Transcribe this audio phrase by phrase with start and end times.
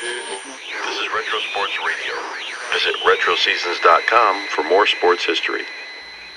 [0.00, 2.14] This is Retro Sports Radio.
[2.72, 5.64] Visit RetroSeasons.com for more sports history.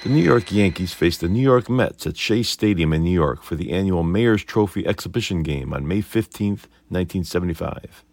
[0.03, 3.41] The New York Yankees faced the New York Mets at Shea Stadium in New York
[3.41, 6.49] for the annual Mayor's Trophy exhibition game on May 15,
[6.89, 8.03] 1975.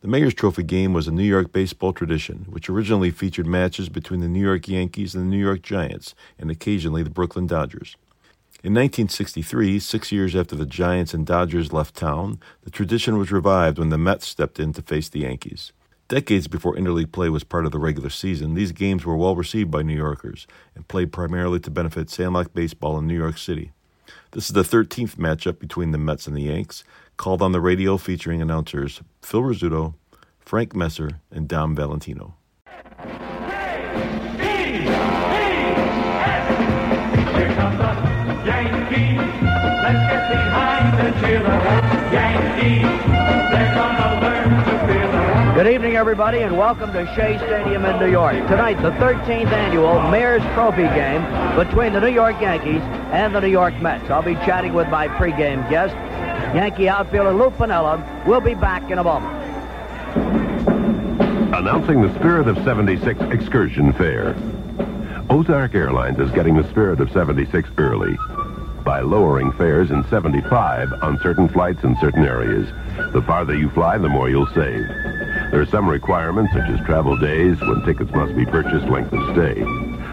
[0.00, 4.18] The Mayor's Trophy game was a New York baseball tradition, which originally featured matches between
[4.18, 7.94] the New York Yankees and the New York Giants, and occasionally the Brooklyn Dodgers.
[8.64, 13.76] In 1963, six years after the Giants and Dodgers left town, the tradition was revived
[13.76, 15.72] when the Mets stepped in to face the Yankees.
[16.06, 19.72] Decades before interleague play was part of the regular season, these games were well received
[19.72, 23.72] by New Yorkers and played primarily to benefit Sandlot baseball in New York City.
[24.30, 26.84] This is the 13th matchup between the Mets and the Yanks,
[27.16, 29.94] called on the radio featuring announcers Phil Rizzuto,
[30.38, 32.36] Frank Messer, and Dom Valentino.
[45.54, 48.34] Good evening, everybody, and welcome to Shea Stadium in New York.
[48.48, 51.22] Tonight, the 13th annual Mayor's Trophy game
[51.54, 52.80] between the New York Yankees
[53.12, 54.08] and the New York Mets.
[54.08, 55.94] I'll be chatting with my pregame guest,
[56.56, 58.26] Yankee outfielder Lou Piniella.
[58.26, 59.36] We'll be back in a moment.
[61.54, 64.34] Announcing the Spirit of 76 excursion fare.
[65.28, 68.16] Ozark Airlines is getting the Spirit of 76 early
[68.84, 72.68] by lowering fares in 75 on certain flights in certain areas.
[73.12, 74.86] The farther you fly, the more you'll save.
[75.50, 79.34] There are some requirements, such as travel days, when tickets must be purchased, length of
[79.34, 79.62] stay.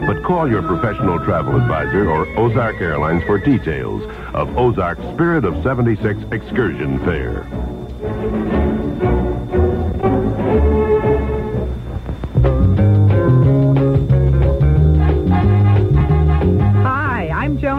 [0.06, 4.04] But call your professional travel advisor or Ozark Airlines for details
[4.34, 8.59] of Ozark's Spirit of 76 excursion fare.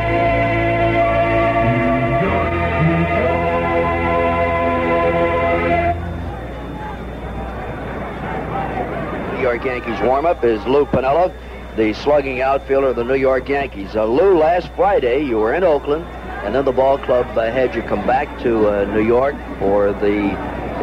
[9.39, 11.33] New York Yankees warm-up is Lou Piniella,
[11.77, 13.95] the slugging outfielder of the New York Yankees.
[13.95, 16.03] Uh, Lou, last Friday you were in Oakland,
[16.44, 19.94] and then the ball club uh, had you come back to uh, New York for
[19.94, 20.35] the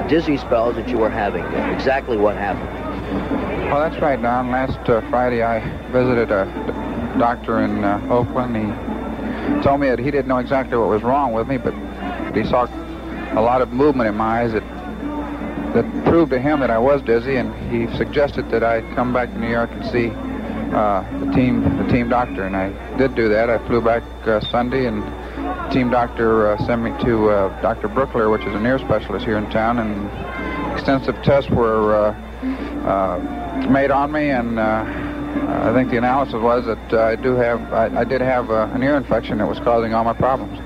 [0.09, 1.45] dizzy spells that you were having.
[1.75, 3.71] Exactly what happened?
[3.71, 4.51] Well, that's right, Don.
[4.51, 6.47] Last uh, Friday, I visited a
[7.19, 8.57] doctor in uh, Oakland.
[8.57, 11.75] He told me that he didn't know exactly what was wrong with me, but
[12.35, 12.65] he saw
[13.39, 14.65] a lot of movement in my eyes that
[15.77, 19.31] that proved to him that I was dizzy, and he suggested that I come back
[19.31, 20.09] to New York and see
[20.75, 23.51] uh, the team the team doctor, and I did do that.
[23.51, 27.89] I flew back uh, Sunday, and the team doctor uh, sent me to uh, Dr.
[27.89, 32.13] Brookler, which is an ear specialist here in town, and extensive tests were uh,
[32.89, 38.01] uh, made on me, and I think the analysis was that I do have I,
[38.01, 40.59] I did have an ear infection that was causing all my problems.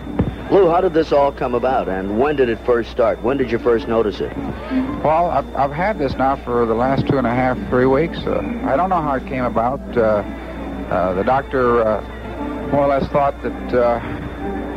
[0.51, 3.23] Lou, how did this all come about, and when did it first start?
[3.23, 4.37] When did you first notice it?
[4.37, 8.19] Well, I've, I've had this now for the last two and a half, three weeks.
[8.19, 9.81] Uh, I don't know how it came about.
[9.97, 10.25] Uh,
[10.91, 12.01] uh, the doctor uh,
[12.73, 14.01] more or less thought that uh,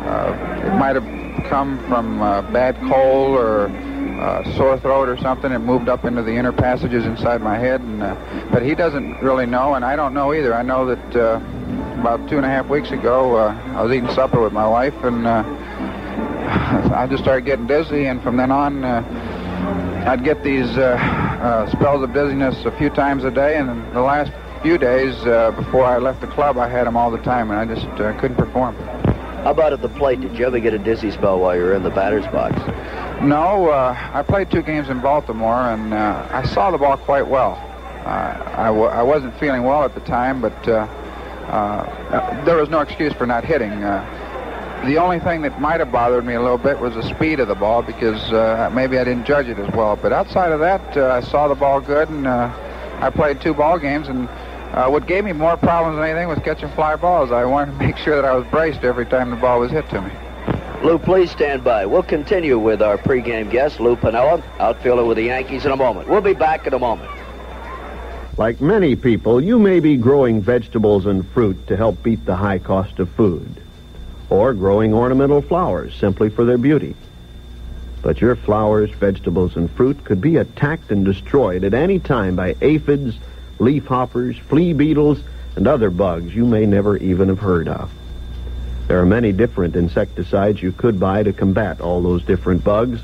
[0.08, 2.20] uh, it might have come from
[2.54, 3.72] bad cold or
[4.56, 5.52] sore throat or something.
[5.52, 8.00] It moved up into the inner passages inside my head, and
[8.52, 10.54] but he doesn't really know, and I don't know either.
[10.54, 11.16] I know that
[12.00, 15.26] about two and a half weeks ago, I was eating supper with my wife, and
[16.94, 20.82] I just started getting dizzy, and from then on, uh, I'd get these uh,
[21.42, 24.32] uh, spells of dizziness a few times a day, and the last
[24.62, 27.60] few days uh, before I left the club, I had them all the time, and
[27.60, 28.76] I just uh, couldn't perform.
[28.76, 30.22] How about at the plate?
[30.22, 32.56] Did you ever get a dizzy spell while you were in the batter's box?
[33.22, 37.28] No, uh, I played two games in Baltimore, and uh, I saw the ball quite
[37.28, 37.54] well.
[38.06, 40.72] Uh, I, w- I wasn't feeling well at the time, but uh,
[41.48, 43.84] uh, uh, there was no excuse for not hitting.
[43.84, 44.06] Uh,
[44.86, 47.48] the only thing that might have bothered me a little bit was the speed of
[47.48, 49.96] the ball because uh, maybe I didn't judge it as well.
[49.96, 52.52] But outside of that, uh, I saw the ball good, and uh,
[53.00, 54.08] I played two ball games.
[54.10, 54.28] And
[54.74, 57.32] uh, what gave me more problems than anything was catching fly balls.
[57.32, 59.90] I wanted to make sure that I was braced every time the ball was hit
[59.90, 60.12] to me.
[60.84, 61.86] Lou, please stand by.
[61.86, 66.10] We'll continue with our pregame guest, Lou Piniella, outfielder with the Yankees, in a moment.
[66.10, 67.10] We'll be back in a moment.
[68.36, 72.60] Like many people, you may be growing vegetables and fruit to help beat the high
[72.60, 73.63] cost of food,
[74.30, 76.96] or growing ornamental flowers simply for their beauty.
[78.02, 82.56] But your flowers, vegetables, and fruit could be attacked and destroyed at any time by
[82.62, 83.18] aphids,
[83.60, 85.22] leafhoppers, flea beetles,
[85.56, 87.92] and other bugs you may never even have heard of.
[88.88, 93.00] There are many different insecticides you could buy to combat all those different bugs,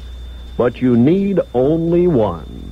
[0.57, 2.71] but you need only one.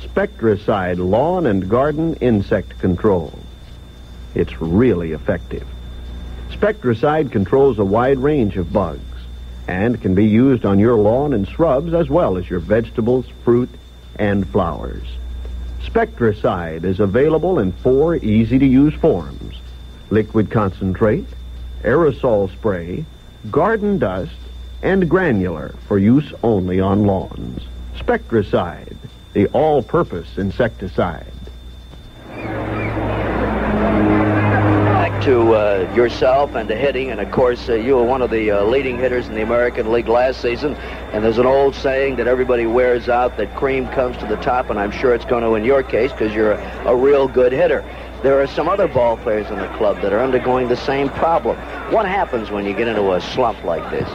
[0.00, 3.38] Spectracide Lawn and Garden Insect Control.
[4.34, 5.66] It's really effective.
[6.50, 9.00] Spectracide controls a wide range of bugs
[9.66, 13.68] and can be used on your lawn and shrubs as well as your vegetables, fruit,
[14.16, 15.06] and flowers.
[15.84, 19.60] Spectracide is available in four easy-to-use forms.
[20.10, 21.26] Liquid concentrate,
[21.82, 23.04] aerosol spray,
[23.50, 24.32] garden dust,
[24.82, 27.62] and granular for use only on lawns.
[27.96, 28.96] Spectracide,
[29.32, 31.26] the all-purpose insecticide.
[35.22, 38.50] To uh, yourself and to hitting, and of course, uh, you were one of the
[38.50, 40.74] uh, leading hitters in the American League last season.
[41.12, 44.70] And there's an old saying that everybody wears out that cream comes to the top,
[44.70, 47.52] and I'm sure it's going to in your case because you're a, a real good
[47.52, 47.82] hitter.
[48.22, 51.56] There are some other ball players in the club that are undergoing the same problem.
[51.92, 54.08] What happens when you get into a slump like this?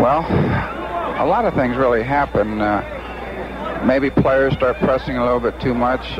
[0.00, 0.22] Well,
[1.20, 2.60] a lot of things really happen.
[2.60, 6.18] Uh, maybe players start pressing a little bit too much.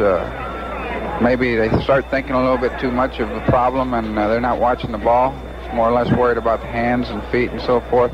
[1.23, 4.41] Maybe they start thinking a little bit too much of the problem and uh, they're
[4.41, 5.33] not watching the ball.
[5.63, 8.11] It's more or less worried about the hands and feet and so forth.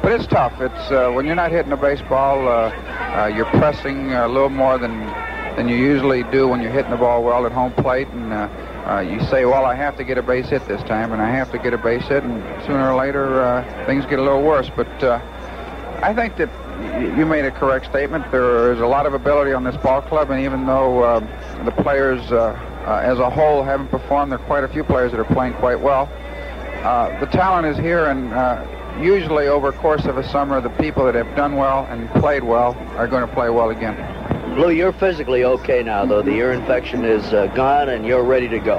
[0.00, 0.58] But it's tough.
[0.62, 4.78] It's uh, when you're not hitting a baseball, uh, uh, you're pressing a little more
[4.78, 5.00] than
[5.56, 8.48] than you usually do when you're hitting the ball well at home plate, and uh,
[8.86, 11.30] uh, you say, "Well, I have to get a base hit this time, and I
[11.30, 14.70] have to get a base hit," and sooner or later things get a little worse.
[14.76, 14.86] But
[16.02, 16.50] I think that
[17.16, 18.30] you made a correct statement.
[18.30, 21.20] There is a lot of ability on this ball club, and even though
[21.64, 22.54] the players uh,
[22.86, 25.54] uh, as a whole haven't performed, there are quite a few players that are playing
[25.54, 26.08] quite well.
[26.84, 28.64] Uh, the talent is here, and uh,
[29.00, 32.44] usually over the course of a summer, the people that have done well and played
[32.44, 33.96] well are going to play well again.
[34.56, 36.22] Lou, you're physically okay now, though.
[36.22, 38.78] The ear infection is uh, gone, and you're ready to go.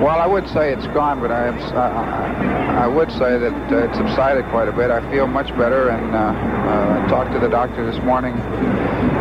[0.00, 3.78] Well, I would say it's gone, but I, am, I, I would say that uh,
[3.78, 4.90] it's subsided quite a bit.
[4.90, 8.34] I feel much better, and uh, uh, I talked to the doctor this morning,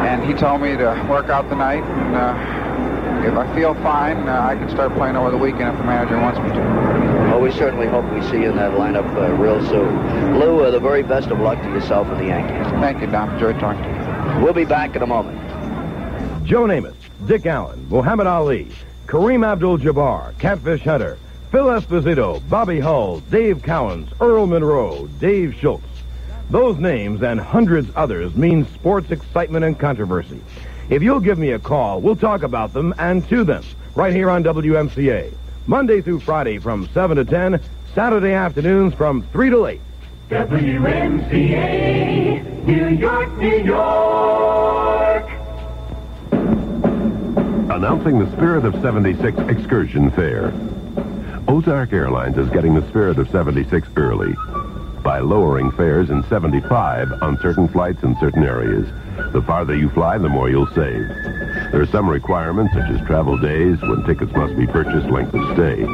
[0.08, 4.30] and he told me to work out the night, and uh, if I feel fine,
[4.30, 6.62] uh, I can start playing over the weekend if the manager wants me to.
[7.30, 10.40] Well, we certainly hope we see you in that lineup uh, real soon.
[10.40, 12.72] Lou, uh, the very best of luck to yourself and the Yankees.
[12.80, 13.34] Thank you, Dom.
[13.34, 14.44] Enjoyed talking to you.
[14.44, 15.38] We'll be back in a moment.
[16.46, 16.96] Joe Namath,
[17.26, 18.72] Dick Allen, Muhammad Ali,
[19.08, 21.18] Kareem Abdul-Jabbar, Catfish Hunter,
[21.52, 25.84] Phil Esposito, Bobby Hull, Dave Cowens, Earl Monroe, Dave Schultz.
[26.50, 30.40] Those names and hundreds others mean sports excitement and controversy.
[30.90, 33.66] If you'll give me a call, we'll talk about them and to them
[33.96, 35.34] right here on WMCA.
[35.66, 37.60] Monday through Friday from 7 to 10,
[37.94, 39.82] Saturday afternoons from 3 to 8.
[40.30, 41.84] WMCA,
[42.66, 45.30] New York, New York.
[47.70, 50.54] Announcing the Spirit of 76 Excursion Fare.
[51.50, 54.34] Ozark Airlines is getting the Spirit of 76 early
[55.08, 58.86] by lowering fares in 75 on certain flights in certain areas.
[59.32, 61.08] The farther you fly, the more you'll save.
[61.72, 65.54] There are some requirements, such as travel days, when tickets must be purchased, length of
[65.54, 65.86] stay.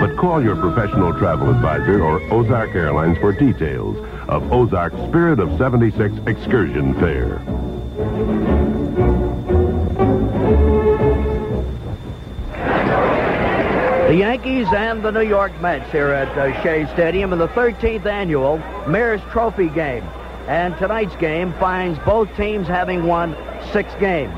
[0.00, 3.98] But call your professional travel advisor or Ozark Airlines for details
[4.28, 8.55] of Ozark's Spirit of 76 Excursion Fare.
[14.06, 18.06] The Yankees and the New York Mets here at uh, Shea Stadium in the 13th
[18.06, 20.04] annual Mayor's Trophy game.
[20.46, 23.36] And tonight's game finds both teams having won
[23.72, 24.32] six games.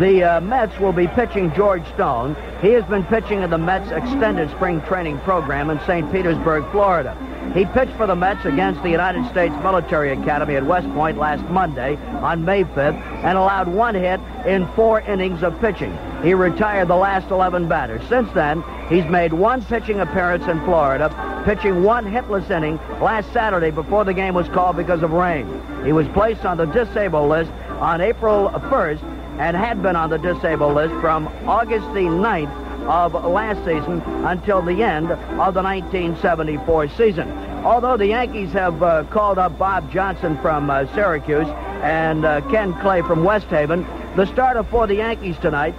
[0.00, 2.34] The uh, Mets will be pitching George Stone.
[2.60, 6.10] He has been pitching in the Mets extended spring training program in St.
[6.10, 7.16] Petersburg, Florida.
[7.54, 11.44] He pitched for the Mets against the United States Military Academy at West Point last
[11.44, 15.96] Monday on May 5th and allowed one hit in four innings of pitching.
[16.22, 18.00] He retired the last 11 batters.
[18.08, 21.10] Since then, he's made one pitching appearance in Florida,
[21.44, 25.46] pitching one hitless inning last Saturday before the game was called because of rain.
[25.84, 27.50] He was placed on the disabled list
[27.80, 29.02] on April 1st
[29.40, 34.62] and had been on the disabled list from August the 9th of last season until
[34.62, 37.28] the end of the 1974 season.
[37.64, 41.48] Although the Yankees have uh, called up Bob Johnson from uh, Syracuse
[41.82, 45.74] and uh, Ken Clay from West Haven, the starter for the Yankees tonight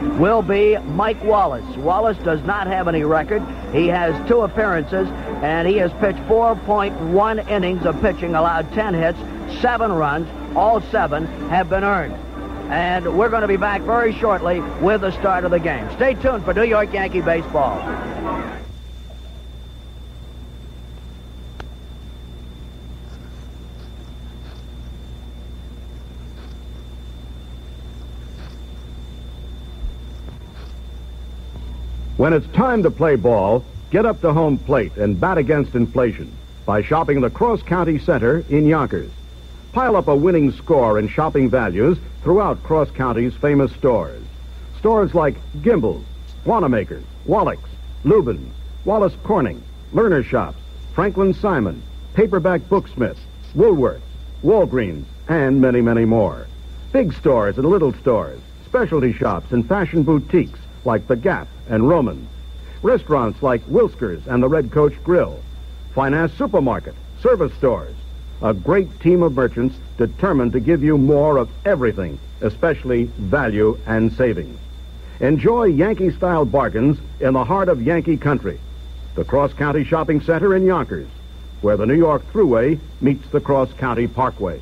[0.00, 1.66] will be Mike Wallace.
[1.76, 3.42] Wallace does not have any record.
[3.72, 5.08] He has two appearances,
[5.42, 9.18] and he has pitched 4.1 innings of pitching, allowed 10 hits,
[9.60, 10.28] seven runs.
[10.56, 12.14] All seven have been earned.
[12.70, 15.88] And we're going to be back very shortly with the start of the game.
[15.96, 17.78] Stay tuned for New York Yankee baseball.
[32.18, 36.30] When it's time to play ball, Get up to home plate and bat against inflation
[36.66, 39.10] by shopping the Cross County Center in Yonkers.
[39.72, 44.22] Pile up a winning score in shopping values throughout Cross County's famous stores.
[44.78, 46.04] Stores like Gimbel's,
[46.44, 47.70] Wanamaker's, Wallach's,
[48.04, 49.62] Lubin's, Wallace Corning,
[49.94, 50.58] Lerner Shops,
[50.94, 51.82] Franklin Simon,
[52.12, 53.16] Paperback Booksmith,
[53.56, 54.02] Woolworths,
[54.44, 56.46] Walgreens, and many, many more.
[56.92, 62.28] Big stores and little stores, specialty shops and fashion boutiques like The Gap and Roman's.
[62.82, 65.40] Restaurants like Wilskers and the Red Coach Grill.
[65.94, 67.94] Finance supermarket, service stores.
[68.42, 74.12] A great team of merchants determined to give you more of everything, especially value and
[74.12, 74.58] savings.
[75.20, 78.60] Enjoy Yankee style bargains in the heart of Yankee country.
[79.16, 81.08] The Cross County Shopping Center in Yonkers,
[81.60, 84.60] where the New York Thruway meets the Cross County Parkway.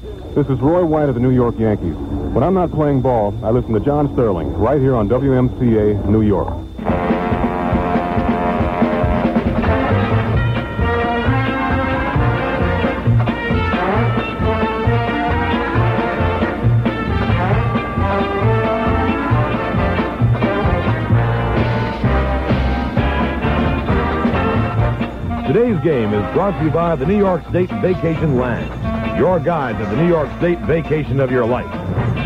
[0.00, 1.96] This is Roy White of the New York Yankees.
[1.96, 6.22] When I'm not playing ball, I listen to John Sterling right here on WMCA New
[6.22, 6.54] York.
[25.48, 28.70] Today's game is brought to you by the New York State Vacation Land,
[29.18, 31.66] your guide to the New York State vacation of your life.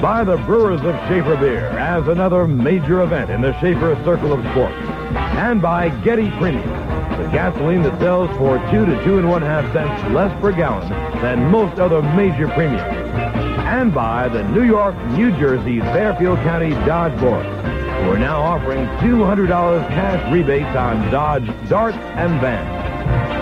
[0.02, 4.40] By the Brewers of Schaefer Beer as another major event in the Schaefer Circle of
[4.52, 4.76] Sports.
[5.16, 9.72] And by Getty Premium, the gasoline that sells for two to two and one half
[9.72, 10.88] cents less per gallon
[11.22, 12.82] than most other major premiums.
[12.82, 18.84] And by the New York, New Jersey, Fairfield County Dodge Boys, who are now offering
[18.98, 19.48] $200
[19.88, 23.41] cash rebates on Dodge Dart and Van.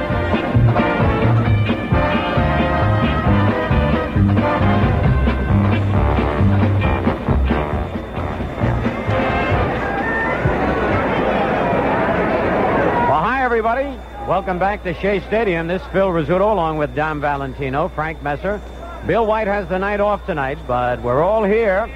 [14.30, 15.66] Welcome back to Shea Stadium.
[15.66, 18.62] This is Phil Rizzuto along with Dom Valentino, Frank Messer.
[19.04, 21.92] Bill White has the night off tonight, but we're all here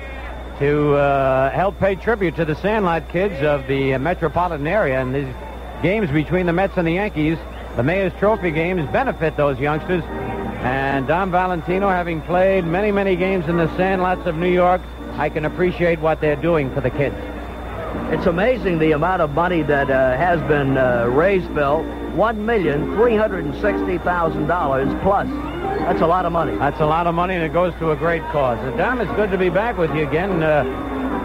[0.59, 5.01] to uh, help pay tribute to the Sandlot kids of the uh, metropolitan area.
[5.01, 5.33] And these
[5.81, 7.39] games between the Mets and the Yankees,
[7.77, 10.03] the Mayor's Trophy games, benefit those youngsters.
[10.03, 14.81] And Dom Valentino, having played many, many games in the Sandlots of New York,
[15.19, 17.15] I can appreciate what they're doing for the kids.
[18.13, 21.87] It's amazing the amount of money that uh, has been uh, raised, Bill.
[22.15, 25.29] $1,360,000 plus.
[25.85, 26.57] That's a lot of money.
[26.57, 28.59] That's a lot of money, and it goes to a great cause.
[28.59, 30.43] And it's good to be back with you again.
[30.43, 30.65] Uh,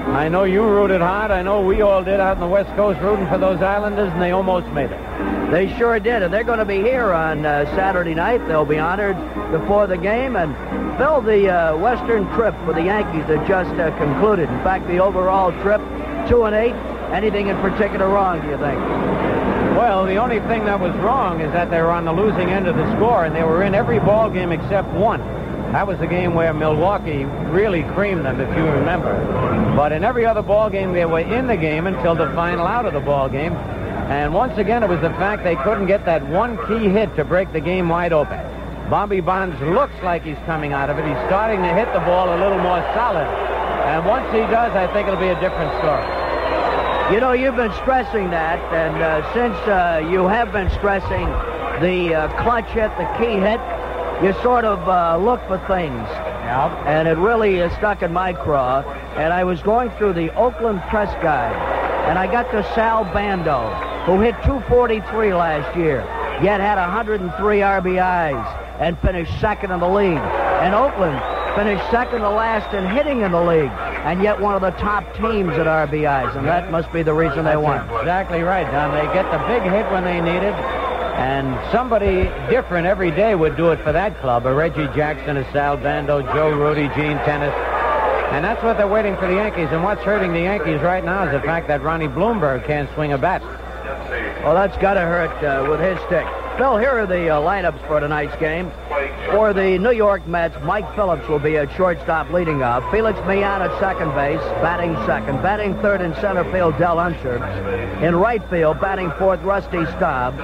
[0.09, 1.29] I know you rooted hard.
[1.29, 4.21] I know we all did out on the West Coast rooting for those Islanders, and
[4.21, 5.51] they almost made it.
[5.51, 8.45] They sure did, and they're going to be here on uh, Saturday night.
[8.47, 9.15] They'll be honored
[9.51, 10.55] before the game, and
[10.97, 14.49] Phil, the uh, Western trip for the Yankees that just uh, concluded.
[14.49, 15.81] In fact, the overall trip,
[16.27, 16.75] two and eight.
[17.13, 18.79] Anything in particular wrong, do you think?
[19.79, 22.67] Well, the only thing that was wrong is that they were on the losing end
[22.67, 25.21] of the score, and they were in every ball game except one.
[25.71, 29.15] That was the game where Milwaukee really creamed them, if you remember.
[29.77, 32.87] But in every other ball game, they were in the game until the final out
[32.87, 33.53] of the ball game.
[33.53, 37.23] And once again, it was the fact they couldn't get that one key hit to
[37.23, 38.37] break the game wide open.
[38.89, 41.05] Bobby Bonds looks like he's coming out of it.
[41.07, 43.27] He's starting to hit the ball a little more solid.
[43.87, 46.18] And once he does, I think it'll be a different story.
[47.11, 51.25] You know, you've been stressing that, and uh, since uh, you have been stressing
[51.81, 53.59] the uh, clutch hit, the key hit,
[54.23, 56.07] you sort of uh, look for things.
[56.85, 58.81] And it really uh, stuck in my craw.
[59.17, 61.55] And I was going through the Oakland press guide,
[62.07, 63.73] and I got to Sal Bando,
[64.05, 66.01] who hit 243 last year,
[66.43, 70.17] yet had 103 RBIs and finished second in the league.
[70.61, 71.19] And Oakland
[71.55, 73.71] finished second to last in hitting in the league,
[74.05, 77.45] and yet one of the top teams at RBIs, and that must be the reason
[77.45, 77.87] they won.
[77.99, 78.93] Exactly right, Don.
[78.93, 83.57] They get the big hit when they need it, and somebody different every day would
[83.57, 84.45] do it for that club.
[84.45, 87.53] A Reggie Jackson, a Sal Bando, Joe Rudi, Gene Tenace.
[88.31, 89.69] And that's what they're waiting for the Yankees.
[89.71, 93.11] And what's hurting the Yankees right now is the fact that Ronnie Blomberg can't swing
[93.11, 93.41] a bat.
[94.43, 96.25] Well, that's got to hurt uh, with his stick.
[96.59, 98.69] Phil, here are the uh, lineups for tonight's game.
[99.31, 102.83] For the New York Mets, Mike Phillips will be at shortstop leading off.
[102.91, 105.41] Felix Millan at second base, batting second.
[105.41, 107.37] Batting third in center field, Del Unser.
[108.03, 110.35] In right field, batting fourth, Rusty Staub.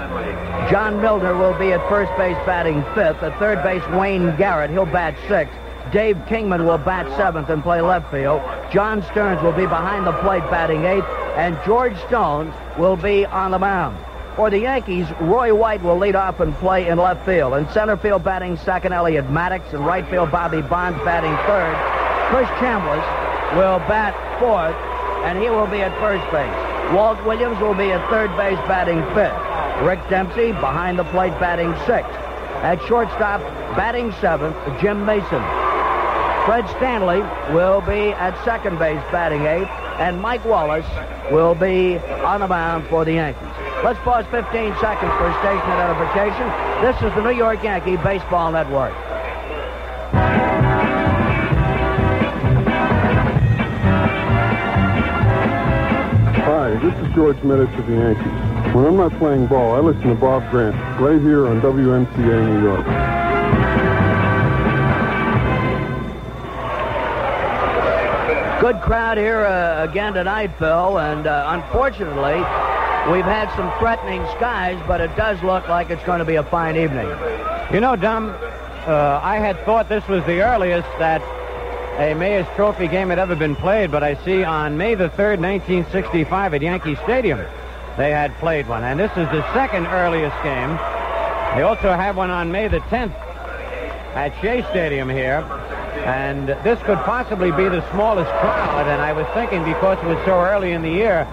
[0.72, 3.22] John Milner will be at first base, batting fifth.
[3.22, 4.72] At third base, Wayne Garrett.
[4.72, 5.58] He'll bat sixth.
[5.92, 8.42] Dave Kingman will bat seventh and play left field.
[8.72, 11.04] John Stearns will be behind the plate batting eighth.
[11.36, 13.98] And George Stone will be on the mound.
[14.36, 17.54] For the Yankees, Roy White will lead off and play in left field.
[17.54, 19.74] In center field batting second, Elliott Maddox.
[19.74, 21.74] In right field, Bobby Bonds batting third.
[22.28, 23.06] Chris Chambliss
[23.56, 24.76] will bat fourth,
[25.24, 26.94] and he will be at first base.
[26.94, 29.88] Walt Williams will be at third base batting fifth.
[29.88, 32.12] Rick Dempsey behind the plate batting sixth.
[32.60, 33.40] At shortstop,
[33.78, 35.44] batting seventh, Jim Mason.
[36.46, 37.22] Fred Stanley
[37.56, 40.86] will be at second base batting eighth, and Mike Wallace
[41.32, 43.55] will be on the mound for the Yankees.
[43.84, 46.48] Let's pause 15 seconds for station identification.
[46.82, 48.94] This is the New York Yankee Baseball Network.
[56.42, 58.74] Hi, this is George Meadows of the Yankees.
[58.74, 62.64] When I'm not playing ball, I listen to Bob Grant right here on WMCA New
[62.64, 62.86] York.
[68.62, 72.42] Good crowd here uh, again tonight, Phil, and uh, unfortunately,
[73.12, 76.44] we've had some threatening skies, but it does look like it's going to be a
[76.44, 77.08] fine evening.
[77.74, 81.22] You know, Dom, uh, I had thought this was the earliest that
[82.00, 85.40] a Mayor's Trophy game had ever been played, but I see on May the 3rd,
[85.40, 87.40] 1965 at Yankee Stadium,
[87.98, 88.84] they had played one.
[88.84, 90.76] And this is the second earliest game.
[91.56, 93.14] They also had one on May the 10th
[94.16, 95.40] at Shea Stadium here.
[96.06, 98.88] And this could possibly be the smallest crowd.
[98.88, 101.26] And I was thinking because it was so early in the year,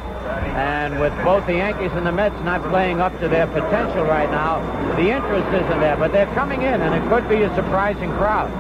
[0.55, 4.31] and with both the Yankees and the Mets not playing up to their potential right
[4.31, 4.61] now,
[4.97, 5.97] the interest isn't there.
[5.97, 8.51] But they're coming in, and it could be a surprising crowd.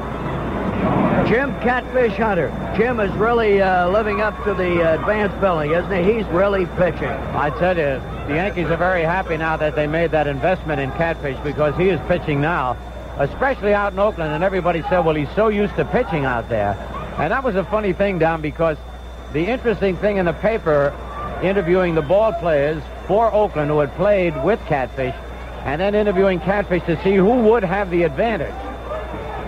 [1.28, 2.50] Jim Catfish Hunter.
[2.76, 6.14] Jim is really uh, living up to the uh, advanced billing, isn't he?
[6.14, 7.08] He's really pitching.
[7.08, 10.90] I tell you, the Yankees are very happy now that they made that investment in
[10.92, 12.76] Catfish because he is pitching now,
[13.18, 14.32] especially out in Oakland.
[14.32, 16.74] And everybody said, well, he's so used to pitching out there.
[17.18, 18.76] And that was a funny thing, Don, because
[19.32, 20.92] the interesting thing in the paper,
[21.42, 25.14] interviewing the ball players for Oakland who had played with Catfish,
[25.64, 28.54] and then interviewing Catfish to see who would have the advantage.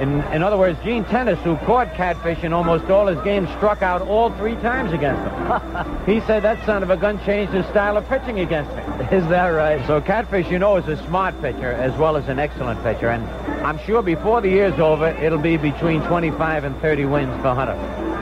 [0.01, 3.81] In, in other words, Gene Tenace, who caught Catfish in almost all his games, struck
[3.81, 6.07] out all three times against him.
[6.07, 8.83] he said that son of a gun changed his style of pitching against me.
[9.17, 9.87] Is that right?
[9.87, 13.09] So Catfish, you know, is a smart pitcher as well as an excellent pitcher.
[13.09, 13.25] And
[13.65, 18.14] I'm sure before the year's over, it'll be between 25 and 30 wins for Hunter.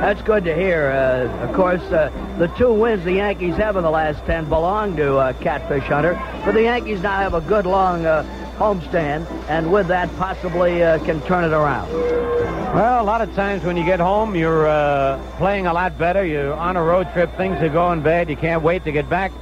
[0.00, 0.92] That's good to hear.
[0.92, 4.96] Uh, of course, uh, the two wins the Yankees have in the last 10 belong
[4.96, 6.14] to uh, Catfish Hunter.
[6.44, 8.22] But the Yankees now have a good long uh,
[8.58, 11.92] homestand, and with that, possibly uh, can turn it around.
[11.92, 16.24] Well, a lot of times when you get home, you're uh, playing a lot better.
[16.24, 17.36] You're on a road trip.
[17.36, 18.30] Things are going bad.
[18.30, 19.32] You can't wait to get back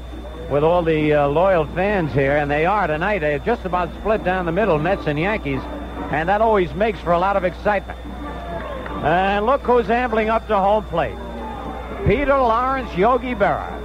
[0.50, 3.18] with all the loyal fans here, and they are tonight.
[3.18, 5.60] They're just about split down the middle, Mets and Yankees,
[6.10, 7.98] and that always makes for a lot of excitement.
[9.04, 11.16] And look who's ambling up to home plate.
[12.06, 13.82] Peter Lawrence Yogi Berra.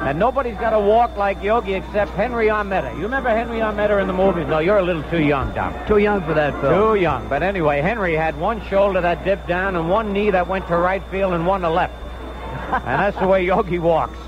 [0.00, 2.94] And nobody's got to walk like Yogi except Henry Armetta.
[2.96, 4.46] You remember Henry Armetta in the movies?
[4.48, 5.74] No, you're a little too young, Dom.
[5.86, 6.92] Too young for that, Phil.
[6.92, 7.28] Too young.
[7.28, 10.76] But anyway, Henry had one shoulder that dipped down and one knee that went to
[10.76, 11.94] right field and one to left.
[12.72, 14.18] and that's the way Yogi walks.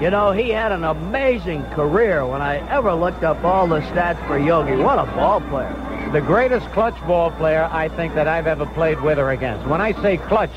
[0.00, 4.24] You know, he had an amazing career when I ever looked up all the stats
[4.28, 4.76] for Yogi.
[4.76, 5.74] What a ball player.
[6.12, 9.66] The greatest clutch ball player I think that I've ever played with or against.
[9.66, 10.56] When I say clutch,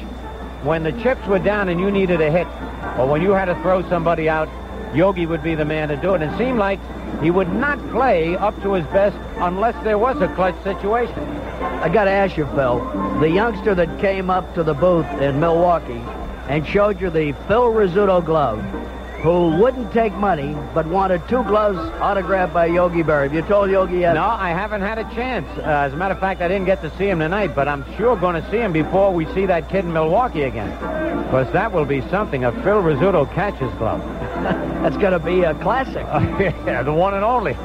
[0.64, 2.48] when the chips were down and you needed a hit,
[2.98, 4.48] or when you had to throw somebody out,
[4.96, 6.22] Yogi would be the man to do it.
[6.22, 6.80] And it seemed like
[7.22, 11.20] he would not play up to his best unless there was a clutch situation.
[11.20, 12.80] I got to ask you, Phil,
[13.20, 16.02] the youngster that came up to the booth in Milwaukee
[16.48, 18.64] and showed you the Phil Rizzuto glove,
[19.22, 23.24] who wouldn't take money but wanted two gloves autographed by Yogi Berra.
[23.24, 24.14] Have you told Yogi yet?
[24.14, 25.48] No, I haven't had a chance.
[25.58, 27.86] Uh, as a matter of fact, I didn't get to see him tonight, but I'm
[27.98, 30.72] sure going to see him before we see that kid in Milwaukee again.
[31.26, 34.02] Because that will be something, a Phil Rizzuto catcher's glove.
[34.82, 35.96] That's going to be a classic.
[36.66, 37.56] yeah, the one and only.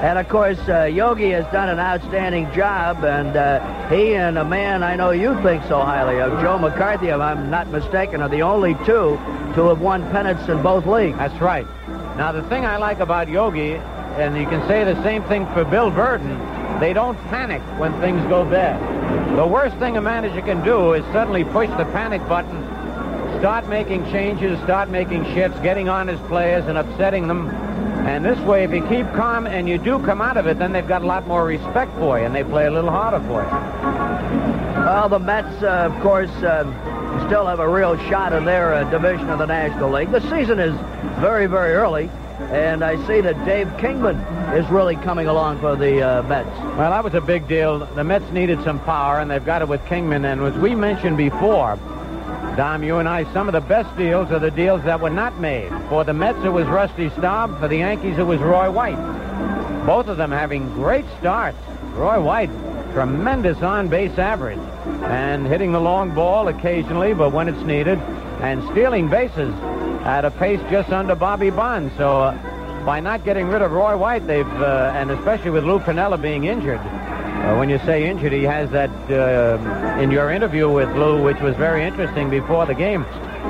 [0.00, 4.44] And of course, uh, Yogi has done an outstanding job, and uh, he and a
[4.46, 8.28] man I know you think so highly of, Joe McCarthy, if I'm not mistaken, are
[8.30, 9.18] the only two
[9.56, 11.18] to have won pennants in both leagues.
[11.18, 11.66] That's right.
[12.16, 15.66] Now, the thing I like about Yogi, and you can say the same thing for
[15.66, 19.36] Bill Virdon, they don't panic when things go bad.
[19.36, 22.56] The worst thing a manager can do is suddenly push the panic button,
[23.38, 27.48] start making changes, start making shifts, getting on his players and upsetting them.
[28.06, 30.72] And this way, if you keep calm and you do come out of it, then
[30.72, 33.42] they've got a lot more respect for you, and they play a little harder for
[33.42, 33.50] you.
[34.84, 36.64] Well, the Mets, uh, of course, uh,
[37.26, 40.10] still have a real shot in their uh, division of the National League.
[40.10, 40.74] The season is
[41.20, 42.10] very, very early,
[42.50, 44.16] and I see that Dave Kingman
[44.56, 46.48] is really coming along for the uh, Mets.
[46.76, 47.80] Well, that was a big deal.
[47.80, 50.24] The Mets needed some power, and they've got it with Kingman.
[50.24, 51.78] And as we mentioned before,
[52.60, 55.40] Dom, you and I, some of the best deals are the deals that were not
[55.40, 55.72] made.
[55.88, 57.58] For the Mets, it was Rusty Staub.
[57.58, 58.98] For the Yankees, it was Roy White.
[59.86, 61.56] Both of them having great starts.
[61.94, 62.50] Roy White,
[62.92, 64.58] tremendous on-base average.
[65.04, 67.98] And hitting the long ball occasionally, but when it's needed.
[68.40, 69.52] and stealing bases
[70.04, 71.94] at a pace just under Bobby Bonds.
[71.96, 75.78] So uh, by not getting rid of Roy White, they've, uh, and especially with Lou
[75.78, 76.80] Piniella being injured,
[77.40, 81.40] uh, when you say injured, he has that uh, in your interview with Lou, which
[81.40, 83.04] was very interesting before the game.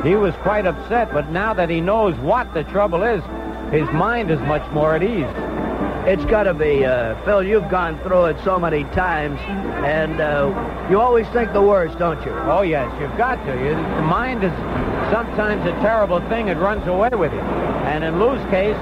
[0.05, 3.23] He was quite upset, but now that he knows what the trouble is,
[3.73, 5.27] his mind is much more at ease.
[6.07, 7.43] It's got to be, uh, Phil.
[7.43, 9.39] You've gone through it so many times,
[9.85, 12.33] and uh, you always think the worst, don't you?
[12.33, 13.53] Oh yes, you've got to.
[13.53, 14.53] You, the mind is
[15.13, 16.49] sometimes a terrible thing.
[16.49, 17.41] It runs away with you.
[18.01, 18.79] And in Lou's case,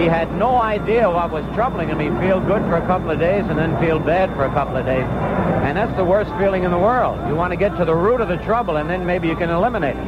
[0.00, 2.00] he had no idea what was troubling him.
[2.00, 4.78] He'd feel good for a couple of days and then feel bad for a couple
[4.78, 5.04] of days.
[5.04, 7.18] And that's the worst feeling in the world.
[7.28, 9.50] You want to get to the root of the trouble, and then maybe you can
[9.50, 10.06] eliminate it.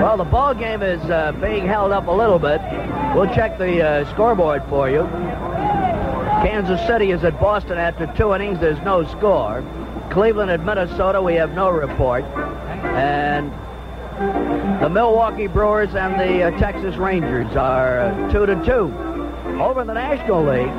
[0.00, 2.62] Well, the ball game is uh, being held up a little bit.
[3.14, 5.02] We'll check the uh, scoreboard for you.
[6.40, 8.60] Kansas City is at Boston after two innings.
[8.60, 9.62] There's no score.
[10.10, 12.24] Cleveland at Minnesota, we have no report.
[12.24, 13.52] And
[14.16, 18.92] the Milwaukee Brewers and the uh, Texas Rangers are uh, two to two.
[19.60, 20.72] Over in the National League,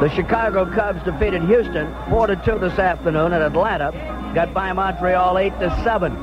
[0.00, 3.90] the Chicago Cubs defeated Houston four to two this afternoon, and Atlanta
[4.32, 6.14] got by Montreal eight to seven.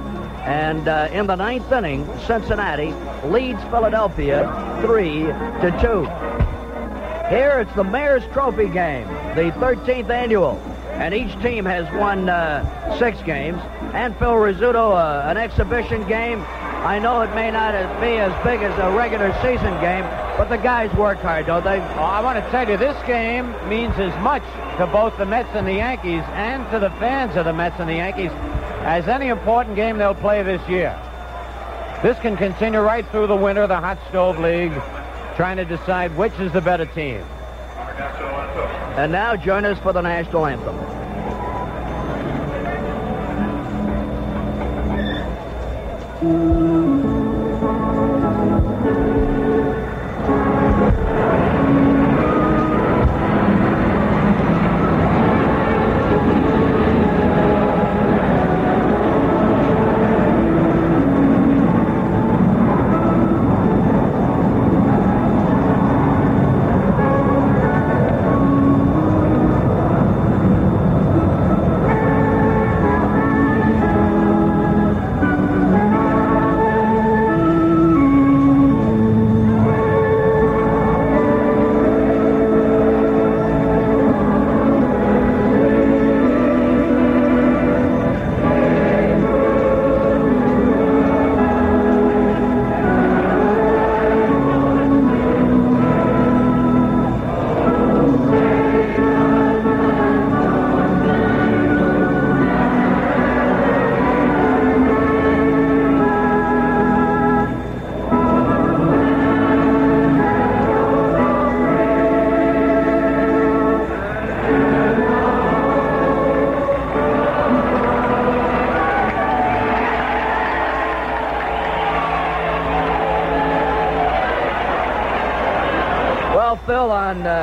[0.46, 2.94] And uh, in the ninth inning, Cincinnati
[3.28, 6.06] leads Philadelphia three to two.
[7.30, 10.56] Here it's the Mayor's Trophy game, the 13th annual,
[10.97, 13.62] and each team has won uh, six games.
[13.93, 16.41] And Phil Rizzuto, uh, an exhibition game.
[16.41, 20.03] I know it may not be as big as a regular season game,
[20.38, 21.79] but the guys work hard, don't they?
[21.79, 24.43] Oh, I want to tell you, this game means as much
[24.77, 27.89] to both the Mets and the Yankees and to the fans of the Mets and
[27.89, 28.31] the Yankees
[28.81, 30.97] as any important game they'll play this year.
[32.03, 34.73] This can continue right through the winter, the Hot Stove League,
[35.36, 37.23] trying to decide which is the better team.
[38.97, 40.75] And now join us for the national anthem.
[46.23, 46.77] Well,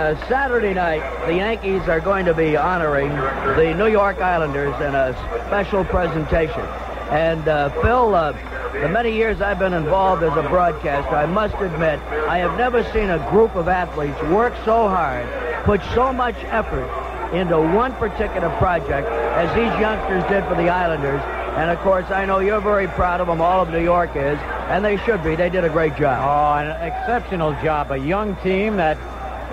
[0.05, 4.95] uh, Saturday night, the Yankees are going to be honoring the New York Islanders in
[4.95, 5.15] a
[5.47, 6.61] special presentation.
[7.11, 8.33] And, uh, Phil, uh,
[8.73, 12.85] the many years I've been involved as a broadcaster, I must admit, I have never
[12.93, 15.27] seen a group of athletes work so hard,
[15.65, 16.85] put so much effort
[17.35, 21.23] into one particular project as these youngsters did for the Islanders.
[21.57, 23.41] And, of course, I know you're very proud of them.
[23.41, 24.39] All of New York is.
[24.69, 25.35] And they should be.
[25.37, 26.19] They did a great job.
[26.21, 27.91] Oh, an exceptional job.
[27.91, 28.99] A young team that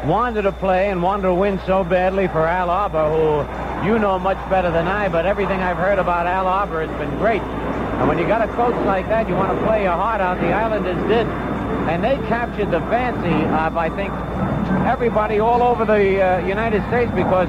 [0.05, 4.17] wanted to play and wanted to win so badly for Al Arbour, who you know
[4.17, 7.41] much better than I, but everything I've heard about Al Arbour has been great.
[7.41, 10.39] And when you got a coach like that, you want to play your heart out.
[10.39, 11.27] The Islanders did.
[11.87, 14.11] And they captured the fancy of, I think,
[14.87, 17.47] everybody all over the uh, United States because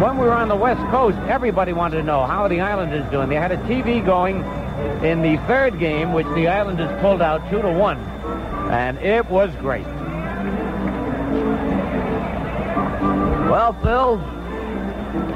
[0.00, 3.28] when we were on the West Coast, everybody wanted to know how the Islanders doing.
[3.28, 4.42] They had a TV going
[5.04, 7.98] in the third game, which the Islanders pulled out two to one,
[8.70, 9.86] and it was great.
[13.54, 14.16] Well, Phil,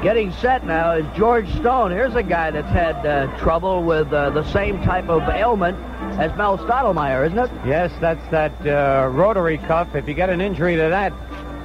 [0.01, 1.91] getting set now is George Stone.
[1.91, 5.77] Here's a guy that's had uh, trouble with uh, the same type of ailment
[6.19, 7.49] as Mel Stottlemyre, isn't it?
[7.65, 9.95] Yes, that's that uh, rotary cuff.
[9.95, 11.13] If you get an injury to that,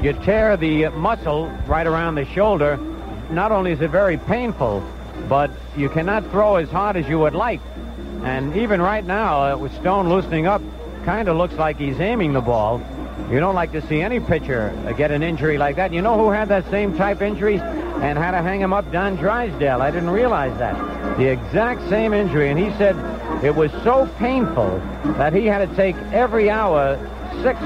[0.01, 2.77] you tear the muscle right around the shoulder.
[3.31, 4.81] Not only is it very painful,
[5.29, 7.61] but you cannot throw as hard as you would like.
[8.23, 10.63] And even right now, uh, with Stone loosening up,
[11.05, 12.81] kind of looks like he's aiming the ball.
[13.35, 15.93] You don't like to see any pitcher get an injury like that.
[15.93, 18.93] You know who had that same type injury and had to hang him up?
[18.93, 19.83] Don Drysdale.
[19.83, 21.19] I didn't realize that.
[21.19, 22.95] the exact same injury, and he said
[23.43, 24.79] it was so painful
[25.19, 26.97] that he had to take every hour
[27.43, 27.59] six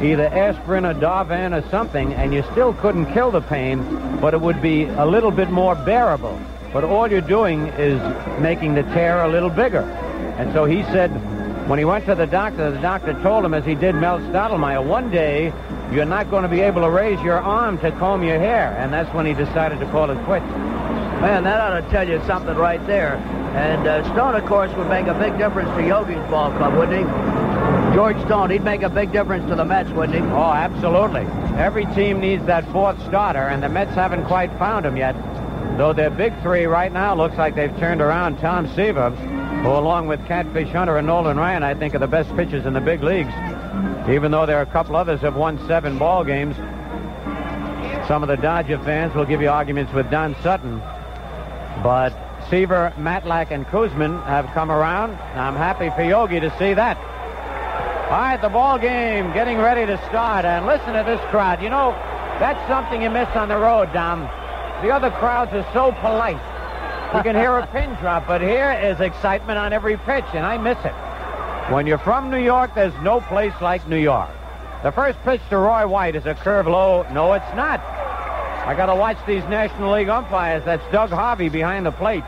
[0.00, 3.82] either aspirin or Darvon or something, and you still couldn't kill the pain,
[4.20, 6.40] but it would be a little bit more bearable.
[6.72, 8.00] But all you're doing is
[8.38, 9.82] making the tear a little bigger.
[10.38, 11.10] And so he said,
[11.68, 14.82] when he went to the doctor, the doctor told him, as he did Mel Stottlemyre,
[14.82, 15.52] one day
[15.92, 18.74] you're not going to be able to raise your arm to comb your hair.
[18.78, 20.46] And that's when he decided to call it quits.
[20.46, 23.16] Man, that ought to tell you something right there.
[23.54, 27.00] And uh, Stone, of course, would make a big difference to Yogi's ball club, wouldn't
[27.00, 27.94] he?
[27.94, 30.24] George Stone, he'd make a big difference to the Mets, wouldn't he?
[30.24, 31.26] Oh, absolutely.
[31.58, 35.14] Every team needs that fourth starter, and the Mets haven't quite found him yet.
[35.76, 39.10] Though their big three right now looks like they've turned around Tom Seaver,
[39.62, 42.72] who along with Catfish Hunter and Nolan Ryan, I think are the best pitchers in
[42.72, 43.32] the big leagues.
[44.08, 46.56] Even though there are a couple others have won seven ball games.
[48.06, 50.78] Some of the Dodger fans will give you arguments with Don Sutton.
[51.82, 52.10] But
[52.48, 55.12] Seaver, Matlack, and Koosman have come around.
[55.34, 56.96] I'm happy for Yogi to see that.
[58.10, 60.46] All right, the ball game getting ready to start.
[60.46, 61.62] And listen to this crowd.
[61.62, 61.92] You know,
[62.40, 64.22] that's something you miss on the road, Dom.
[64.82, 66.40] The other crowds are so polite.
[67.14, 70.58] You can hear a pin drop, but here is excitement on every pitch, and I
[70.58, 70.92] miss it.
[71.72, 74.28] When you're from New York, there's no place like New York.
[74.82, 77.06] The first pitch to Roy White is a curve low.
[77.10, 77.80] No, it's not.
[77.80, 80.62] I got to watch these National League umpires.
[80.66, 82.24] That's Doug Harvey behind the plate.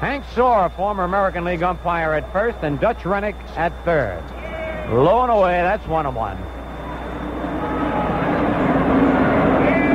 [0.00, 4.22] Hank Soar, former American League umpire at first, and Dutch Rennert at third.
[4.92, 6.36] Low and away, that's one and one.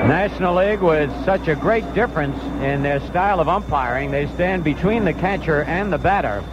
[0.08, 4.12] National League with such a great difference in their style of umpiring.
[4.12, 6.44] They stand between the catcher and the batter.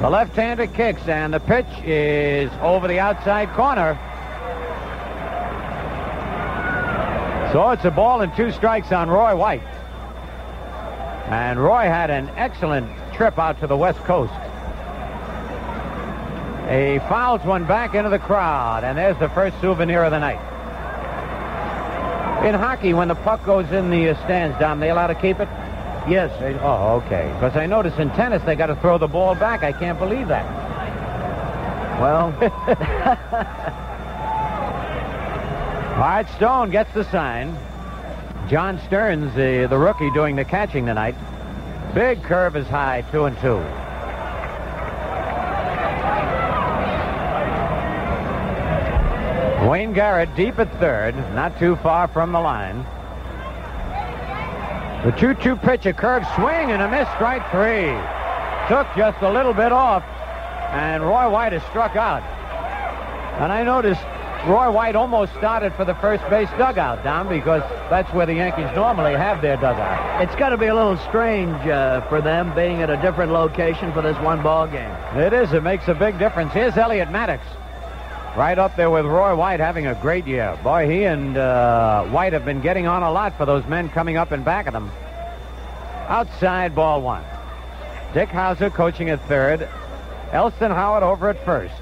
[0.00, 3.98] The left-hander kicks, and the pitch is over the outside corner.
[7.52, 9.62] So it's a ball and two strikes on Roy White.
[11.26, 14.32] And Roy had an excellent trip out to the West Coast.
[16.68, 20.53] He fouls one back into the crowd, and there's the first souvenir of the night.
[22.44, 25.40] In hockey, when the puck goes in the uh, stands, Dom, they allowed to keep
[25.40, 25.48] it?
[26.06, 26.30] Yes.
[26.40, 27.30] They, oh, okay.
[27.34, 29.62] Because I noticed in tennis they got to throw the ball back.
[29.62, 30.44] I can't believe that.
[32.00, 32.26] Well,
[35.94, 37.56] All right, Stone gets the sign.
[38.48, 41.14] John Stearns, the, the rookie, doing the catching tonight.
[41.94, 43.64] Big curve is high, two and two.
[49.68, 52.84] Wayne Garrett deep at third, not too far from the line.
[55.04, 57.88] The 2-2 pitch, a curve swing and a miss, strike three.
[58.68, 60.02] Took just a little bit off,
[60.72, 62.22] and Roy White has struck out.
[63.40, 64.02] And I noticed
[64.46, 68.68] Roy White almost started for the first base dugout, Don, because that's where the Yankees
[68.74, 70.22] normally have their dugout.
[70.22, 73.94] it's got to be a little strange uh, for them being at a different location
[73.94, 74.90] for this one ball game.
[75.16, 75.54] It is.
[75.54, 76.52] It makes a big difference.
[76.52, 77.46] Here's Elliott Maddox.
[78.36, 80.58] Right up there with Roy White having a great year.
[80.64, 84.16] Boy, he and uh, White have been getting on a lot for those men coming
[84.16, 84.90] up in back of them.
[86.08, 87.22] Outside ball one.
[88.12, 89.68] Dick Howser coaching at third.
[90.32, 91.74] Elston Howard over at first.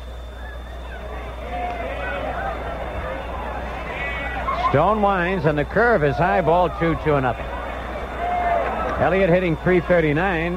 [4.68, 7.46] Stone winds, and the curve is high ball two, two and nothing.
[9.00, 10.56] Elliott hitting 339.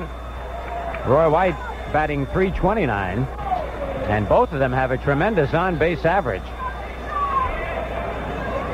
[1.07, 1.55] Roy White
[1.93, 3.44] batting 329.
[4.07, 6.43] And both of them have a tremendous on base average.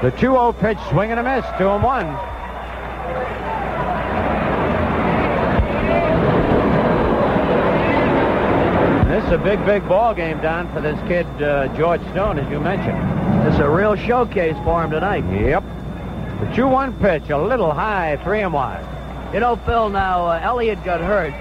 [0.01, 2.31] The 2 0 pitch, swing and a miss, 2 and 1.
[9.07, 12.51] This is a big, big ball game, Don, for this kid, uh, George Stone, as
[12.51, 12.97] you mentioned.
[13.47, 15.23] It's a real showcase for him tonight.
[15.31, 15.63] Yep.
[16.41, 19.33] The 2 1 pitch, a little high, 3 and 1.
[19.33, 21.33] You know, Phil, now, uh, Elliott got hurt,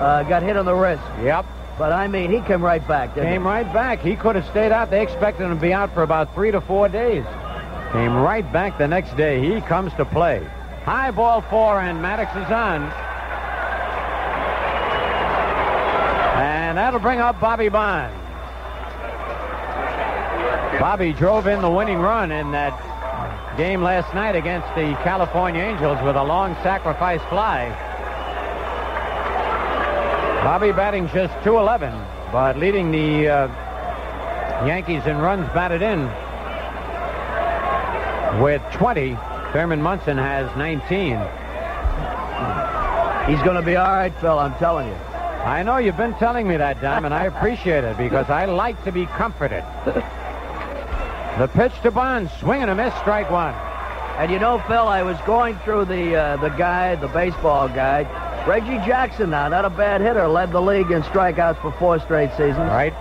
[0.00, 1.02] uh, got hit on the wrist.
[1.22, 1.44] Yep.
[1.80, 3.38] But, I mean, he came right back, Came he?
[3.38, 4.00] right back.
[4.00, 4.90] He could have stayed out.
[4.90, 7.24] They expected him to be out for about three to four days.
[7.92, 9.40] Came right back the next day.
[9.40, 10.46] He comes to play.
[10.84, 12.82] High ball four, and Maddox is on.
[16.42, 18.14] And that'll bring up Bobby Bonds.
[20.78, 22.76] Bobby drove in the winning run in that
[23.56, 27.74] game last night against the California Angels with a long sacrifice fly.
[30.42, 31.92] Bobby batting just 211,
[32.32, 36.06] but leading the uh, Yankees in runs batted in
[38.42, 39.16] with 20.
[39.52, 41.18] Thurman Munson has 19.
[43.28, 44.94] He's going to be all right, Phil, I'm telling you.
[44.94, 48.82] I know you've been telling me that, Dom, and I appreciate it because I like
[48.84, 49.64] to be comforted.
[51.38, 53.54] The pitch to Bonds, swing and a miss, strike one.
[54.18, 58.06] And you know, Phil, I was going through the uh, the guide, the baseball guide,
[58.46, 62.30] Reggie Jackson now, not a bad hitter, led the league in strikeouts for four straight
[62.30, 62.58] seasons.
[62.58, 62.94] Right.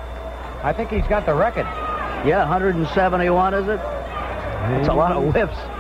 [0.64, 1.66] I think he's got the record.
[2.28, 3.80] Yeah, 171, is it?
[4.80, 5.32] It's a lot of mm-hmm.
[5.32, 5.80] whiffs.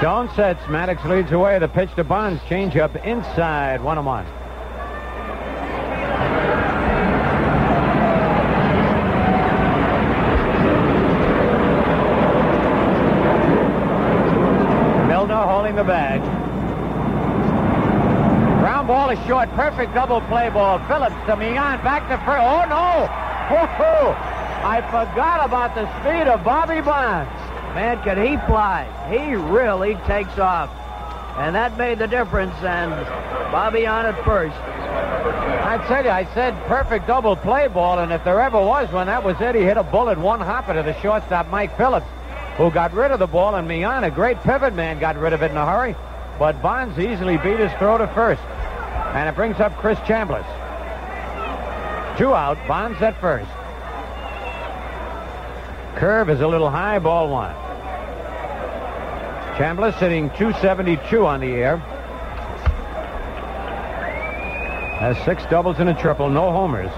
[0.00, 0.66] Stone sets.
[0.70, 1.58] Maddox leads away.
[1.58, 2.40] The pitch to Bonds.
[2.48, 3.82] Change up inside.
[3.82, 4.24] One and one.
[15.06, 16.22] Milner holding the bag.
[18.60, 19.48] Ground ball is short.
[19.50, 20.80] Perfect double play ball.
[20.88, 21.78] Phillips to Millan.
[21.86, 22.42] Back to first.
[22.42, 23.06] Oh, no.
[23.46, 24.10] Woo-hoo.
[24.66, 27.30] I forgot about the speed of Bobby Bonds.
[27.76, 28.90] Man, can he fly?
[29.08, 30.68] He really takes off.
[31.38, 32.90] And that made the difference, and
[33.52, 34.56] Bobby on at first.
[34.56, 39.06] I tell you, I said perfect double play ball, and if there ever was one,
[39.06, 39.54] that was it.
[39.54, 42.06] He hit a bullet one hopper to the shortstop, Mike Phillips,
[42.56, 45.42] who got rid of the ball, and Millan, a great pivot man, got rid of
[45.42, 45.94] it in a hurry.
[46.36, 48.42] But Bonds easily beat his throw to first.
[49.14, 50.46] And it brings up Chris Chambliss.
[52.16, 53.50] Two out, Bonds at first.
[55.96, 57.54] Curve is a little high, ball one.
[59.56, 61.76] Chambliss sitting 272 on the air.
[65.00, 66.90] Has six doubles and a triple, no homers.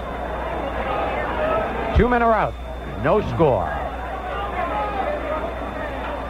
[1.97, 2.53] Two men are out,
[3.03, 3.69] no score.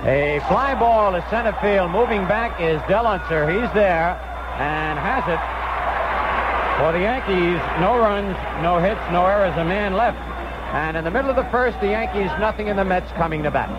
[0.05, 1.91] A fly ball to center field.
[1.91, 3.49] Moving back is Del Unser.
[3.49, 4.19] He's there
[4.59, 5.62] and has it.
[6.79, 10.17] For the Yankees, no runs, no hits, no errors, a man left.
[10.73, 13.51] And in the middle of the first, the Yankees nothing in the Mets coming to
[13.51, 13.69] bat.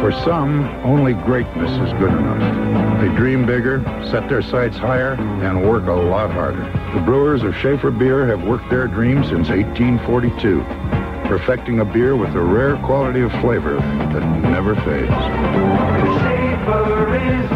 [0.00, 3.00] For some, only greatness is good enough.
[3.00, 6.62] They dream bigger, set their sights higher, and work a lot harder.
[6.94, 11.01] The brewers of Schaefer Beer have worked their dream since 1842,
[11.38, 15.08] perfecting a beer with a rare quality of flavor that never fades.
[15.08, 15.14] Is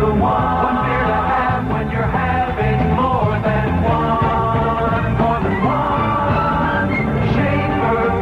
[0.01, 0.77] the one.
[0.87, 5.19] Beer to have when you're having more than one.
[5.21, 6.89] More than one.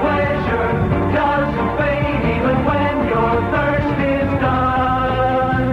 [0.03, 0.73] Pleasure
[1.15, 5.71] doesn't fade even when your thirst is done.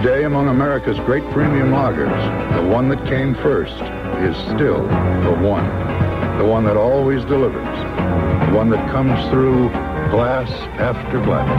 [0.00, 2.22] Today, among America's great premium lagers,
[2.56, 3.74] the one that came first
[4.24, 5.68] is still the one.
[6.38, 7.83] The one that always delivers.
[8.54, 9.68] One that comes through
[10.10, 11.50] glass after glass.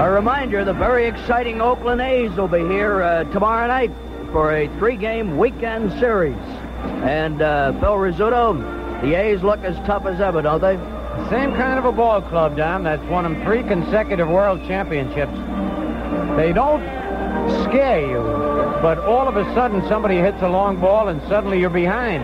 [0.00, 3.90] A reminder, the very exciting Oakland A's will be here uh, tomorrow night
[4.30, 6.36] for a three-game weekend series.
[7.02, 10.95] And uh, Phil Rizzuto, the A's look as tough as ever, don't they?
[11.30, 15.32] Same kind of a ball club, Dom, that's won them three consecutive world championships.
[16.36, 16.82] They don't
[17.64, 18.22] scare you,
[18.80, 22.22] but all of a sudden somebody hits a long ball and suddenly you're behind.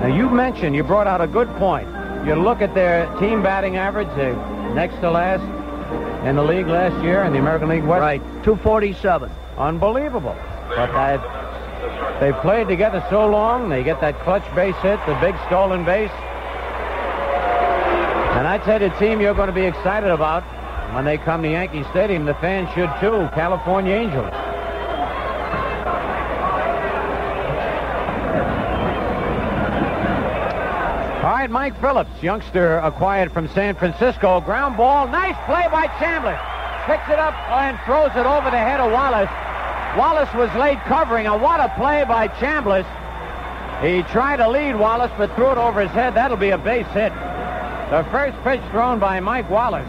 [0.00, 1.88] Now, you mentioned, you brought out a good point.
[2.26, 4.36] You look at their team batting average, they're
[4.74, 5.42] next to last
[6.26, 8.00] in the league last year in the American League West.
[8.00, 9.30] Right, 247.
[9.58, 10.36] Unbelievable.
[10.68, 15.34] But that, they've played together so long, they get that clutch base hit, the big
[15.48, 16.10] stolen base.
[18.42, 20.42] And I tell you, the team you're going to be excited about
[20.96, 24.32] when they come to Yankee Stadium, the fans should too, California Angels.
[31.22, 34.40] All right, Mike Phillips, youngster acquired from San Francisco.
[34.40, 36.42] Ground ball, nice play by Chambliss.
[36.86, 39.30] Picks it up and throws it over the head of Wallace.
[39.96, 42.86] Wallace was late covering, and what a play by Chambliss.
[43.84, 46.16] He tried to lead Wallace, but threw it over his head.
[46.16, 47.12] That'll be a base hit.
[47.92, 49.86] The first pitch thrown by Mike Wallace.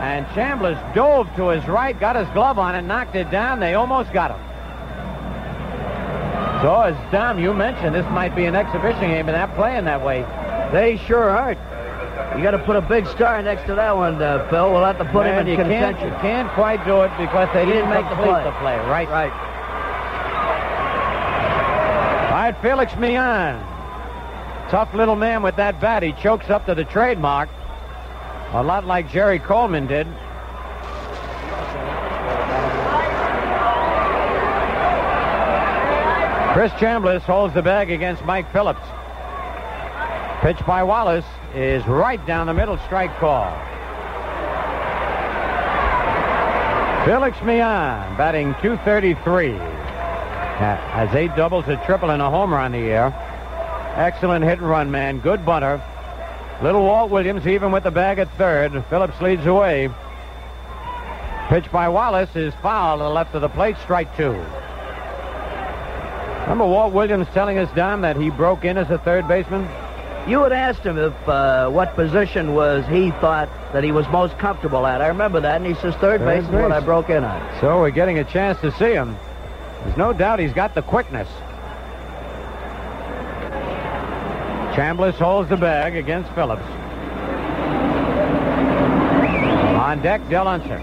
[0.00, 3.60] And Chambliss dove to his right, got his glove on it, knocked it down.
[3.60, 4.40] They almost got him.
[6.62, 10.02] So, as Dom, you mentioned, this might be an exhibition game, and they're playing that
[10.02, 10.22] way.
[10.72, 11.58] They sure aren't.
[12.34, 14.72] You got to put a big star next to that one, uh, Phil.
[14.72, 17.50] We'll have to put Man, him in you can't, you can't quite do it because
[17.52, 18.42] they didn't, didn't make the play.
[18.42, 18.78] the play.
[18.88, 19.06] Right.
[19.10, 19.32] Right.
[22.32, 23.73] All right, Felix Millan.
[24.74, 26.02] Tough little man with that bat.
[26.02, 27.48] He chokes up to the trademark.
[28.54, 30.04] A lot like Jerry Coleman did.
[36.54, 38.82] Chris Chambliss holds the bag against Mike Phillips.
[40.40, 43.52] Pitch by Wallace is right down the middle, strike call.
[47.06, 49.52] Felix Millan batting 233.
[49.52, 53.23] Uh, Has eight doubles, a triple, and a homer on the air.
[53.96, 55.20] Excellent hit and run, man.
[55.20, 55.82] Good bunter.
[56.62, 58.84] Little Walt Williams even with the bag at third.
[58.90, 59.90] Phillips leads away.
[61.48, 64.32] Pitch by Wallace is foul to the left of the plate, strike two.
[66.42, 69.68] Remember Walt Williams telling us, Dom, that he broke in as a third baseman?
[70.28, 74.38] You had asked him if uh, what position was he thought that he was most
[74.38, 75.02] comfortable at.
[75.02, 76.72] I remember that, and he says third, Third base is what.
[76.72, 77.60] I broke in on.
[77.60, 79.16] So we're getting a chance to see him.
[79.84, 81.28] There's no doubt he's got the quickness.
[84.74, 86.64] Chambliss holds the bag against Phillips.
[89.80, 90.80] On deck, Del Unser.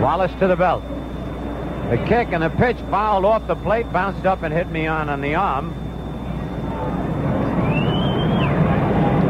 [0.00, 0.84] Wallace to the belt.
[1.90, 5.08] The kick and the pitch fouled off the plate, bounced up and hit me on
[5.08, 5.70] on the arm.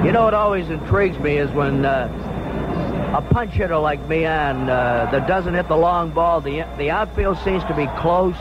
[0.04, 5.08] You know what always intrigues me is when uh, a punch hitter like Millan uh,
[5.10, 8.36] that doesn't hit the long ball, the the outfield seems to be close,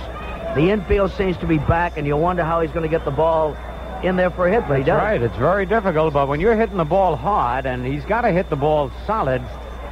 [0.53, 3.11] the infield seems to be back, and you wonder how he's going to get the
[3.11, 3.55] ball
[4.03, 5.01] in there for a hit, but he That's does.
[5.01, 5.21] right.
[5.21, 8.49] It's very difficult, but when you're hitting the ball hard, and he's got to hit
[8.49, 9.41] the ball solid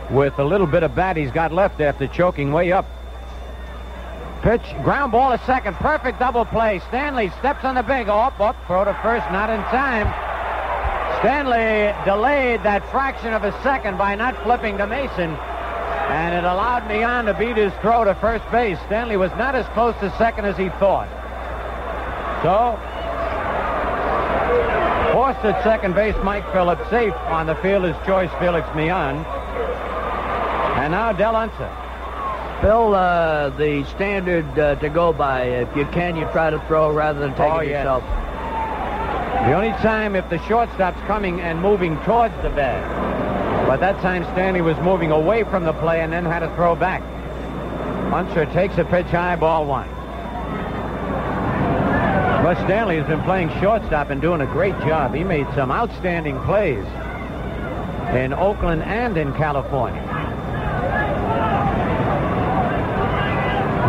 [0.09, 2.85] with a little bit of bat he's got left after choking way up.
[4.41, 6.79] Pitch, ground ball to second, perfect double play.
[6.87, 10.07] Stanley steps on the big, up, up, throw to first, not in time.
[11.19, 16.87] Stanley delayed that fraction of a second by not flipping to Mason, and it allowed
[16.87, 18.79] Millan to beat his throw to first base.
[18.87, 21.07] Stanley was not as close to second as he thought.
[22.41, 22.79] So,
[25.31, 29.15] Forced at second base, Mike Phillips safe on the fielder's choice, Felix Millan.
[30.75, 31.71] And now Del Unser.
[32.61, 36.91] Bill, uh, the standard uh, to go by, if you can, you try to throw
[36.91, 37.79] rather than take Oh, it yes.
[37.85, 38.03] yourself.
[39.47, 42.83] The only time if the shortstop's coming and moving towards the bag.
[43.67, 46.75] But that time Stanley was moving away from the play and then had to throw
[46.75, 47.01] back.
[48.11, 49.87] Unser takes a pitch high, ball one.
[52.43, 55.13] Russ Stanley has been playing shortstop and doing a great job.
[55.13, 56.83] He made some outstanding plays
[58.15, 60.01] in Oakland and in California.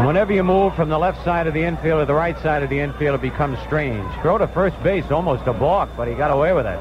[0.06, 2.68] Whenever you move from the left side of the infield to the right side of
[2.68, 4.04] the infield, it becomes strange.
[4.20, 6.78] Throw to first base, almost a balk, but he got away with it.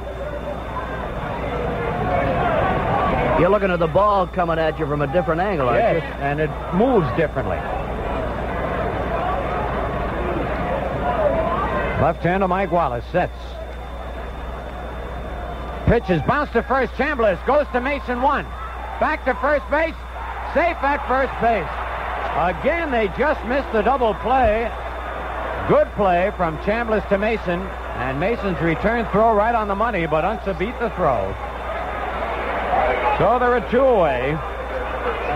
[3.40, 6.24] You're looking at the ball coming at you from a different angle, aren't Yes, you?
[6.24, 7.58] and it moves differently.
[12.02, 13.38] Left-hander Mike Wallace sets.
[15.86, 16.92] Pitch is bounced to first.
[16.94, 18.44] Chambliss goes to Mason one.
[19.00, 19.94] Back to first base.
[20.56, 21.70] Safe at first base.
[22.58, 24.72] Again, they just missed the double play.
[25.70, 27.62] Good play from Chambliss to Mason.
[28.02, 31.36] And Mason's return throw right on the money, but Unser beat the throw.
[33.20, 34.32] So they're a two away.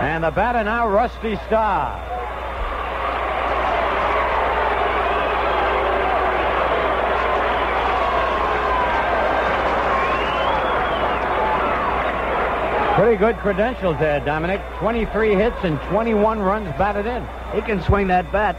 [0.02, 2.15] And the batter now, Rusty Staub.
[13.06, 14.60] Pretty good credentials there, Dominic.
[14.80, 17.22] 23 hits and 21 runs batted in.
[17.54, 18.56] He can swing that bat.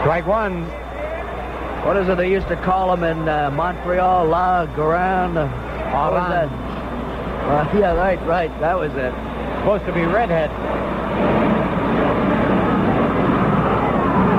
[0.00, 0.64] Strike one.
[1.86, 4.26] What is it they used to call him in uh, Montreal?
[4.26, 5.36] La Grande.
[5.36, 6.52] That?
[6.52, 8.50] Uh, yeah, right, right.
[8.60, 9.14] That was it.
[9.60, 10.50] Supposed to be redhead.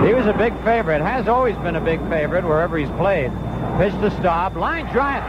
[0.07, 1.01] He was a big favorite.
[1.01, 3.31] Has always been a big favorite wherever he's played.
[3.79, 4.53] Pitch to stop.
[4.53, 5.23] Line drive.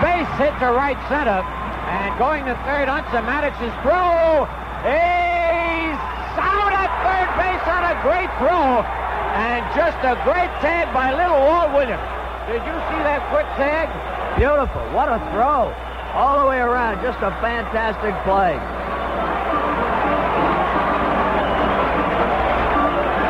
[0.00, 1.59] Base hit to right center.
[1.90, 4.46] And going to third, Unser Maddox's throw.
[4.86, 5.98] He's
[6.38, 8.86] out at third base on a great throw.
[9.34, 12.06] And just a great tag by little Walt Williams.
[12.46, 13.90] Did you see that quick tag?
[14.38, 14.82] Beautiful.
[14.94, 15.74] What a throw.
[16.14, 17.02] All the way around.
[17.02, 18.54] Just a fantastic play.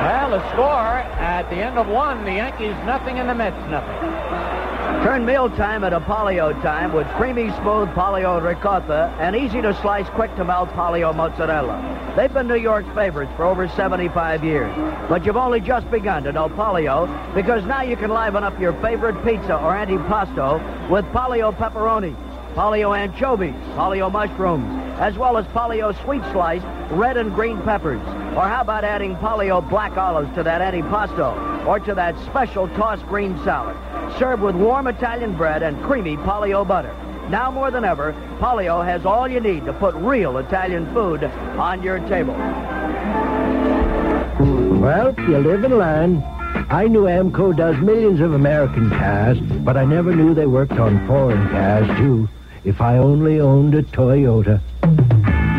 [0.04, 4.59] Well, the score at the end of one, the Yankees nothing and the Mets nothing.
[5.02, 10.34] Turn mealtime a Polly-O time with creamy smooth Polly-O ricotta and easy to slice, quick
[10.36, 12.12] to melt Polly-O mozzarella.
[12.16, 14.70] They've been New York's favorites for over 75 years.
[15.08, 18.74] But you've only just begun to know Polly-O because now you can liven up your
[18.82, 20.60] favorite pizza or antipasto
[20.90, 22.14] with Polly-O pepperoni,
[22.54, 24.66] Polly-O anchovies, Polly-O mushrooms,
[24.98, 28.02] as well as Polly-O sweet sliced red and green peppers.
[28.36, 33.04] Or how about adding Polly-O black olives to that antipasto or to that special tossed
[33.06, 33.76] green salad?
[34.18, 36.94] Served with warm Italian bread and creamy Polly-O butter.
[37.28, 41.82] Now more than ever, Polly-O has all you need to put real Italian food on
[41.82, 42.34] your table.
[44.80, 46.24] Well, you live and learn.
[46.70, 51.06] I knew AAMCO does millions of American cars, but I never knew they worked on
[51.06, 52.28] foreign cars, too.
[52.64, 54.60] If I only owned a Toyota.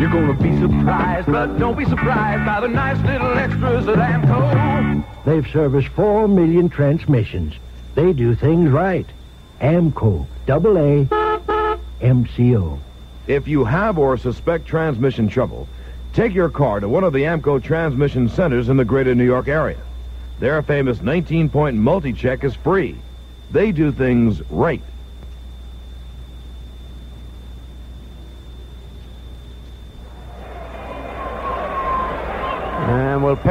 [0.02, 5.04] You're gonna be surprised, but don't be surprised by the nice little extras at AAMCO.
[5.24, 7.54] They've serviced four million transmissions.
[7.94, 9.06] They do things right.
[9.60, 11.06] AAMCO, double A,
[12.00, 12.80] MCO.
[13.28, 15.68] If you have or suspect transmission trouble,
[16.12, 19.48] Take your car to one of the AAMCO transmission centers in the greater New York
[19.48, 19.78] area.
[20.40, 22.98] Their famous 19-point multi-check is free.
[23.50, 24.82] They do things right.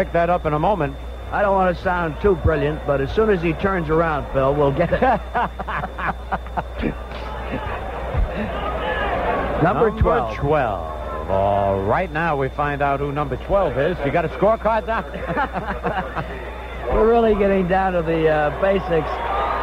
[0.04, 0.96] Pick that up in a moment.
[1.32, 4.56] I don't want to sound too brilliant, but as soon as he turns around, Phil,
[4.56, 5.00] we'll get it.
[9.64, 10.38] Number 12.
[10.38, 11.30] 12.
[11.30, 13.96] All right, now we find out who number 12 is.
[14.04, 15.06] You got a scorecard, Doc?
[16.92, 19.08] We're really getting down to the uh, basics.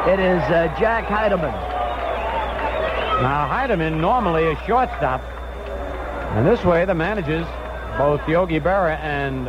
[0.07, 1.51] It is uh, Jack Heidemann.
[3.22, 5.20] Now, Heidemann normally a shortstop.
[6.36, 7.45] And this way, the managers,
[7.99, 9.49] both Yogi Berra and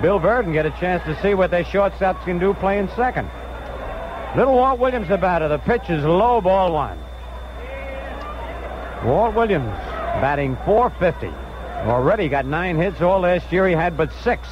[0.00, 3.28] Bill Virdon, get a chance to see what their shortstops can do playing second.
[4.36, 5.48] Little Walt Williams, the batter.
[5.48, 6.98] The pitch is low, ball one.
[9.04, 9.68] Walt Williams
[10.20, 11.26] batting 450.
[11.88, 13.00] Already got nine hits.
[13.00, 14.48] All last year he had but six.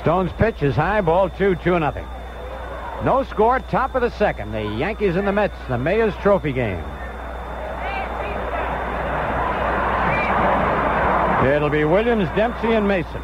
[0.00, 2.06] Stone's pitch is high, ball two, two nothing.
[3.04, 4.52] No score, top of the second.
[4.52, 6.82] The Yankees and the Mets, the Mayor's Trophy game.
[11.44, 13.20] It'll be Williams, Dempsey, and Mason.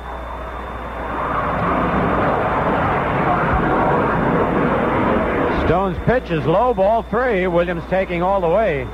[5.66, 7.46] Stone's pitch is low, ball three.
[7.46, 8.84] Williams taking all the way.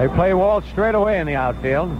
[0.00, 1.90] They play Walt straight away in the outfield.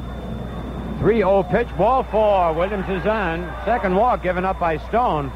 [1.00, 2.54] 3-0 pitch, ball four.
[2.54, 3.52] Williams is on.
[3.64, 5.30] Second walk given up by Stone.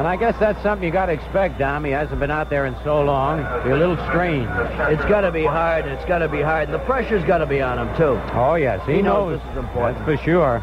[0.00, 1.84] And I guess that's something you got to expect, Dom.
[1.84, 3.42] He hasn't been out there in so long.
[3.64, 4.48] Be a little strange.
[4.48, 5.84] It's got to be hard.
[5.84, 6.70] and It's got to be hard.
[6.70, 8.18] And the pressure's got to be on him, too.
[8.32, 8.80] Oh, yes.
[8.86, 9.40] He, He knows knows.
[9.42, 9.98] this is important.
[10.06, 10.60] That's for sure.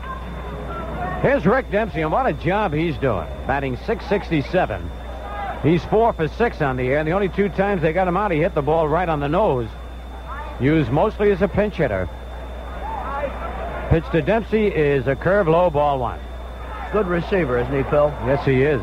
[1.21, 3.27] Here's Rick Dempsey, and what a job he's doing.
[3.45, 4.89] Batting 667.
[5.61, 8.17] He's four for six on the air, and the only two times they got him
[8.17, 9.69] out, he hit the ball right on the nose.
[10.59, 12.09] Used mostly as a pinch hitter.
[13.91, 16.19] Pitch to Dempsey is a curve low ball one.
[16.91, 18.07] Good receiver, isn't he, Phil?
[18.25, 18.81] Yes, he is.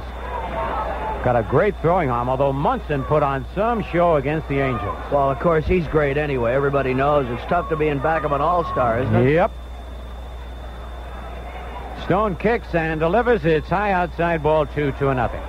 [1.25, 4.99] Got a great throwing arm, although Munson put on some show against the Angels.
[5.11, 6.53] Well, of course, he's great anyway.
[6.53, 9.33] Everybody knows it's tough to be in back of an all-star, isn't it?
[9.33, 9.51] Yep.
[12.05, 13.47] Stone kicks and delivers.
[13.47, 15.41] It's high outside ball two, two and nothing.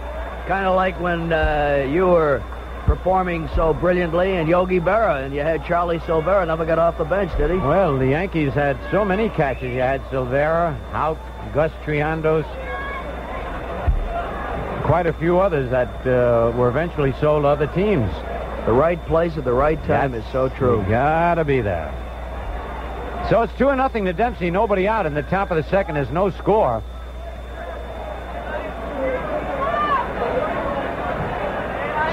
[0.48, 2.42] Kind of like when uh, you were
[2.86, 7.04] performing so brilliantly in Yogi Berra, and you had Charlie Silvera never got off the
[7.04, 7.58] bench, did he?
[7.58, 9.74] Well, the Yankees had so many catches.
[9.74, 11.18] You had Silvera, Houk,
[11.54, 12.46] Gus Triandos,
[14.96, 18.10] quite a few others that uh, were eventually sold to other teams.
[18.66, 20.86] The right place at the right time is so true.
[20.88, 21.92] Gotta be there.
[23.30, 24.50] So it's two and nothing to Dempsey.
[24.50, 25.96] Nobody out in the top of the second.
[25.96, 26.82] There's no score.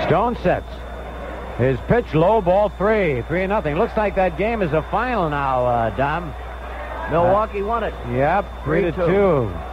[0.09, 0.67] Stone sets.
[1.59, 3.77] His pitch low, ball three, three and nothing.
[3.77, 6.35] Looks like that game is a final now, uh, Dom.
[7.13, 7.95] Milwaukee won it.
[8.11, 9.07] Yep, three, to two.
[9.07, 9.72] two.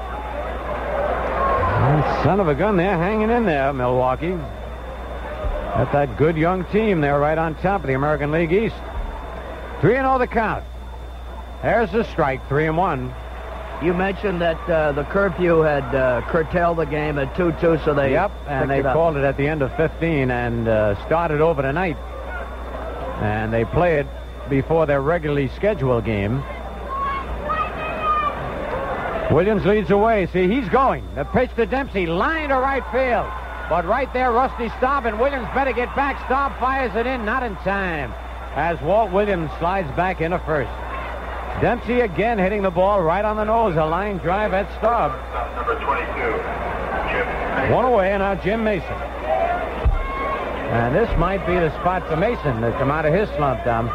[2.02, 4.32] Oh, son of a gun, they're hanging in there, Milwaukee.
[4.32, 8.76] Got that good young team there right on top of the American League East.
[9.82, 10.64] Three and all the count.
[11.62, 13.14] There's the strike, three and one.
[13.84, 18.12] You mentioned that uh, the curfew had uh, curtailed the game at 2-2, so they
[18.12, 21.62] Yep, and they it called it at the end of 15 and uh, started over
[21.62, 21.98] tonight.
[23.22, 24.08] And they play it
[24.50, 26.42] before their regularly scheduled game.
[29.32, 30.28] Williams leads away.
[30.34, 31.04] See, he's going.
[31.16, 33.32] The pitch to Dempsey, line to right field.
[33.70, 36.26] But right there, Rusty Staub, and Williams better get back.
[36.26, 38.12] Staub fires it in, not in time.
[38.56, 40.72] As Walt Williams slides back into first.
[41.62, 43.76] Dempsey again hitting the ball right on the nose.
[43.76, 45.12] A line drive at Staub.
[45.56, 48.90] Number 22, One away, and now Jim Mason.
[50.70, 53.90] And this might be the spot for Mason to come out of his slump, Tom.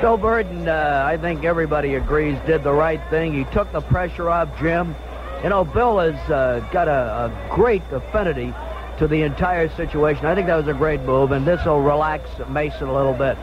[0.00, 3.34] Bill Virdon, uh, I think everybody agrees, did the right thing.
[3.34, 4.94] He took the pressure off Jim.
[5.42, 6.92] You know, Bill has uh, got a,
[7.26, 8.54] a great affinity
[8.98, 10.26] to the entire situation.
[10.26, 13.36] I think that was a great move, and this will relax Mason a little bit.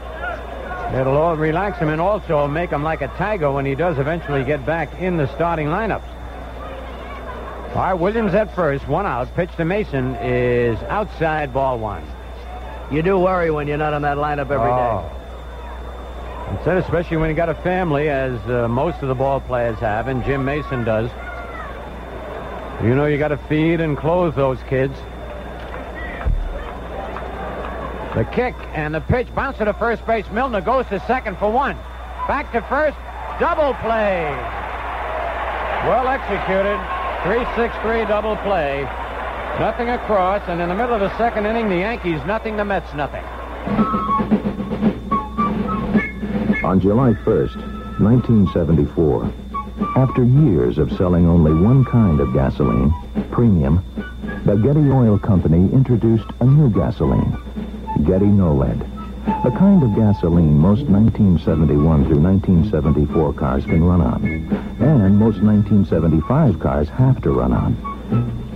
[0.98, 4.46] It'll all relax him and also make him like a tiger when he does eventually
[4.46, 6.08] get back in the starting lineups.
[7.76, 9.34] All right, Williams at first, one out.
[9.36, 12.04] Pitch to Mason is outside ball one.
[12.92, 15.25] You do worry when you're not in that lineup every day.
[16.48, 19.78] And said especially when you got a family, as uh, most of the ball players
[19.80, 21.10] have, and Jim Mason does.
[22.84, 24.94] You know you got to feed and clothe those kids.
[28.16, 30.26] The kick and the pitch bounce to the first base.
[30.32, 31.76] Milner goes to second for one.
[32.28, 32.98] Back to first.
[33.40, 34.24] Double play.
[35.90, 36.80] Well executed.
[37.26, 38.84] 3-6-3 double play.
[39.60, 42.94] Nothing across, and in the middle of the second inning, the Yankees nothing, the Mets
[42.94, 43.24] nothing.
[46.66, 47.58] On July 1st,
[48.00, 49.32] 1974,
[49.96, 52.92] after years of selling only one kind of gasoline,
[53.30, 53.86] premium,
[54.46, 57.38] the Getty Oil Company introduced a new gasoline,
[58.04, 58.82] Getty No-Lead.
[59.46, 64.26] A kind of gasoline most 1971 through 1974 cars can run on,
[64.80, 67.78] and most 1975 cars have to run on.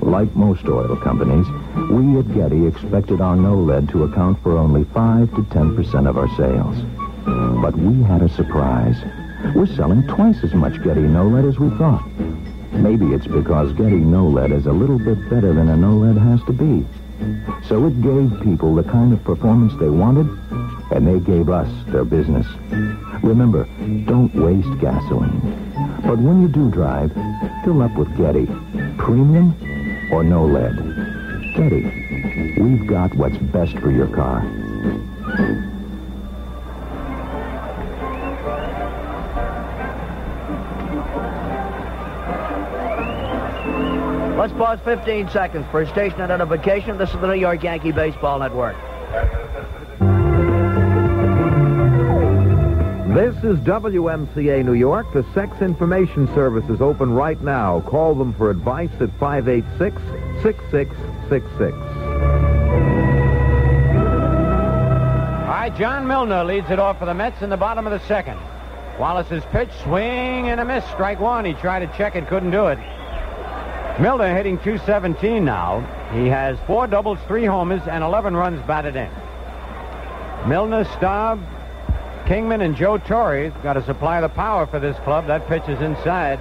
[0.01, 1.45] Like most oil companies,
[1.91, 6.28] we at Getty expected our no-lead to account for only 5 to 10% of our
[6.36, 6.99] sales.
[7.26, 8.97] But we had a surprise.
[9.55, 12.05] We're selling twice as much Getty no-lead as we thought.
[12.72, 16.53] Maybe it's because Getty no-lead is a little bit better than a no-lead has to
[16.53, 16.86] be.
[17.67, 20.28] So it gave people the kind of performance they wanted,
[20.91, 22.47] and they gave us their business.
[23.22, 23.65] Remember,
[24.05, 25.41] don't waste gasoline.
[26.05, 27.11] But when you do drive,
[27.63, 28.47] fill up with Getty.
[28.97, 29.53] Premium
[30.11, 30.76] or no lead.
[31.55, 34.41] Getty, we've got what's best for your car.
[44.39, 46.97] Let's pause 15 seconds for station identification.
[46.97, 48.77] This is the New York Yankee Baseball Network.
[53.13, 55.11] This is WMCA New York.
[55.11, 57.81] The Sex Information Service is open right now.
[57.81, 60.01] Call them for advice at 586
[60.41, 61.75] 6666.
[65.43, 68.07] All right, John Milner leads it off for the Mets in the bottom of the
[68.07, 68.39] second.
[68.97, 70.85] Wallace's pitch, swing and a miss.
[70.91, 71.43] Strike one.
[71.43, 72.79] He tried to check it, couldn't do it.
[74.00, 75.82] Milner hitting 217 now.
[76.14, 79.10] He has four doubles, three homers, and 11 runs batted in.
[80.47, 81.43] Milner, Staub,
[82.26, 85.28] Kingman, and Joe Torre got to supply the power for this club.
[85.28, 86.39] That pitch is inside.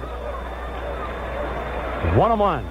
[2.15, 2.63] One on one.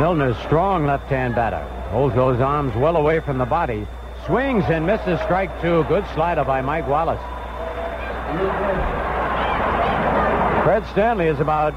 [0.00, 1.62] Milner's strong left-hand batter.
[1.90, 3.86] Holds those arms well away from the body.
[4.26, 5.84] Swings and misses strike two.
[5.84, 7.20] Good slider by Mike Wallace.
[10.64, 11.74] Fred Stanley is about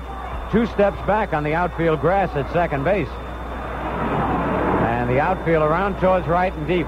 [0.52, 3.10] two steps back on the outfield grass at second base.
[4.88, 6.88] And the outfield around towards right and deep.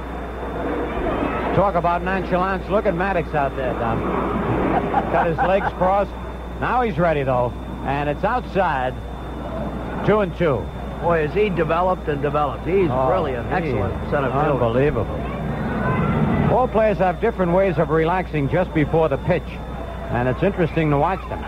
[1.56, 2.70] Talk about nonchalance.
[2.70, 4.00] Look at Maddox out there, Tom.
[5.12, 6.12] Got his legs crossed.
[6.62, 7.52] Now he's ready, though.
[7.86, 8.94] And it's outside.
[10.06, 10.64] Two and two.
[11.02, 12.66] Boy, is he developed and developed.
[12.68, 14.52] He's Oh, he excellent center fielder.
[14.54, 15.06] Unbelievable.
[16.52, 19.48] All players have different ways of relaxing just before the pitch,
[20.12, 21.42] and it's interesting to watch them.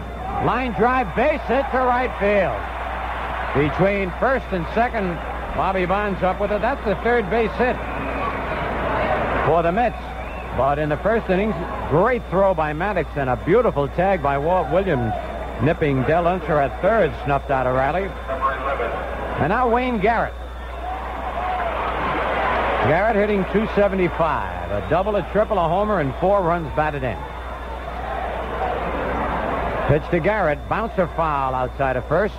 [0.46, 2.60] Line drive, base hit to right field.
[3.56, 5.16] Between first and second,
[5.56, 6.62] Bobby Bonds up with it.
[6.62, 7.76] That's the third base hit
[9.46, 9.98] for the Mets.
[10.58, 11.56] But in the first innings,
[11.90, 15.14] great throw by Maddox and a beautiful tag by Walt Williams,
[15.64, 18.04] nipping Del Unser at third, snuffed out a rally.
[19.40, 20.34] And now Wayne Garrett.
[22.90, 24.72] Garrett hitting 275.
[24.72, 27.18] A double, a triple, a homer, and four runs batted in.
[29.88, 30.58] Pitch to Garrett.
[30.68, 32.34] Bouncer foul outside of first.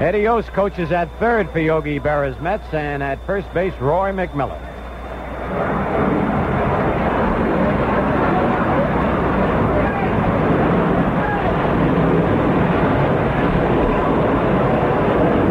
[0.00, 4.58] Eddie Yost coaches at third for Yogi Berra's Mets, and at first base, Roy McMillan.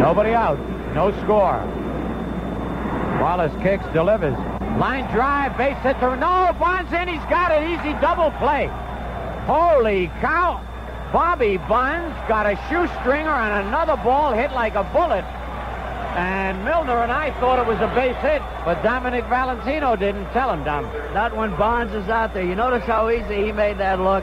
[0.00, 0.58] Nobody out.
[0.96, 1.83] No score.
[3.24, 4.36] Wallace kicks, delivers.
[4.76, 6.54] Line drive, base hit to no.
[6.60, 7.08] Bonds in.
[7.08, 8.66] He's got an Easy double play.
[9.46, 10.60] Holy cow!
[11.10, 15.24] Bobby Bonds got a shoestringer on another ball hit like a bullet.
[16.20, 20.52] And Milner and I thought it was a base hit, but Dominic Valentino didn't tell
[20.52, 20.84] him, Dom.
[21.14, 22.44] Not when Bonds is out there.
[22.44, 24.22] You notice how easy he made that look?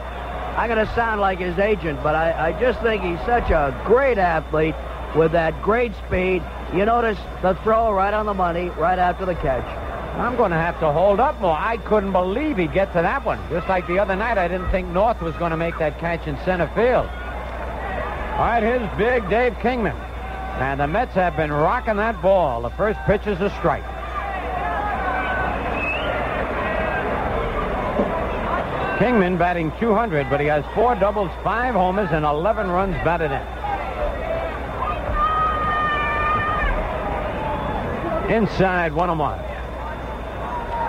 [0.56, 3.76] I'm going to sound like his agent, but I, I just think he's such a
[3.84, 4.76] great athlete
[5.16, 6.40] with that great speed.
[6.74, 9.64] You notice the throw right on the money, right after the catch.
[10.16, 11.56] I'm going to have to hold up more.
[11.56, 13.38] I couldn't believe he'd get to that one.
[13.50, 16.26] Just like the other night, I didn't think North was going to make that catch
[16.26, 17.06] in center field.
[18.32, 19.96] All right, here's big Dave Kingman.
[19.96, 22.62] And the Mets have been rocking that ball.
[22.62, 23.84] The first pitch is a strike.
[28.98, 33.61] Kingman batting 200, but he has four doubles, five homers, and 11 runs batted in.
[38.32, 39.38] Inside one on one.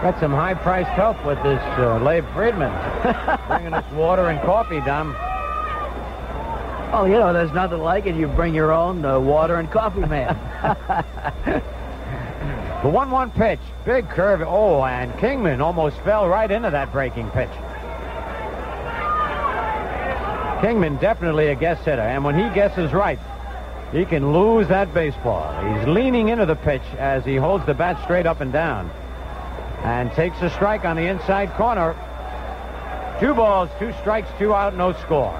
[0.01, 2.71] Got some high-priced help with this uh, Labe Friedman.
[3.47, 5.13] Bringing us water and coffee, Dom.
[6.93, 8.15] Oh, you know, there's nothing like it.
[8.15, 10.37] You bring your own uh, water and coffee man.
[12.83, 13.61] The 1 1 pitch.
[13.85, 14.41] Big curve.
[14.41, 17.49] Oh, and Kingman almost fell right into that breaking pitch.
[20.61, 23.19] Kingman definitely a guess hitter, and when he guesses right,
[23.93, 25.53] he can lose that baseball.
[25.63, 28.89] He's leaning into the pitch as he holds the bat straight up and down.
[29.83, 31.95] And takes a strike on the inside corner.
[33.19, 35.39] Two balls, two strikes, two out, no score.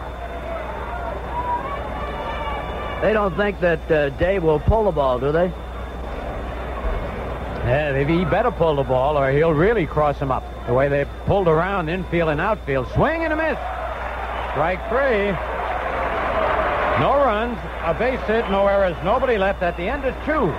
[3.02, 5.52] They don't think that uh, Dave will pull the ball, do they?
[7.66, 10.44] Yeah, maybe he better pull the ball or he'll really cross him up.
[10.68, 12.88] The way they pulled around infield and outfield.
[12.92, 13.58] Swing and a miss.
[14.52, 15.32] Strike three.
[17.00, 20.54] No runs, a base hit, no errors, nobody left at the end of two.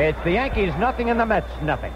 [0.00, 1.92] It's the Yankees nothing and the Mets nothing.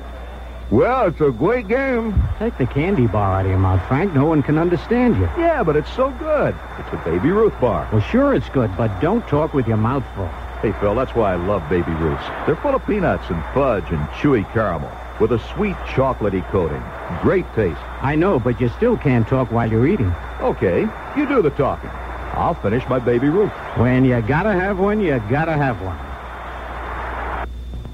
[0.70, 2.14] Well, it's a great game.
[2.38, 4.14] Take the candy bar out of your mouth, Frank.
[4.14, 5.24] No one can understand you.
[5.36, 6.54] Yeah, but it's so good.
[6.78, 7.88] It's a Baby Ruth bar.
[7.92, 10.28] Well, sure it's good, but don't talk with your mouth full.
[10.62, 12.24] Hey, Phil, that's why I love Baby Ruths.
[12.46, 14.90] They're full of peanuts and fudge and chewy caramel
[15.20, 16.82] with a sweet chocolatey coating.
[17.20, 17.80] Great taste.
[18.00, 20.14] I know, but you still can't talk while you're eating.
[20.40, 21.90] Okay, you do the talking.
[22.34, 23.52] I'll finish my Baby Ruth.
[23.76, 25.98] When you gotta have one, you gotta have one.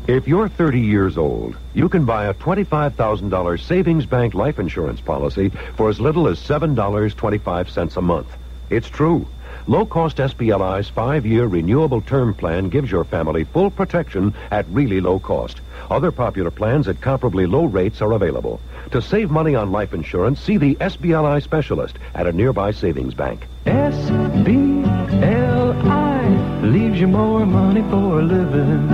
[0.06, 5.50] If you're 30 years old, you can buy a $25,000 savings bank life insurance policy
[5.76, 8.28] for as little as $7.25 a month.
[8.70, 9.26] It's true.
[9.66, 15.60] Low-cost SBLI's five-year renewable term plan gives your family full protection at really low cost.
[15.90, 18.60] Other popular plans at comparably low rates are available.
[18.92, 23.46] To save money on life insurance, see the SBLI specialist at a nearby savings bank.
[23.66, 24.38] S-B-L-I
[26.62, 28.88] leaves you more money for a living.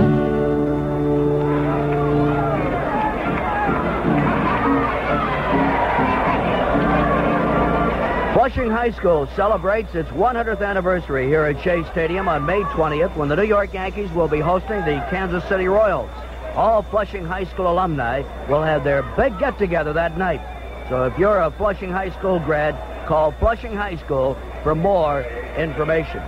[8.33, 13.29] Flushing High School celebrates its 100th anniversary here at Shea Stadium on May 20th when
[13.29, 16.11] the New York Yankees will be hosting the Kansas City Royals.
[16.55, 20.39] All Flushing High School alumni will have their big get-together that night.
[20.87, 22.75] So if you're a Flushing High School grad,
[23.07, 25.23] call Flushing High School for more
[25.57, 26.21] information.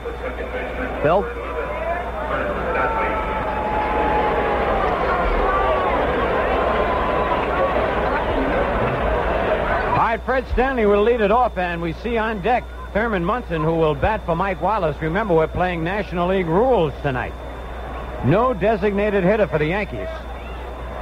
[1.02, 1.24] Phil?
[9.94, 13.64] All right, Fred Stanley will lead it off, and we see on deck Thurman Munson,
[13.64, 14.98] who will bat for Mike Wallace.
[15.02, 17.34] Remember, we're playing National League rules tonight.
[18.28, 20.10] No designated hitter for the Yankees.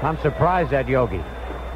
[0.03, 1.23] I'm surprised at Yogi.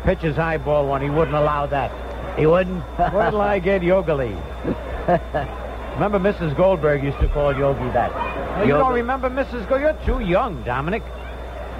[0.03, 1.91] Pitches high ball one, he wouldn't allow that.
[2.37, 2.83] He wouldn't?
[2.97, 4.29] Where'll I get Yogali?
[5.95, 6.55] remember Mrs.
[6.55, 8.11] Goldberg used to call Yogi that.
[8.59, 9.67] Oh, you don't remember Mrs.
[9.67, 9.81] Goldberg?
[9.81, 11.03] You're too young, Dominic.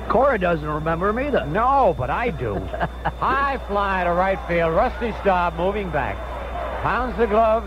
[0.10, 1.46] Cora doesn't remember him either.
[1.46, 2.56] No, but I do.
[3.20, 4.74] High fly to right field.
[4.74, 6.18] Rusty Staub moving back.
[6.82, 7.64] Pounds the glove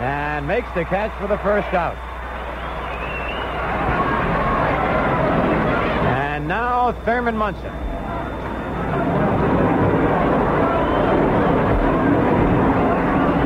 [0.00, 1.96] and makes the catch for the first out.
[6.06, 6.46] And
[6.92, 7.72] now Thurman Munson.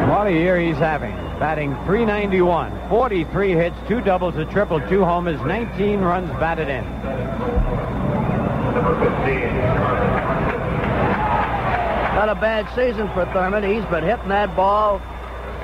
[0.08, 1.14] What a year he's having.
[1.38, 6.84] Batting 391, 43 hits, two doubles, a triple, two homers, 19 runs batted in.
[12.14, 13.64] Not a bad season for Thurman.
[13.64, 15.00] He's been hitting that ball.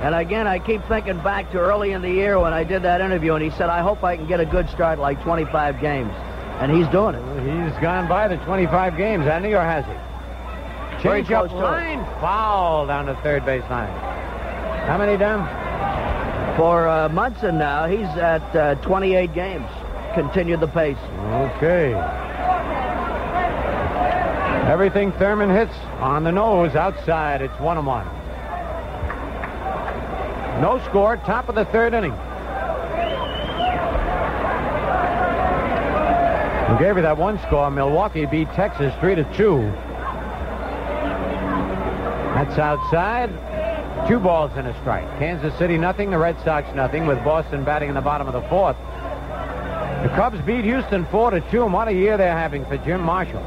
[0.00, 3.00] And again, I keep thinking back to early in the year when I did that
[3.00, 6.12] interview, and he said, I hope I can get a good start like 25 games.
[6.60, 7.22] And he's doing it.
[7.40, 11.02] He's gone by the 25 games, hasn't he, or has he?
[11.02, 11.70] Change up close to it.
[11.70, 13.92] line, foul down the third base line.
[14.86, 15.46] How many down?
[16.56, 19.66] For uh, Munson now, he's at uh, 28 games.
[20.14, 20.96] Continued the pace.
[21.56, 21.94] Okay.
[24.68, 27.42] Everything Thurman hits on the nose outside.
[27.42, 28.06] It's one and one.
[30.60, 31.16] No score.
[31.18, 32.12] Top of the third inning.
[36.78, 37.70] Gave you that one score.
[37.70, 39.62] Milwaukee beat Texas three to two.
[42.34, 43.30] That's outside.
[44.08, 45.04] Two balls and a strike.
[45.18, 46.10] Kansas City nothing.
[46.10, 47.06] The Red Sox nothing.
[47.06, 48.76] With Boston batting in the bottom of the fourth.
[48.76, 51.64] The Cubs beat Houston four to two.
[51.64, 53.42] And what a year they're having for Jim Marshall.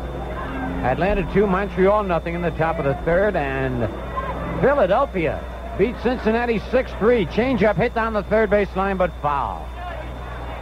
[0.84, 3.88] Atlanta 2, Montreal nothing in the top of the third, and
[4.62, 5.40] Philadelphia
[5.78, 7.28] beat Cincinnati 6-3.
[7.28, 9.64] Changeup hit down the third base line, but foul.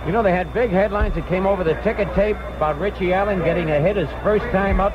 [0.05, 3.39] You know, they had big headlines that came over the ticket tape about Richie Allen
[3.39, 4.93] getting a hit his first time up.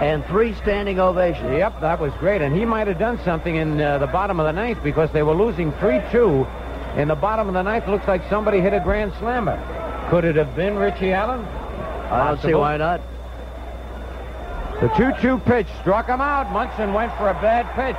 [0.00, 1.50] And three standing ovations.
[1.52, 2.42] Yep, that was great.
[2.42, 5.22] And he might have done something in uh, the bottom of the ninth because they
[5.22, 6.96] were losing 3-2.
[6.96, 9.56] In the bottom of the ninth, looks like somebody hit a grand slammer.
[10.10, 11.44] Could it have been Richie Allen?
[12.10, 13.00] I don't see why not.
[14.80, 16.52] The 2-2 pitch struck him out.
[16.52, 17.96] Munson went for a bad pitch.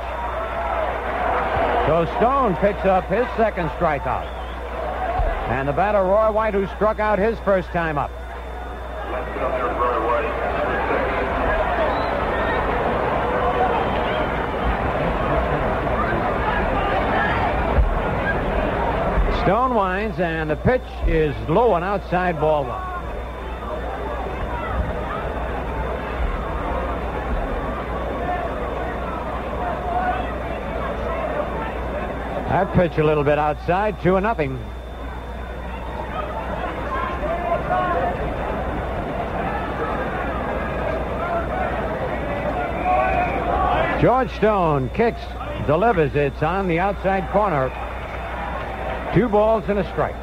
[1.88, 4.37] So Stone picks up his second strikeout.
[5.48, 8.10] And the batter, Roy White, who struck out his first time up.
[19.42, 22.82] Stone winds, and the pitch is low and outside ball one.
[32.50, 34.58] That pitch a little bit outside, two and nothing.
[44.00, 45.20] George Stone kicks,
[45.66, 46.14] delivers.
[46.14, 47.68] It's on the outside corner.
[49.12, 50.14] Two balls and a strike.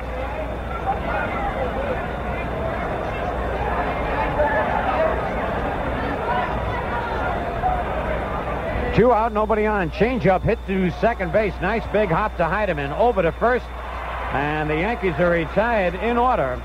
[8.96, 9.92] Two out, nobody on.
[9.92, 11.54] Change up, hit to second base.
[11.62, 12.98] Nice big hop to Heidemann.
[12.98, 13.66] Over to first.
[14.32, 16.62] And the Yankees are retired in order.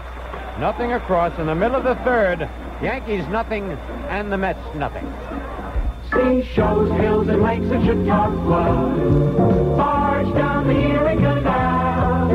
[0.61, 2.49] Nothing across in the middle of the third.
[2.81, 3.73] Yankees nothing
[4.11, 5.13] and the Mets nothing.
[6.13, 9.77] Seashells, hills, and lakes at Chautauqua.
[9.77, 12.29] Barge down the Erie Canal.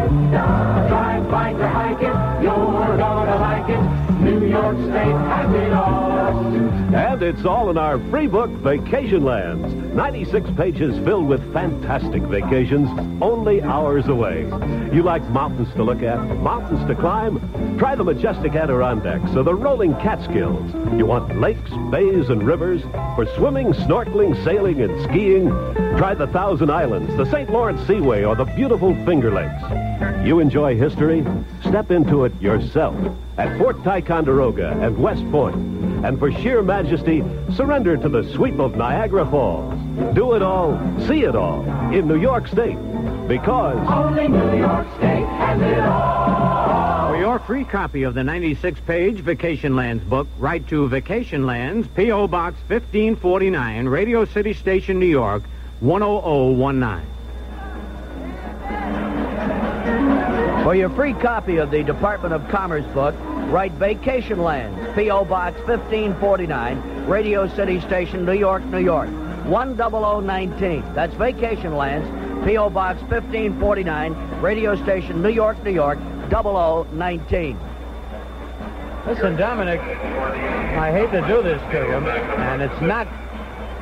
[0.88, 4.22] Drive, bike, or hike it, you're gonna like it.
[4.22, 6.56] New York State has it all.
[6.96, 9.85] And it's all in our free book, Vacation Lands.
[9.96, 12.90] 96 pages filled with fantastic vacations
[13.22, 14.42] only hours away.
[14.94, 17.78] You like mountains to look at, mountains to climb?
[17.78, 20.74] Try the majestic Adirondacks or the rolling Catskills.
[20.98, 22.82] You want lakes, bays, and rivers
[23.16, 25.48] for swimming, snorkeling, sailing, and skiing?
[25.98, 27.50] Try the Thousand Islands, the St.
[27.50, 30.28] Lawrence Seaway, or the beautiful Finger Lakes.
[30.28, 31.26] You enjoy history?
[31.62, 32.96] Step into it yourself
[33.38, 35.56] at Fort Ticonderoga and West Point.
[36.06, 37.24] And for sheer majesty,
[37.54, 39.74] surrender to the sweep of Niagara Falls.
[40.14, 42.78] Do it all, see it all in New York State.
[43.28, 47.10] Because Only New York State has it all.
[47.10, 52.28] For your free copy of the 96-page Vacation Lands book, write to Vacation Lands, P.O.
[52.28, 55.44] Box 1549, Radio City Station, New York,
[55.82, 57.15] 10019.
[60.66, 63.14] For your free copy of the Department of Commerce book,
[63.52, 65.24] write Vacation Lands, P.O.
[65.26, 69.08] Box 1549, Radio City Station, New York, New York,
[69.48, 70.84] 10019.
[70.96, 72.08] That's Vacation Lands,
[72.48, 72.72] P.O.
[72.72, 76.00] Box 1549, Radio Station, New York, New York,
[76.32, 77.60] 0019.
[79.06, 82.10] Listen, Dominic, I hate to do this to you,
[82.42, 83.08] and it's not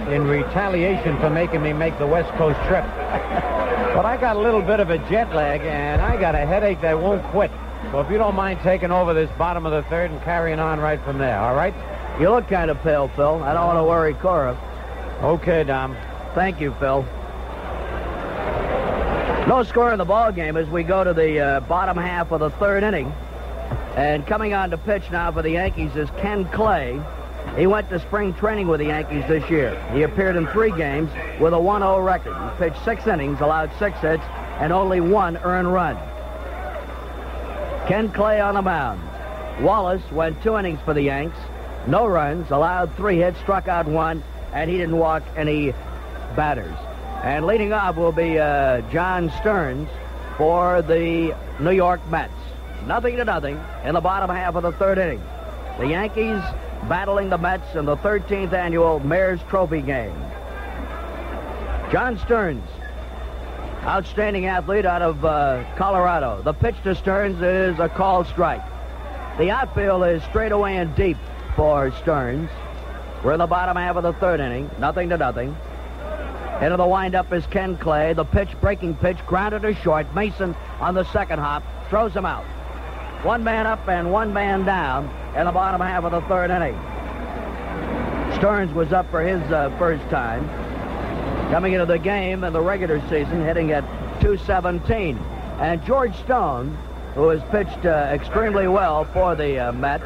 [0.07, 2.83] in retaliation for making me make the West Coast trip.
[3.93, 6.81] but I got a little bit of a jet lag, and I got a headache
[6.81, 7.51] that won't quit.
[7.91, 10.79] So if you don't mind taking over this bottom of the third and carrying on
[10.79, 11.73] right from there, all right?
[12.19, 13.43] You look kind of pale, Phil.
[13.43, 14.57] I don't want to worry Cora.
[15.21, 15.95] Okay, Dom.
[16.35, 17.05] Thank you, Phil.
[19.47, 22.39] No score in the ball game as we go to the uh, bottom half of
[22.39, 23.13] the third inning.
[23.95, 26.99] And coming on to pitch now for the Yankees is Ken Clay.
[27.57, 29.79] He went to spring training with the Yankees this year.
[29.93, 32.33] He appeared in three games with a 1-0 record.
[32.33, 34.23] He pitched six innings, allowed six hits,
[34.59, 35.95] and only one earned run.
[37.87, 39.01] Ken Clay on the mound.
[39.63, 41.37] Wallace went two innings for the Yanks.
[41.85, 44.23] No runs, allowed three hits, struck out one,
[44.53, 45.73] and he didn't walk any
[46.35, 46.75] batters.
[47.23, 49.89] And leading off will be uh, John Stearns
[50.37, 52.33] for the New York Mets.
[52.87, 55.21] Nothing to nothing in the bottom half of the third inning.
[55.79, 56.41] The Yankees
[56.83, 60.15] battling the Mets in the 13th annual Mayor's Trophy game.
[61.91, 62.67] John Stearns,
[63.83, 66.41] outstanding athlete out of uh, Colorado.
[66.41, 68.63] The pitch to Stearns is a called strike.
[69.37, 71.17] The outfield is straight away and deep
[71.55, 72.49] for Stearns.
[73.23, 75.55] We're in the bottom half of the third inning, nothing to nothing.
[76.61, 78.13] Into the windup is Ken Clay.
[78.13, 80.13] The pitch, breaking pitch, grounded to short.
[80.13, 82.45] Mason on the second hop throws him out.
[83.23, 86.75] One man up and one man down in the bottom half of the third inning.
[88.37, 90.47] Stearns was up for his uh, first time.
[91.51, 93.83] Coming into the game in the regular season, hitting at
[94.21, 95.17] 217.
[95.59, 96.77] And George Stone,
[97.15, 100.03] who has pitched uh, extremely well for the uh, Mets,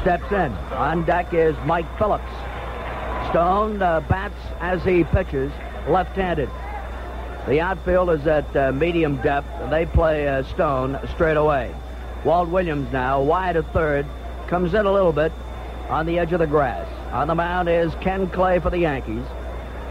[0.00, 0.52] steps in.
[0.72, 2.30] On deck is Mike Phillips.
[3.30, 5.52] Stone uh, bats as he pitches,
[5.88, 6.48] left-handed.
[7.46, 9.48] The outfield is at uh, medium depth.
[9.60, 11.74] and They play uh, Stone straight away.
[12.24, 14.06] Walt Williams now, wide at third,
[14.48, 15.32] comes in a little bit
[15.88, 16.86] on the edge of the grass.
[17.12, 19.24] On the mound is Ken Clay for the Yankees.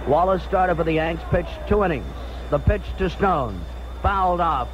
[0.07, 2.05] Wallace started for the Yanks, pitched two innings.
[2.49, 3.59] The pitch to Stone,
[4.01, 4.69] fouled off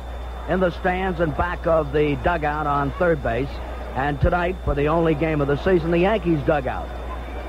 [0.49, 3.49] in the stands and back of the dugout on third base.
[3.95, 6.89] And tonight, for the only game of the season, the Yankees dugout.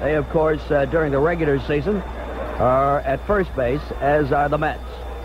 [0.00, 2.02] They, of course, uh, during the regular season,
[2.58, 4.82] are at first base, as are the Mets.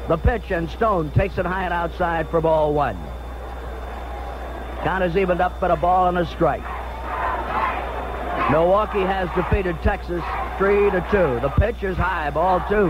[0.08, 2.98] The pitch, and Stone takes it high and outside for ball one.
[4.84, 6.64] Count is evened up at a ball and a strike.
[8.50, 10.24] Milwaukee has defeated Texas
[10.58, 11.40] three to two.
[11.42, 12.88] The pitch is high, ball two.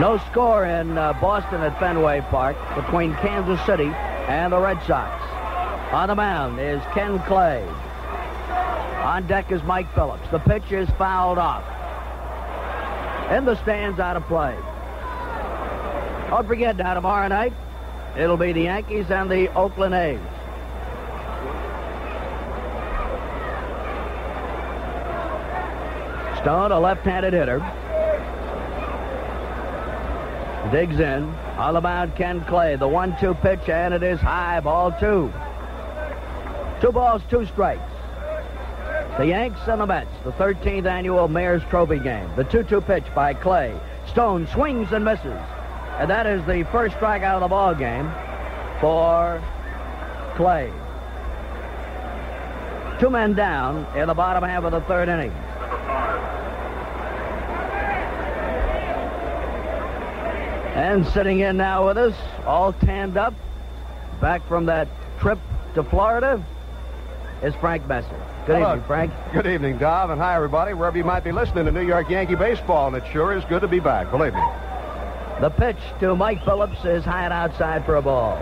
[0.00, 3.90] No score in uh, Boston at Fenway Park between Kansas City
[4.28, 5.22] and the Red Sox.
[5.92, 7.62] On the mound is Ken Clay.
[9.02, 10.26] On deck is Mike Phillips.
[10.30, 11.64] The pitch is fouled off.
[13.32, 14.56] In the stands, out of play.
[16.30, 17.52] Don't forget now, tomorrow night,
[18.16, 20.18] it'll be the Yankees and the Oakland A's.
[26.40, 27.58] Stone, a left-handed hitter.
[30.72, 31.32] Digs in.
[31.56, 32.76] All about Ken Clay.
[32.76, 34.58] The one-two pitch, and it is high.
[34.60, 35.32] Ball two.
[36.80, 37.92] Two balls, two strikes.
[39.18, 42.28] The Yanks and the Mets, the 13th annual Mayor's Trophy game.
[42.34, 43.78] The 2-2 pitch by Clay.
[44.08, 45.38] Stone swings and misses.
[46.02, 48.10] And that is the first strikeout of the ball game
[48.80, 49.40] for
[50.34, 50.72] Clay.
[52.98, 55.30] Two men down in the bottom half of the third inning.
[60.74, 63.34] And sitting in now with us, all tanned up,
[64.20, 64.88] back from that
[65.20, 65.38] trip
[65.76, 66.44] to Florida,
[67.44, 68.08] is Frank Messer.
[68.44, 68.72] Good Hello.
[68.72, 69.12] evening, Frank.
[69.32, 72.34] Good evening, Dom, and hi, everybody, wherever you might be listening to New York Yankee
[72.34, 74.42] baseball, and it sure is good to be back, believe me.
[75.42, 78.36] The pitch to Mike Phillips is high and outside for a ball.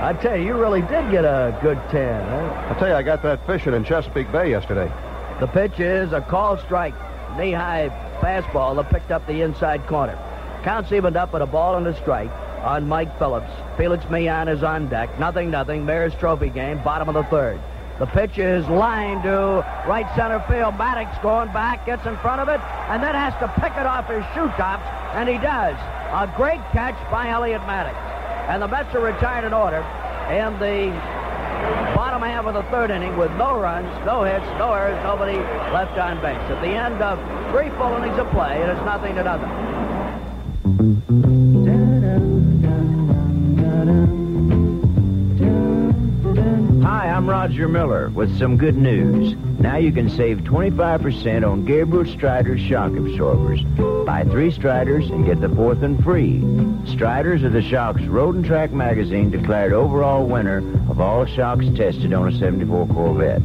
[0.00, 2.66] I tell you, you really did get a good 10, huh?
[2.70, 4.90] I tell you, I got that fishing in Chesapeake Bay yesterday.
[5.38, 6.94] The pitch is a call strike,
[7.36, 7.90] knee-high
[8.22, 10.18] fastball that picked up the inside corner.
[10.62, 12.30] Counts evened up at a ball and a strike
[12.64, 13.52] on Mike Phillips.
[13.76, 15.20] Felix Millan is on deck.
[15.20, 15.84] Nothing, nothing.
[15.84, 17.60] Mayor's Trophy game, bottom of the third.
[18.00, 20.78] The pitch is lined to right center field.
[20.78, 24.08] Maddox going back, gets in front of it, and then has to pick it off
[24.08, 25.76] his shoe tops, and he does.
[26.08, 27.94] A great catch by Elliott Maddox.
[28.48, 29.84] And the Mets are retired in order
[30.32, 30.88] in the
[31.94, 35.36] bottom half of the third inning with no runs, no hits, no errors, nobody
[35.70, 36.40] left on base.
[36.48, 37.18] At the end of
[37.52, 39.50] three full innings of play, it is nothing to nothing.
[47.20, 49.36] I'm Roger Miller with some good news.
[49.58, 53.60] Now you can save 25% on Gabriel Strider's shock absorbers.
[54.06, 56.40] Buy three Striders and get the fourth one free.
[56.90, 62.14] Striders are the Shock's Road and Track magazine declared overall winner of all shocks tested
[62.14, 63.42] on a 74 Corvette.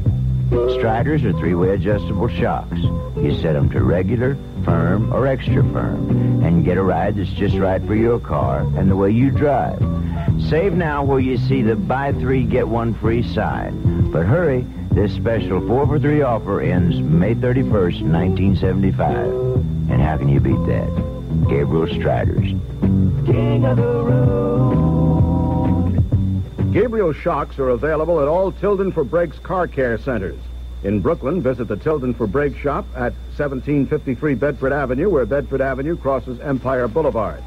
[0.79, 2.77] Striders are three-way adjustable shocks.
[3.17, 7.55] You set them to regular, firm, or extra firm, and get a ride that's just
[7.55, 9.79] right for your car and the way you drive.
[10.49, 14.11] Save now where you see the buy three, get one free sign.
[14.11, 19.15] But hurry, this special 4 for 3 offer ends May 31st, 1975.
[19.91, 20.89] And how can you beat that?
[21.49, 22.53] Gabriel Striders.
[23.25, 24.25] King of the road.
[26.71, 30.39] Gabriel shocks are available at all Tilden for Brakes car care centers.
[30.85, 35.97] In Brooklyn, visit the Tilden for Brake shop at 1753 Bedford Avenue, where Bedford Avenue
[35.97, 37.43] crosses Empire Boulevard.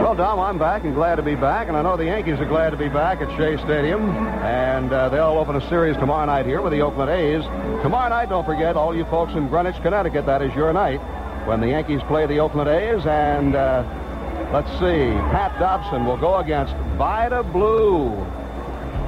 [0.00, 2.46] Well, Dom, I'm back and glad to be back, and I know the Yankees are
[2.46, 6.46] glad to be back at Shea Stadium, and uh, they'll open a series tomorrow night
[6.46, 7.42] here with the Oakland A's.
[7.82, 11.00] Tomorrow night, don't forget, all you folks in Greenwich, Connecticut, that is your night
[11.46, 13.84] when the Yankees play the Oakland A's, and uh,
[14.54, 18.37] let's see, Pat Dobson will go against Vida Blue.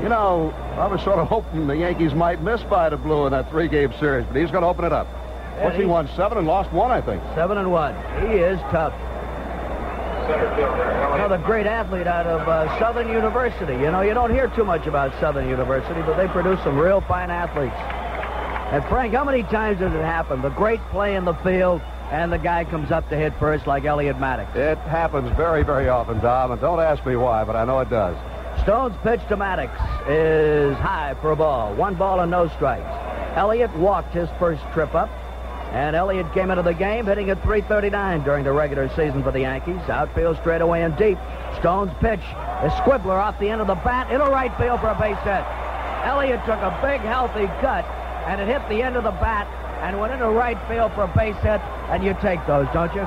[0.03, 3.51] You know, I was sort of hoping the Yankees might miss Vida Blue in that
[3.51, 5.07] three-game series, but he's going to open it up.
[5.61, 6.09] What's he won?
[6.17, 7.23] Seven and lost one, I think.
[7.35, 7.95] Seven and one.
[8.23, 8.95] He is tough.
[11.13, 13.75] Another great athlete out of uh, Southern University.
[13.75, 17.03] You know, you don't hear too much about Southern University, but they produce some real
[17.03, 17.75] fine athletes.
[18.73, 20.45] And Frank, how many times has it happened?
[20.45, 23.85] The great play in the field, and the guy comes up to hit first like
[23.85, 24.57] Elliott Maddox.
[24.57, 27.91] It happens very, very often, Dom, and don't ask me why, but I know it
[27.91, 28.17] does.
[28.63, 29.73] Stone's pitch to Maddox
[30.07, 31.75] is high for a ball.
[31.75, 32.85] One ball and no strikes.
[33.37, 35.09] Elliott walked his first trip up,
[35.73, 39.41] and Elliott came into the game hitting at 339 during the regular season for the
[39.41, 39.81] Yankees.
[39.89, 41.17] Outfield straight away and deep.
[41.59, 44.99] Stone's pitch is Squibbler off the end of the bat into right field for a
[45.01, 45.45] base hit.
[46.05, 47.85] Elliott took a big, healthy cut,
[48.27, 49.47] and it hit the end of the bat
[49.83, 53.03] and went into right field for a base hit, and you take those, don't you?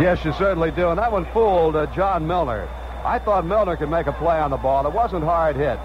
[0.00, 0.88] Yes, you certainly do.
[0.88, 2.66] And that one fooled uh, John Milner.
[3.04, 4.86] I thought Milner could make a play on the ball.
[4.86, 5.78] It wasn't hard hit.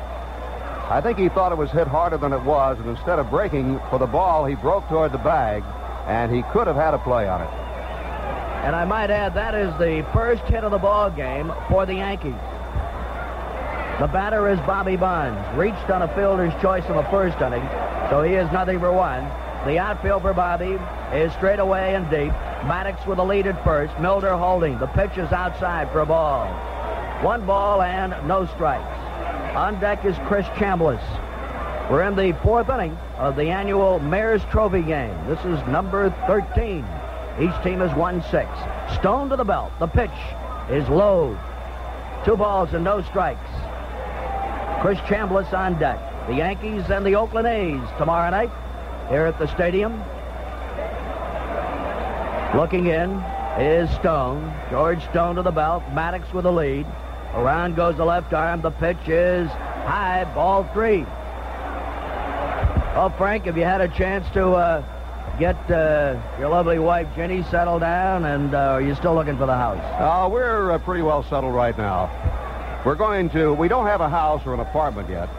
[0.89, 3.79] I think he thought it was hit harder than it was, and instead of breaking
[3.89, 5.63] for the ball, he broke toward the bag,
[6.07, 7.49] and he could have had a play on it.
[8.65, 11.95] And I might add, that is the first hit of the ball game for the
[11.95, 12.33] Yankees.
[13.99, 15.39] The batter is Bobby Bonds.
[15.57, 17.67] Reached on a fielder's choice in the first inning,
[18.09, 19.23] so he is nothing for one.
[19.65, 20.77] The outfield for Bobby
[21.13, 22.31] is straight away and deep.
[22.63, 23.97] Maddox with the lead at first.
[23.99, 24.79] Milner holding.
[24.79, 26.47] The pitch is outside for a ball.
[27.21, 28.97] One ball and no strikes.
[29.53, 31.03] On deck is Chris Chambliss.
[31.91, 35.13] We're in the fourth inning of the annual Mayor's Trophy game.
[35.27, 36.85] This is number 13.
[37.41, 38.47] Each team has won six.
[38.95, 39.73] Stone to the belt.
[39.79, 40.09] The pitch
[40.69, 41.37] is low.
[42.23, 43.49] Two balls and no strikes.
[44.81, 45.99] Chris Chambliss on deck.
[46.27, 48.51] The Yankees and the Oakland A's tomorrow night
[49.09, 50.01] here at the stadium.
[52.55, 53.11] Looking in
[53.59, 54.53] is Stone.
[54.69, 55.83] George Stone to the belt.
[55.91, 56.85] Maddox with the lead.
[57.33, 58.61] Around goes the left arm.
[58.61, 60.25] The pitch is high.
[60.33, 61.05] Ball three.
[62.95, 64.83] Oh, Frank, have you had a chance to uh,
[65.39, 69.45] get uh, your lovely wife Jenny settled down, and uh, are you still looking for
[69.45, 69.79] the house?
[69.99, 72.09] Uh, we're uh, pretty well settled right now.
[72.85, 75.29] We're going to, we don't have a house or an apartment yet,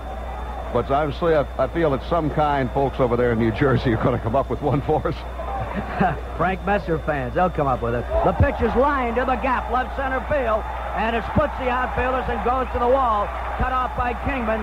[0.73, 4.03] but obviously I, I feel that some kind folks over there in New Jersey are
[4.03, 5.17] going to come up with one for us.
[6.37, 8.05] Frank Messer fans, they'll come up with it.
[8.25, 10.65] The pitch is lined to the gap, left center field,
[11.01, 13.25] and it splits the outfielders and goes to the wall.
[13.57, 14.61] Cut off by Kingman.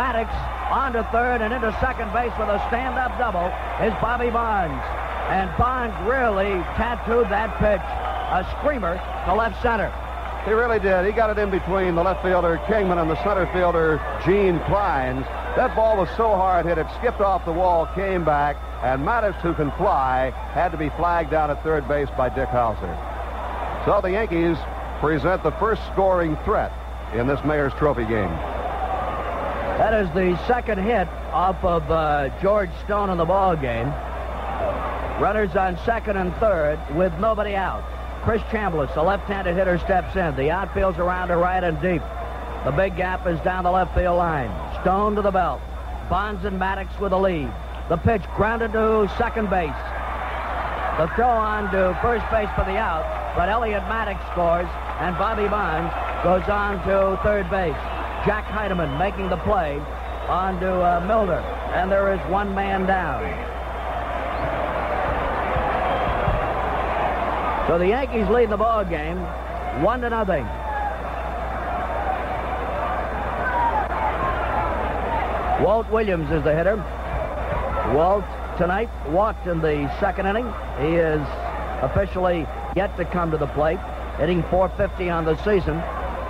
[0.00, 0.32] Maddox
[0.72, 3.52] on to third and into second base with a stand-up double
[3.84, 4.80] is Bobby Bonds.
[5.28, 7.84] And Bonds really tattooed that pitch.
[8.32, 8.96] A screamer
[9.28, 9.92] to left center.
[10.48, 11.04] He really did.
[11.04, 15.24] He got it in between the left fielder Kingman and the center fielder Gene Clines.
[15.54, 19.36] That ball was so hard hit, it skipped off the wall, came back, and Maddox,
[19.42, 22.92] who can fly, had to be flagged down at third base by Dick Howser.
[23.84, 24.56] So the Yankees
[25.00, 26.72] present the first scoring threat
[27.14, 28.30] in this Mayor's Trophy game.
[29.78, 33.88] That is the second hit off of uh, George Stone in the ball game.
[35.20, 37.84] Runners on second and third with nobody out.
[38.22, 40.34] Chris Chambliss, the left-handed hitter, steps in.
[40.36, 42.02] The outfield's around to right and deep.
[42.64, 44.50] The big gap is down the left field line.
[44.80, 45.60] Stone to the belt.
[46.08, 47.52] Bonds and Maddox with the lead.
[47.88, 49.76] The pitch grounded to second base.
[50.96, 53.04] The throw on to first base for the out,
[53.36, 54.68] but Elliott Maddox scores,
[55.00, 55.92] and Bobby Bonds
[56.22, 57.74] goes on to third base.
[58.24, 59.78] Jack Heidemann making the play
[60.28, 61.40] on to uh, Milner,
[61.74, 63.22] and there is one man down.
[67.68, 69.18] So the Yankees lead the ball game,
[69.82, 70.46] one to nothing.
[75.64, 76.76] Walt Williams is the hitter.
[77.94, 78.24] Walt
[78.58, 80.46] tonight walked in the second inning.
[80.80, 81.20] He is
[81.82, 83.78] officially yet to come to the plate,
[84.18, 85.76] hitting 450 on the season.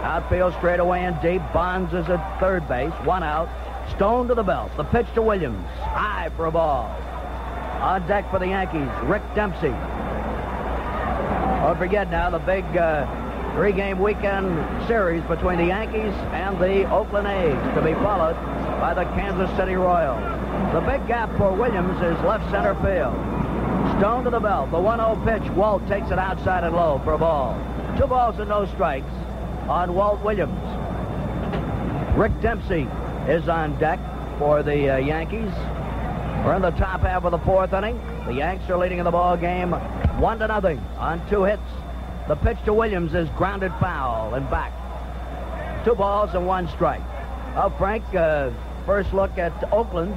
[0.05, 1.43] Outfield straight away and deep.
[1.53, 2.93] Bonds is at third base.
[3.05, 3.49] One out.
[3.97, 4.71] Stone to the belt.
[4.77, 5.67] The pitch to Williams.
[5.81, 6.85] High for a ball.
[7.81, 9.75] On deck for the Yankees, Rick Dempsey.
[11.63, 13.07] Don't forget now the big uh,
[13.55, 18.37] three-game weekend series between the Yankees and the Oakland A's to be followed
[18.81, 20.21] by the Kansas City Royals.
[20.73, 23.15] The big gap for Williams is left center field.
[23.99, 24.71] Stone to the belt.
[24.71, 25.51] The 1-0 pitch.
[25.53, 27.55] Walt takes it outside and low for a ball.
[27.97, 29.13] Two balls and no strikes
[29.69, 30.59] on Walt Williams.
[32.17, 32.89] Rick Dempsey
[33.29, 34.01] is on deck
[34.39, 35.53] for the uh, Yankees.
[36.45, 38.01] We're in the top half of the fourth inning.
[38.27, 39.73] The Yanks are leading in the ball game
[40.21, 41.63] one to nothing on two hits.
[42.29, 44.73] The pitch to Williams is grounded foul and back.
[45.85, 47.03] Two balls and one strike.
[47.57, 48.51] Oh, Frank, uh,
[48.87, 50.17] first look at Oakland,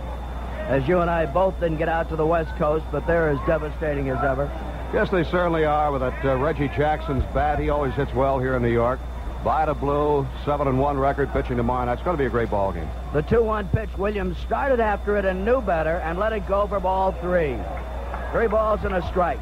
[0.67, 3.39] as you and I both didn't get out to the West Coast, but they're as
[3.47, 4.49] devastating as ever.
[4.93, 7.59] Yes, they certainly are with that uh, Reggie Jackson's bat.
[7.59, 8.99] He always hits well here in New York.
[9.43, 11.93] Vida Blue, 7 and 1 record pitching tomorrow night.
[11.93, 12.89] It's going to be a great ball game.
[13.13, 16.79] The 2-1 pitch, Williams started after it and knew better and let it go for
[16.79, 17.57] ball three.
[18.32, 19.39] Three balls and a strike.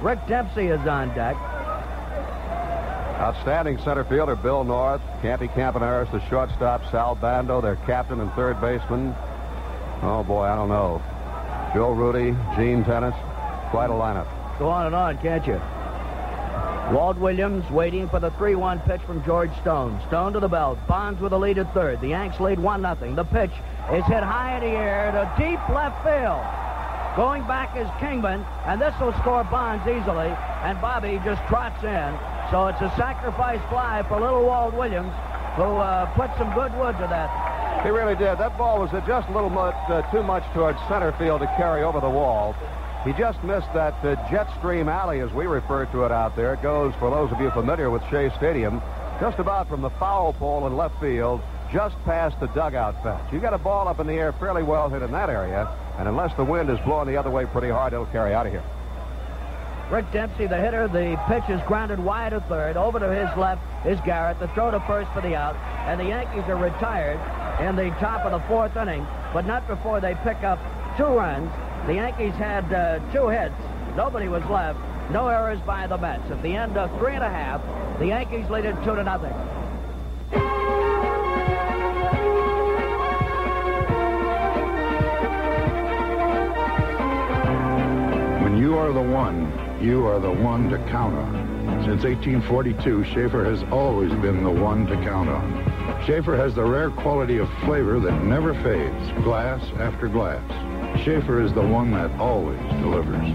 [0.00, 1.36] Rick Dempsey is on deck.
[3.18, 8.60] Outstanding center fielder Bill North, Campy Campaneris, the shortstop Sal Bando, their captain and third
[8.60, 9.14] baseman.
[10.02, 11.02] Oh boy, I don't know.
[11.74, 13.14] Joe Rudi, Gene Tenace,
[13.70, 14.43] quite a lineup.
[14.58, 15.60] Go on and on, can't you?
[16.94, 20.00] Walt Williams waiting for the 3-1 pitch from George Stone.
[20.06, 20.78] Stone to the belt.
[20.86, 22.00] Bonds with the lead at third.
[22.00, 23.16] The Yanks lead 1-0.
[23.16, 23.50] The pitch
[23.92, 26.44] is hit high in the air to deep left field.
[27.16, 30.30] Going back is Kingman, and this will score Bonds easily,
[30.62, 32.14] and Bobby just trots in.
[32.50, 35.14] So it's a sacrifice fly for little Walt Williams,
[35.56, 37.82] who uh, put some good wood to that.
[37.82, 38.38] He really did.
[38.38, 41.82] That ball was just a little much, uh, too much towards center field to carry
[41.82, 42.54] over the wall.
[43.04, 46.54] He just missed that uh, jet stream alley, as we refer to it out there.
[46.54, 48.80] It goes, for those of you familiar with Shea Stadium,
[49.20, 53.22] just about from the foul pole in left field, just past the dugout fence.
[53.30, 55.68] You got a ball up in the air fairly well hit in that area,
[55.98, 58.52] and unless the wind is blowing the other way pretty hard, it'll carry out of
[58.52, 58.64] here.
[59.90, 62.78] Rick Dempsey, the hitter, the pitch is grounded wide to third.
[62.78, 64.40] Over to his left is Garrett.
[64.40, 65.56] The throw to first for the out.
[65.86, 67.20] And the Yankees are retired
[67.60, 70.58] in the top of the fourth inning, but not before they pick up
[70.96, 71.50] two runs.
[71.86, 73.54] The Yankees had uh, two hits.
[73.94, 74.78] Nobody was left.
[75.10, 76.30] No errors by the Mets.
[76.30, 77.60] At the end of three and a half,
[77.98, 79.32] the Yankees lead it two to nothing.
[88.42, 89.52] When you are the one,
[89.82, 91.84] you are the one to count on.
[91.84, 96.02] Since 1842, Schaefer has always been the one to count on.
[96.06, 100.73] Schaefer has the rare quality of flavor that never fades, glass after glass.
[101.02, 103.26] Schaefer is the one that always delivers.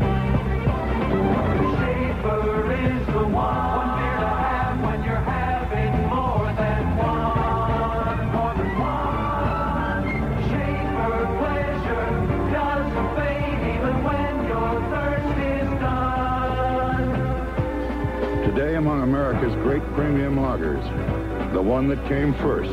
[1.78, 8.32] Schaefer is the one beer to have when you're having more than one.
[8.34, 10.04] More than one.
[10.50, 12.10] Schaefer pleasure
[12.52, 17.08] doesn't fade even when your thirst is done.
[18.52, 20.84] Today, among America's great premium lagers,
[21.54, 22.72] the one that came first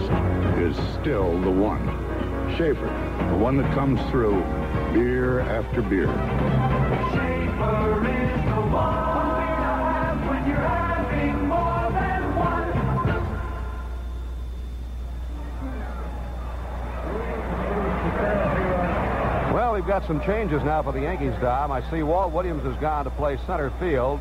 [0.58, 1.84] is still the one.
[2.56, 2.88] Schaefer,
[3.28, 4.42] the one that comes through
[4.96, 6.06] beer after beer.
[19.52, 21.70] Well, we've got some changes now for the Yankees, Dom.
[21.70, 24.18] I see Walt Williams has gone to play center field.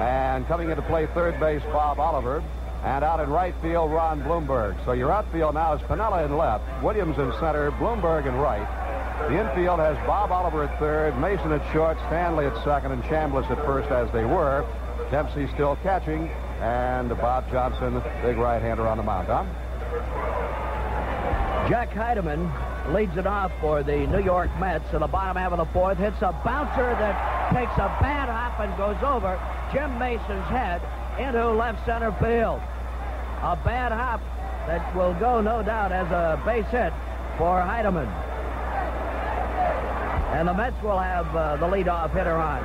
[0.00, 2.42] And coming in to play third base, Bob Oliver.
[2.82, 4.76] And out in right field, Ron Blomberg.
[4.84, 8.79] So your outfield now is Piniella in left, Williams in center, Blomberg in right.
[9.28, 13.48] The infield has Bob Oliver at third, Mason at short, Stanley at second, and Chambliss
[13.50, 14.64] at first as they were.
[15.10, 16.28] Dempsey still catching,
[16.60, 19.28] and Bob Johnson, big right-hander on the mound.
[19.28, 19.46] Dom?
[21.68, 22.50] Jack Heidemann
[22.92, 25.98] leads it off for the New York Mets in the bottom half of the fourth.
[25.98, 29.38] Hits a bouncer that takes a bad hop and goes over
[29.72, 30.82] Jim Mason's head
[31.20, 32.60] into left center field.
[33.42, 34.20] A bad hop
[34.66, 36.92] that will go, no doubt, as a base hit
[37.38, 38.10] for Heidemann.
[40.30, 42.62] And the Mets will have uh, the leadoff hitter on.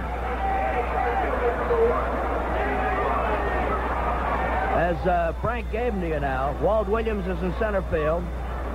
[4.75, 8.23] As uh, Frank gave to you now, Walt Williams is in center field.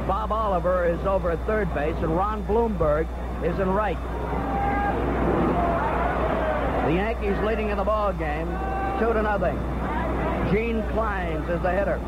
[0.08, 3.06] Bob Oliver is over at third base, and Ron Blomberg
[3.44, 3.98] is in right.
[6.86, 8.48] The Yankees leading in the ball game,
[8.98, 9.56] two to nothing.
[10.50, 12.00] Gene Clines is the hitter.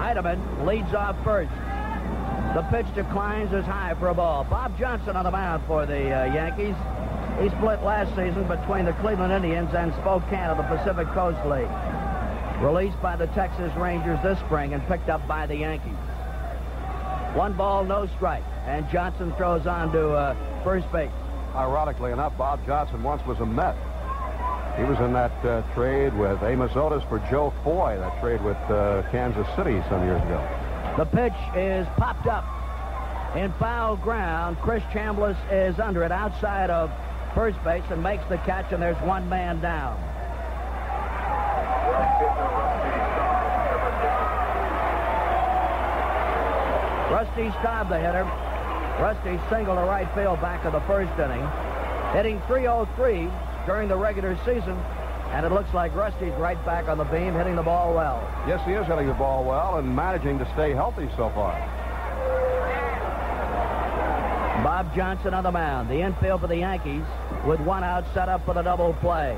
[0.00, 1.52] Heidemann leads off first.
[2.54, 4.44] The pitch to Clines is high for a ball.
[4.44, 6.76] Bob Johnson on the mound for the uh, Yankees.
[7.42, 11.66] He split last season between the Cleveland Indians and Spokane of the Pacific Coast League.
[12.62, 15.98] Released by the Texas Rangers this spring and picked up by the Yankees.
[17.34, 18.44] One ball, no strike.
[18.66, 21.10] And Johnson throws on to uh, first base.
[21.56, 23.74] Ironically enough, Bob Johnson once was a Met.
[24.76, 28.58] He was in that uh, trade with Amos Otis for Joe Foy, that trade with
[28.70, 30.63] uh, Kansas City some years ago.
[30.96, 32.44] The pitch is popped up
[33.34, 34.58] in foul ground.
[34.62, 36.88] Chris Chambliss is under it outside of
[37.34, 39.98] first base and makes the catch, and there's one man down.
[47.10, 48.24] Rusty Staub, the hitter.
[49.02, 51.44] Rusty single to right field back of the first inning.
[52.12, 53.28] Hitting 303
[53.66, 54.78] during the regular season.
[55.34, 58.22] And it looks like Rusty's right back on the beam, hitting the ball well.
[58.46, 61.58] Yes, he is hitting the ball well and managing to stay healthy so far.
[64.62, 65.90] Bob Johnson on the mound.
[65.90, 67.02] The infield for the Yankees
[67.44, 69.36] with one out set up for the double play.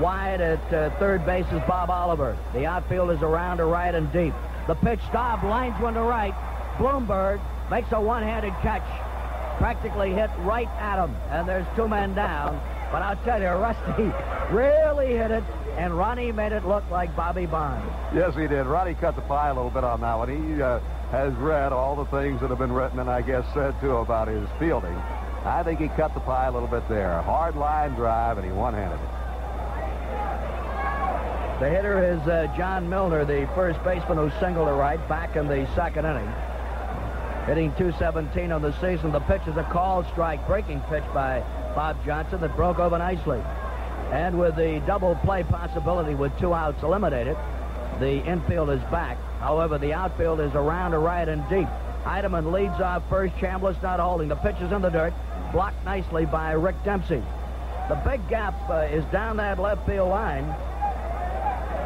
[0.00, 2.38] Wide at uh, third base is Bob Oliver.
[2.52, 4.34] The outfield is around to right and deep.
[4.68, 6.34] The pitch stop, lines one to right.
[6.78, 7.40] Blomberg
[7.72, 8.86] makes a one-handed catch.
[9.58, 11.16] Practically hit right at him.
[11.30, 12.60] And there's two men down.
[12.92, 14.12] But I'll tell you, Rusty
[14.54, 15.44] really hit it,
[15.76, 17.86] and Ronnie made it look like Bobby Bonds.
[18.14, 18.66] Yes, he did.
[18.66, 20.28] Ronnie cut the pie a little bit on that one.
[20.28, 20.78] He uh,
[21.10, 24.28] has read all the things that have been written and I guess said, too, about
[24.28, 24.94] his fielding.
[25.44, 27.20] I think he cut the pie a little bit there.
[27.22, 29.24] Hard line drive, and he one-handed it.
[31.60, 35.46] The hitter is uh, John Milner, the first baseman who singled to right back in
[35.46, 36.28] the second inning.
[37.46, 39.12] Hitting 217 on the season.
[39.12, 41.44] The pitch is a call strike breaking pitch by
[41.74, 43.42] Bob Johnson that broke over nicely.
[44.12, 47.36] And with the double play possibility with two outs eliminated,
[48.00, 49.18] the infield is back.
[49.40, 51.68] However, the outfield is around to right and deep.
[52.04, 53.34] Heidemann leads off first.
[53.36, 54.28] Chambliss not holding.
[54.28, 55.12] The pitch is in the dirt.
[55.52, 57.22] Blocked nicely by Rick Dempsey.
[57.88, 60.44] The big gap uh, is down that left field line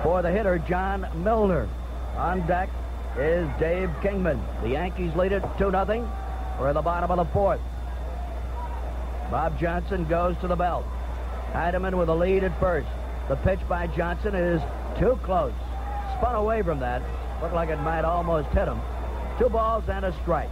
[0.03, 1.69] for the hitter, John Milner.
[2.17, 2.69] On deck
[3.17, 4.41] is Dave Kingman.
[4.63, 6.09] The Yankees lead it 2-0.
[6.59, 7.61] We're at the bottom of the fourth.
[9.31, 10.87] Bob Johnson goes to the belt.
[11.53, 12.89] Heidemann with a lead at first.
[13.29, 14.63] The pitch by Johnson is
[14.99, 15.53] too close.
[16.17, 17.03] Spun away from that.
[17.43, 18.81] Looked like it might almost hit him.
[19.39, 20.51] Two balls and a strike.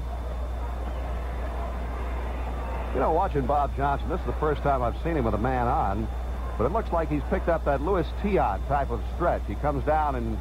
[2.94, 5.39] You know, watching Bob Johnson, this is the first time I've seen him with a
[5.39, 6.09] man on,
[6.57, 9.43] but it looks like he's picked up that Luis Tiant type of stretch.
[9.47, 10.39] He comes down and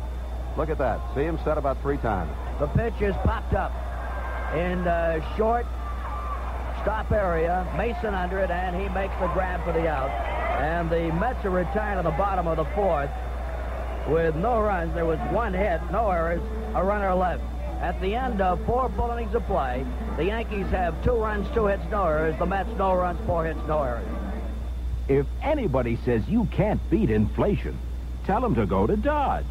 [0.55, 1.01] look at that.
[1.15, 2.31] See him set about three times.
[2.59, 3.73] The pitch is popped up
[4.53, 5.65] in uh, short.
[6.85, 10.11] Stop area, Mason under it, and he makes the grab for the out.
[10.61, 13.09] And the Mets are retired in the bottom of the fourth
[14.07, 14.93] with no runs.
[14.93, 16.43] There was one hit, no errors,
[16.75, 17.41] a runner left.
[17.81, 19.83] At the end of four full innings of play,
[20.15, 22.37] the Yankees have two runs, two hits, no errors.
[22.37, 24.07] The Mets, no runs, four hits, no errors.
[25.07, 27.75] If anybody says you can't beat inflation,
[28.27, 29.43] tell them to go to Dodge.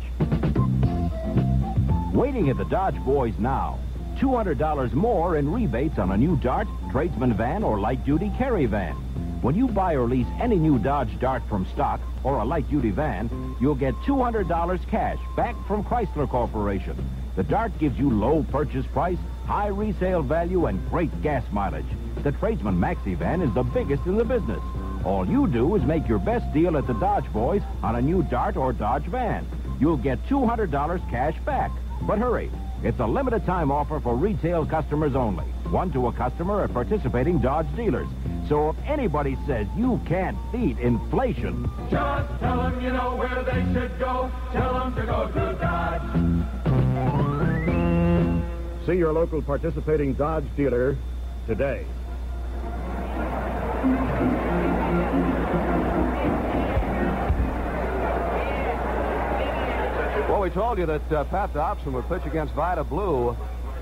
[2.12, 3.80] Waiting at the Dodge Boys now.
[4.24, 8.94] $200 more in rebates on a new Dart, tradesman van, or light-duty carry van.
[9.42, 13.28] When you buy or lease any new Dodge Dart from stock or a light-duty van,
[13.60, 16.96] you'll get $200 cash back from Chrysler Corporation.
[17.36, 21.84] The Dart gives you low purchase price, high resale value, and great gas mileage.
[22.22, 24.62] The Tradesman Maxi van is the biggest in the business.
[25.04, 28.22] All you do is make your best deal at the Dodge Boys on a new
[28.22, 29.46] Dart or Dodge van.
[29.78, 31.70] You'll get $200 cash back.
[32.06, 32.50] But hurry,
[32.84, 35.44] it's a limited time offer for retail customers only.
[35.70, 38.08] One to a customer at participating Dodge dealers.
[38.48, 43.64] So if anybody says you can't beat inflation, Just tell them you know where they
[43.72, 44.30] should go.
[44.52, 46.02] Tell them to go to Dodge.
[48.86, 50.98] See your local participating Dodge dealer
[51.46, 51.86] today.
[60.44, 63.34] We told you that uh, Pat Dobson would pitch against Vida Blue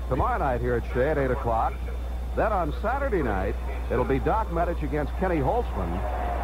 [0.07, 1.73] tomorrow night here at Shea at 8 o'clock.
[2.37, 3.53] Then on Saturday night,
[3.91, 5.91] it'll be Doc Medich against Kenny Holtzman.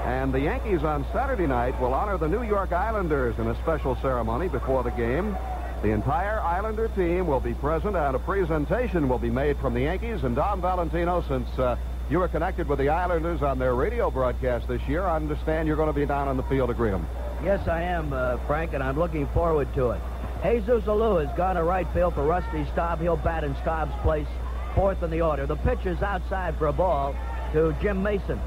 [0.06, 3.96] And the Yankees on Saturday night will honor the New York Islanders in a special
[4.02, 5.38] ceremony before the game.
[5.84, 9.84] The entire Islander team will be present, and a presentation will be made from the
[9.84, 10.26] Yankees.
[10.26, 11.78] And Dom Valentino, since uh,
[12.10, 15.78] you were connected with the Islanders on their radio broadcast this year, I understand you're
[15.78, 17.08] going to be down on the field to greet them.
[17.44, 20.02] Yes, I am, uh, Frank, and I'm looking forward to it.
[20.44, 22.99] Jesus Alou has gone to right field for Rusty Staub.
[22.99, 24.28] He'll bat in Staub's place,
[24.76, 25.45] fourth in the order.
[25.45, 27.16] The pitch is outside for a ball
[27.53, 28.40] to Jim Mason.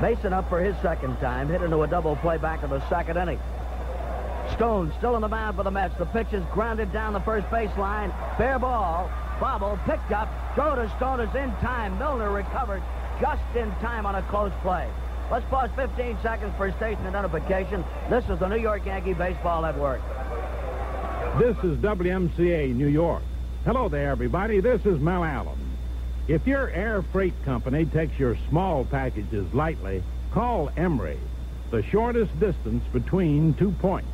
[0.00, 3.16] Mason up for his second time, hit into a double play back in the second
[3.16, 3.38] inning.
[4.54, 5.96] Stone still on the mound for the Mets.
[5.96, 8.12] The pitch is grounded down the first baseline.
[8.36, 9.10] Fair ball.
[9.40, 10.28] Bobble picked up.
[10.54, 11.98] Throw to Stone is in time.
[11.98, 12.82] Milner recovered
[13.20, 14.88] just in time on a close play.
[15.30, 17.82] Let's pause 15 seconds for station identification.
[18.10, 20.02] This is the New York Yankee Baseball Network.
[21.38, 23.22] This is WMCA New York.
[23.64, 24.60] Hello there, everybody.
[24.60, 25.58] This is Mel Allen.
[26.28, 31.18] If your air freight company takes your small packages lightly, call Emery,
[31.70, 34.08] the shortest distance between two points.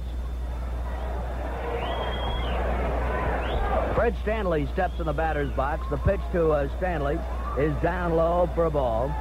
[3.96, 5.86] Fred Stanley steps in the batter's box.
[5.90, 7.18] The pitch to uh, Stanley
[7.58, 9.12] is down low for a ball.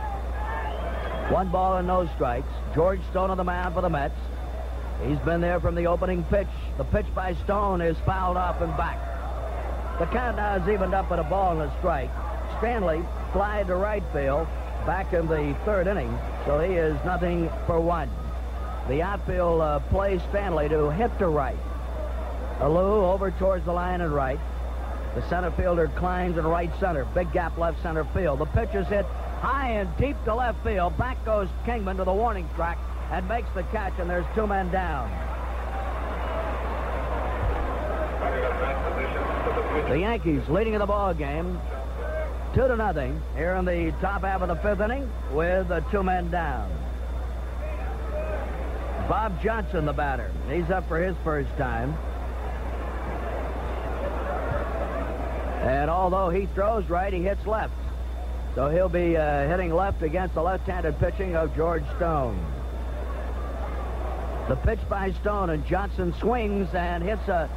[1.30, 2.51] One ball and no strikes.
[2.73, 4.19] George Stone on the mound for the Mets.
[5.06, 6.47] He's been there from the opening pitch.
[6.77, 8.97] The pitch by Stone is fouled off and back.
[9.99, 12.10] The count now is evened up at a ball and a strike.
[12.57, 14.47] Stanley fly to right field
[14.88, 18.10] back in the third inning, so he is nothing for one.
[18.88, 21.60] The outfield uh, plays Stanley to hit to right.
[22.57, 24.39] Alou over towards the line and right.
[25.14, 27.06] The center fielder climbs in right center.
[27.14, 28.39] Big gap left center field.
[28.39, 29.06] The pitch is hit
[29.40, 30.98] high and deep to left field.
[30.98, 32.78] Back goes Kingman to the warning track
[33.11, 35.10] and makes the catch, and there's two men down.
[39.90, 41.60] The Yankees leading in the ball game,
[42.53, 46.03] two to nothing here in the top half of the fifth inning with uh, two
[46.03, 46.70] men down.
[49.07, 50.32] Bob Johnson, the batter.
[50.52, 51.95] He's up for his first time.
[55.61, 57.74] And although he throws right, he hits left.
[58.60, 62.38] So he'll be uh, hitting left against the left-handed pitching of George Stone.
[64.49, 67.49] The pitch by Stone, and Johnson swings and hits a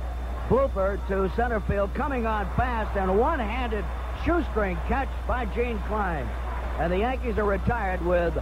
[0.48, 3.84] blooper to center field, coming on fast, and one-handed
[4.24, 6.30] shoestring catch by Gene Clines.
[6.78, 8.38] And the Yankees are retired with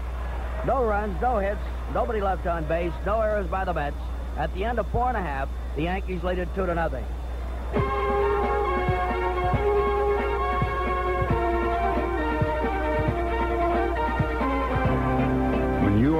[0.66, 1.62] no runs, no hits,
[1.94, 3.96] nobody left on base, no errors by the Mets.
[4.36, 7.06] At the end of four and a half, the Yankees lead it two to nothing.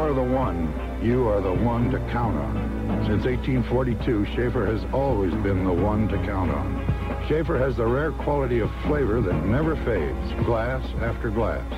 [0.00, 0.72] Are the one,
[1.02, 3.04] you are the one to count on.
[3.06, 7.24] Since 1842, Schaefer has always been the one to count on.
[7.28, 11.70] Schaefer has the rare quality of flavor that never fades, glass after glass.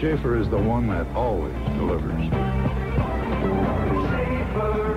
[0.00, 2.22] Schaefer is the one that always delivers.
[4.14, 4.93] Schaefer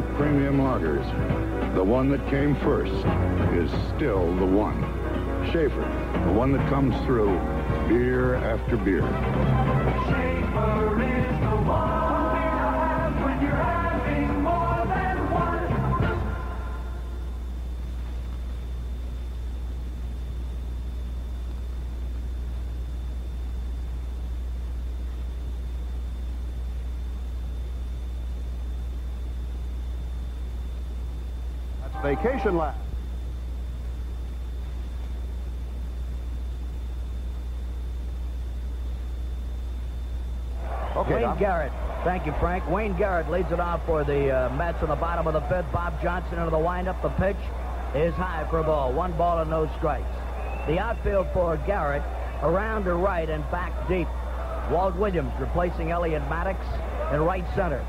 [0.00, 1.04] great premium lagers,
[1.76, 2.92] the one that came first
[3.54, 4.82] is still the one.
[5.52, 5.82] Schaefer,
[6.26, 7.38] the one that comes through
[7.88, 9.04] beer after beer.
[32.16, 32.60] Vacation.
[40.96, 41.38] Okay, Wayne.
[41.38, 41.72] Garrett.
[42.04, 42.68] Thank you, Frank.
[42.70, 45.70] Wayne Garrett leads it off for the uh, Mets in the bottom of the fifth.
[45.72, 47.02] Bob Johnson into the windup.
[47.02, 47.36] The pitch
[47.94, 48.92] is high for a ball.
[48.92, 50.06] One ball and no strikes.
[50.68, 52.02] The outfield for Garrett
[52.42, 54.08] around to right and back deep.
[54.70, 56.60] Walt Williams replacing Elliott Maddox
[57.12, 57.84] in right center.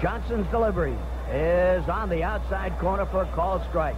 [0.00, 0.96] Johnson's delivery
[1.32, 3.96] is on the outside corner for a call strike.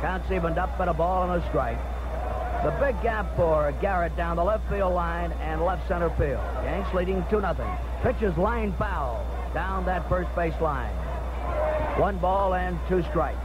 [0.00, 1.78] Counts evened up at a ball and a strike.
[2.62, 6.42] The big gap for Garrett down the left field line and left center field.
[6.64, 7.70] Yanks leading 2 nothing.
[8.02, 9.24] Pitches line foul
[9.54, 10.92] down that first base line.
[11.98, 13.38] One ball and two strikes.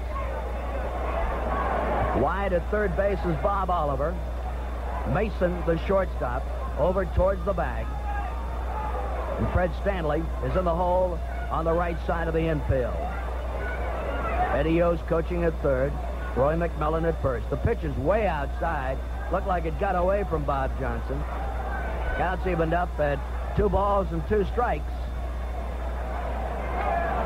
[2.19, 4.17] Wide at third base is Bob Oliver.
[5.13, 6.43] Mason, the shortstop,
[6.79, 7.85] over towards the bag.
[9.37, 11.19] And Fred Stanley is in the hole
[11.51, 12.95] on the right side of the infield.
[14.59, 15.93] Eddie Yost coaching at third.
[16.35, 17.49] Roy McMillan at first.
[17.49, 18.97] The pitch is way outside.
[19.31, 21.17] Looked like it got away from Bob Johnson.
[22.17, 23.19] Counts evened up at
[23.55, 24.91] two balls and two strikes.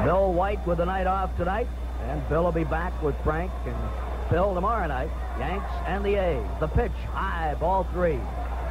[0.04, 1.68] Bill White with the night off tonight.
[2.04, 3.76] And Bill will be back with Frank and
[4.30, 5.10] Phil tomorrow night.
[5.40, 6.48] Yanks and the A's.
[6.60, 8.20] The pitch, high, ball three.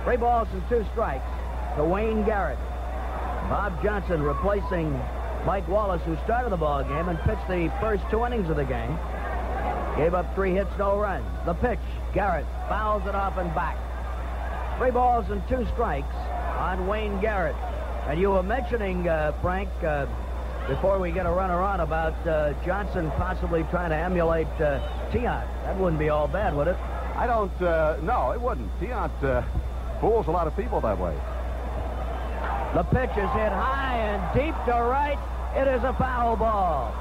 [0.04, 1.26] Three balls and two strikes
[1.74, 2.60] to Wayne Garrett.
[3.50, 4.92] Bob Johnson replacing
[5.44, 8.64] Mike Wallace, who started the ball game and pitched the first two innings of the
[8.64, 8.96] game.
[9.96, 11.26] Gave up three hits, no runs.
[11.44, 11.80] The pitch,
[12.14, 13.76] Garrett fouls it off and back.
[14.78, 17.56] Three balls and two strikes on Wayne Garrett.
[18.06, 20.06] And you were mentioning, uh, Frank, uh,
[20.68, 25.46] before we get a runner on about uh, Johnson possibly trying to emulate uh, Tiant.
[25.64, 26.76] That wouldn't be all bad, would it?
[27.16, 28.70] I don't, uh, no, it wouldn't.
[28.80, 29.42] Tiant uh,
[30.00, 31.16] fools a lot of people that way.
[32.74, 35.18] The pitch is hit high and deep to right.
[35.54, 36.94] It is a foul ball.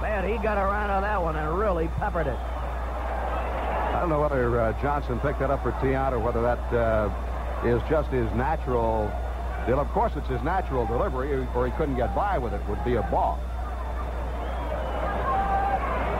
[0.00, 2.38] Man, he got around on that one and really peppered it.
[2.38, 7.10] I don't know whether uh, Johnson picked that up for Tiant or whether that uh,
[7.66, 9.10] is just his natural.
[9.66, 12.60] Well, of course, it's his natural delivery, or he couldn't get by with it.
[12.68, 13.40] Would be a ball.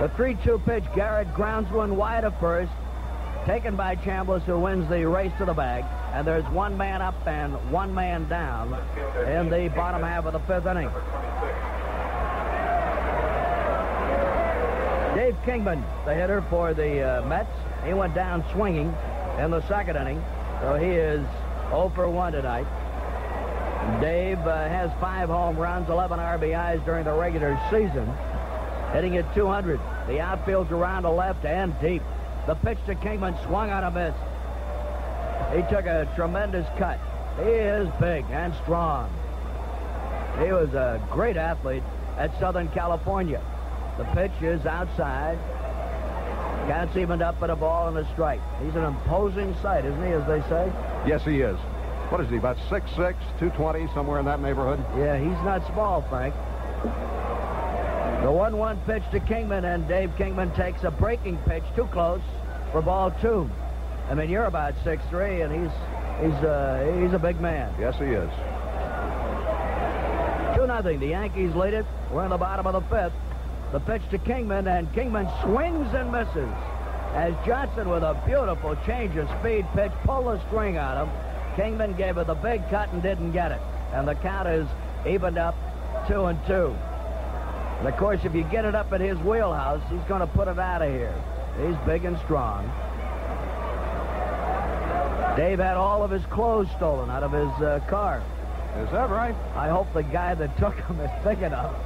[0.00, 2.72] The 3-2 pitch, Garrett grounds one wide of first,
[3.46, 5.84] taken by Chambliss, who wins the race to the bag.
[6.14, 8.74] And there's one man up and one man down
[9.26, 10.90] in the bottom half of the fifth inning.
[15.14, 17.50] Dave Kingman, the hitter for the uh, Mets,
[17.84, 18.94] he went down swinging
[19.38, 20.24] in the second inning,
[20.60, 21.26] so he is
[21.70, 22.66] 0 for 1 tonight.
[24.00, 28.06] Dave uh, has five home runs, 11 RBIs during the regular season,
[28.92, 29.80] hitting at 200.
[30.06, 32.02] The outfield's around the left and deep.
[32.46, 34.14] The pitch to Kingman swung on a miss.
[35.54, 36.98] He took a tremendous cut.
[37.36, 39.10] He is big and strong.
[40.40, 41.82] He was a great athlete
[42.16, 43.42] at Southern California.
[43.96, 45.38] The pitch is outside.
[46.68, 48.40] Counts evened up at a ball and a strike.
[48.62, 50.70] He's an imposing sight, isn't he, as they say?
[51.06, 51.56] Yes, he is.
[52.10, 54.84] What is he, about 6'6", 220, somewhere in that neighborhood?
[54.96, 56.34] Yeah, he's not small, Frank.
[58.22, 62.20] The 1-1 pitch to Kingman, and Dave Kingman takes a breaking pitch too close
[62.72, 63.48] for ball two.
[64.08, 65.70] I mean, you're about 6'3", and he's
[66.22, 67.74] he's uh, he's a big man.
[67.78, 68.30] Yes, he is.
[70.56, 70.98] 2 nothing.
[70.98, 71.84] The Yankees lead it.
[72.10, 73.12] We're in the bottom of the fifth.
[73.72, 76.48] The pitch to Kingman, and Kingman swings and misses.
[77.14, 81.14] As Johnson, with a beautiful change of speed pitch, pulled the string on him.
[81.56, 83.60] Kingman gave it the big cut and didn't get it.
[83.92, 84.66] And the count is
[85.06, 85.54] evened up
[86.06, 86.74] two and two.
[87.78, 90.48] And of course, if you get it up at his wheelhouse, he's going to put
[90.48, 91.14] it out of here.
[91.64, 92.70] He's big and strong.
[95.38, 98.20] Dave had all of his clothes stolen out of his uh, car.
[98.82, 99.36] Is that right?
[99.54, 101.76] I hope the guy that took him is big enough.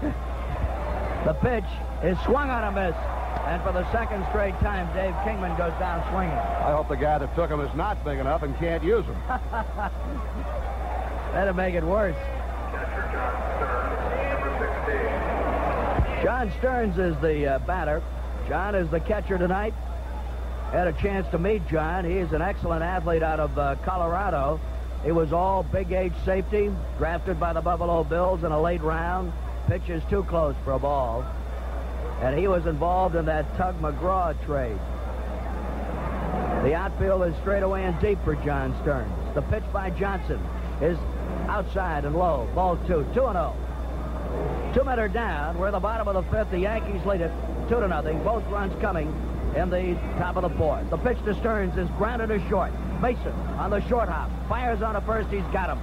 [1.27, 1.67] the pitch
[2.03, 2.97] is swung on a miss.
[3.45, 6.33] And for the second straight time, Dave Kingman goes down swinging.
[6.33, 9.21] I hope the guy that took him is not big enough and can't use him.
[11.35, 12.17] That'll make it worse.
[16.25, 18.03] John Stearns is the uh, batter.
[18.49, 19.75] John is the catcher tonight.
[20.73, 22.07] Had a chance to meet John.
[22.07, 24.59] He is an excellent athlete out of uh, Colorado.
[25.05, 29.35] He was all Big Eight safety, drafted by the Buffalo Bills in a late round.
[29.67, 31.27] Pitches too close for a ball.
[32.23, 34.79] And he was involved in that Tug McGraw trade.
[36.65, 39.13] The outfield is straight away and deep for John Stearns.
[39.35, 40.41] The pitch by Johnson
[40.81, 40.97] is
[41.49, 42.49] outside and low.
[42.55, 43.05] Ball two.
[43.13, 44.73] 2 and 0.
[44.73, 45.59] Two men are down.
[45.59, 46.51] We're at the bottom of the fifth.
[46.51, 47.31] The Yankees lead it
[47.69, 48.25] 2 to nothing.
[48.25, 49.13] Both runs coming
[49.57, 50.89] in the top of the fourth.
[50.91, 52.73] The pitch to Stearns is grounded to short.
[53.01, 54.31] Mason on the short hop.
[54.49, 55.29] Fires on a first.
[55.31, 55.79] He's got him.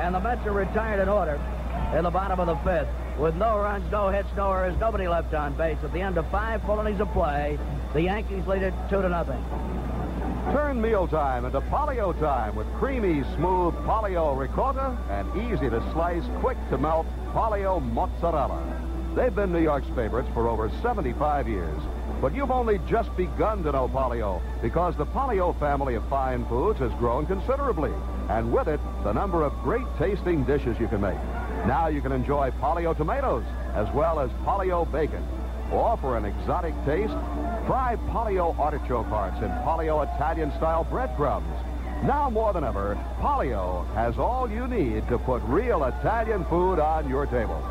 [0.00, 1.40] And the Mets are retired in order
[1.96, 2.88] in the bottom of the fifth.
[3.18, 5.78] With no runs, no hits, no errors, nobody left on base.
[5.82, 7.58] At the end of five full innings of play,
[7.92, 9.44] the Yankees lead it 2 to nothing.
[10.52, 16.56] Turn mealtime into Polly-O time with creamy, smooth Polly-O ricotta and easy to slice, quick
[16.70, 18.62] to melt Polly-O mozzarella.
[19.16, 21.82] They've been New York's favorites for over 75 years.
[22.20, 26.80] But you've only just begun to know Polly-O because the Polly-O family of fine foods
[26.80, 27.92] has grown considerably.
[28.28, 31.18] And with it, the number of great tasting dishes you can make.
[31.66, 35.24] Now you can enjoy Polly-O tomatoes as well as Polly-O bacon.
[35.70, 37.14] Or for an exotic taste,
[37.66, 41.46] try Polly-O artichoke hearts and Polly-O Italian-style breadcrumbs.
[42.02, 47.08] Now more than ever, Polly-O has all you need to put real Italian food on
[47.08, 47.62] your table.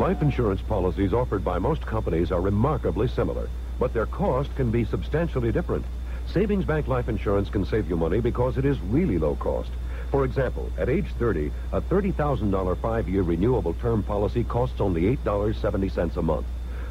[0.00, 4.86] Life insurance policies offered by most companies are remarkably similar, but their cost can be
[4.86, 5.84] substantially different.
[6.26, 9.68] Savings Bank Life Insurance can save you money because it is really low cost.
[10.10, 16.22] For example, at age 30, a $30,000 five-year renewable term policy costs only $8.70 a
[16.22, 16.46] month.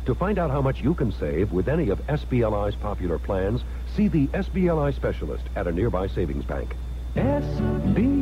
[0.06, 3.64] To find out how much you can save with any of SBLI's popular plans,
[3.96, 6.76] see the SBLI specialist at a nearby savings bank.
[7.16, 8.20] S-B-L-I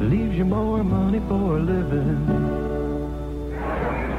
[0.00, 2.75] leaves you more money for a living.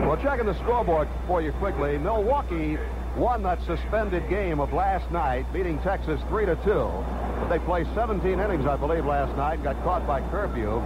[0.08, 2.78] Well, checking the scoreboard for you quickly, Milwaukee
[3.18, 6.62] won that suspended game of last night, beating Texas 3 to 2.
[6.64, 10.82] But they played 17 innings, I believe, last night, and got caught by curfew.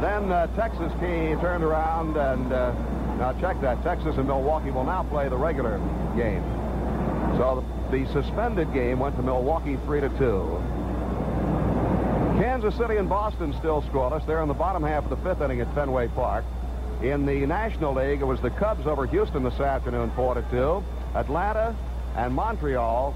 [0.00, 2.72] Then uh, Texas came, turned around, and uh,
[3.18, 3.82] now check that.
[3.82, 5.78] Texas and Milwaukee will now play the regular
[6.16, 6.42] game.
[7.36, 10.14] So the, suspended game went to Milwaukee 3 to 2.
[12.42, 14.26] Kansas City and Boston still scoreless.
[14.26, 16.44] They're in the bottom half of the fifth inning at Fenway Park.
[17.02, 20.84] In the National League, it was the Cubs over Houston this afternoon, 4-2.
[21.16, 21.74] Atlanta
[22.16, 23.12] and Montreal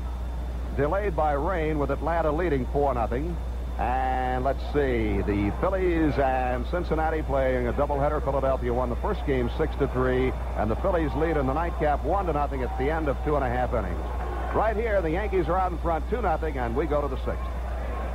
[0.76, 3.36] delayed by rain with Atlanta leading 4 0.
[3.78, 8.24] And let's see, the Phillies and Cincinnati playing a doubleheader.
[8.24, 12.02] Philadelphia won the first game 6 to 3, and the Phillies lead in the nightcap
[12.02, 14.04] 1 to nothing at the end of two and a half innings.
[14.52, 17.24] Right here, the Yankees are out in front 2 0, and we go to the
[17.24, 17.55] sixth.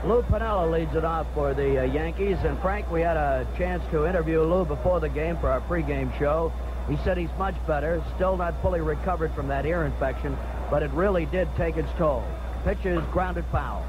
[0.03, 2.37] Lou Piniella leads it off for the uh, Yankees.
[2.43, 6.17] And Frank, we had a chance to interview Lou before the game for our pregame
[6.17, 6.51] show.
[6.89, 10.35] He said he's much better, still not fully recovered from that ear infection,
[10.71, 12.23] but it really did take its toll.
[12.63, 13.85] Pitch is grounded foul.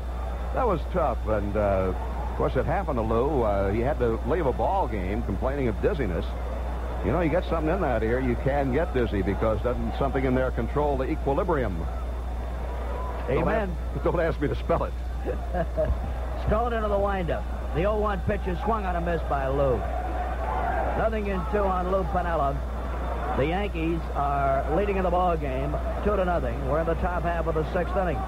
[0.53, 3.43] That was tough, and uh, of course it happened to Lou.
[3.43, 6.27] Uh, he had to leave a ball game complaining of dizziness.
[7.07, 10.25] You know, you get something in that ear, you can get dizzy because doesn't something
[10.25, 11.83] in there control the equilibrium?
[13.31, 13.75] Amen.
[13.95, 14.93] Don't, don't ask me to spell it.
[16.47, 17.45] Stone into the windup.
[17.75, 19.79] The 0-1 pitch is swung on a miss by Lou.
[20.99, 22.57] Nothing in two on Lou Piniella.
[23.37, 25.75] The Yankees are leading in the ball game,
[26.05, 26.69] two to nothing.
[26.69, 28.19] We're in the top half of the sixth inning.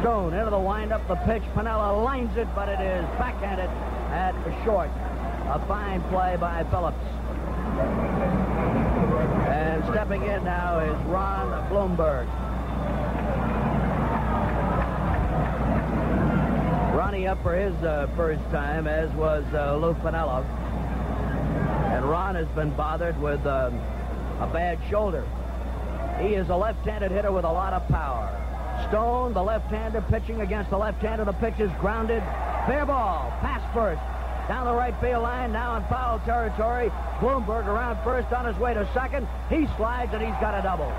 [0.00, 1.06] Stone into the windup.
[1.08, 1.42] The pitch.
[1.54, 3.70] Piniella lines it, but it is backhanded
[4.10, 4.34] at
[4.64, 4.90] short.
[5.48, 6.98] A fine play by Phillips.
[9.48, 12.28] And stepping in now is Ron Blomberg.
[17.10, 20.44] Up for his uh, first time, as was uh, Lou Piniella.
[21.92, 23.74] And Ron has been bothered with um,
[24.38, 25.26] a bad shoulder.
[26.22, 28.30] He is a left-handed hitter with a lot of power.
[28.88, 31.24] Stone, the left-hander, pitching against the left-hander.
[31.24, 32.22] The pitch is grounded.
[32.68, 33.34] Fair ball.
[33.40, 34.00] Pass first.
[34.46, 36.92] Down the right field line, now in foul territory.
[37.18, 39.26] Blomberg around first on his way to second.
[39.48, 40.90] He slides and he's got a double.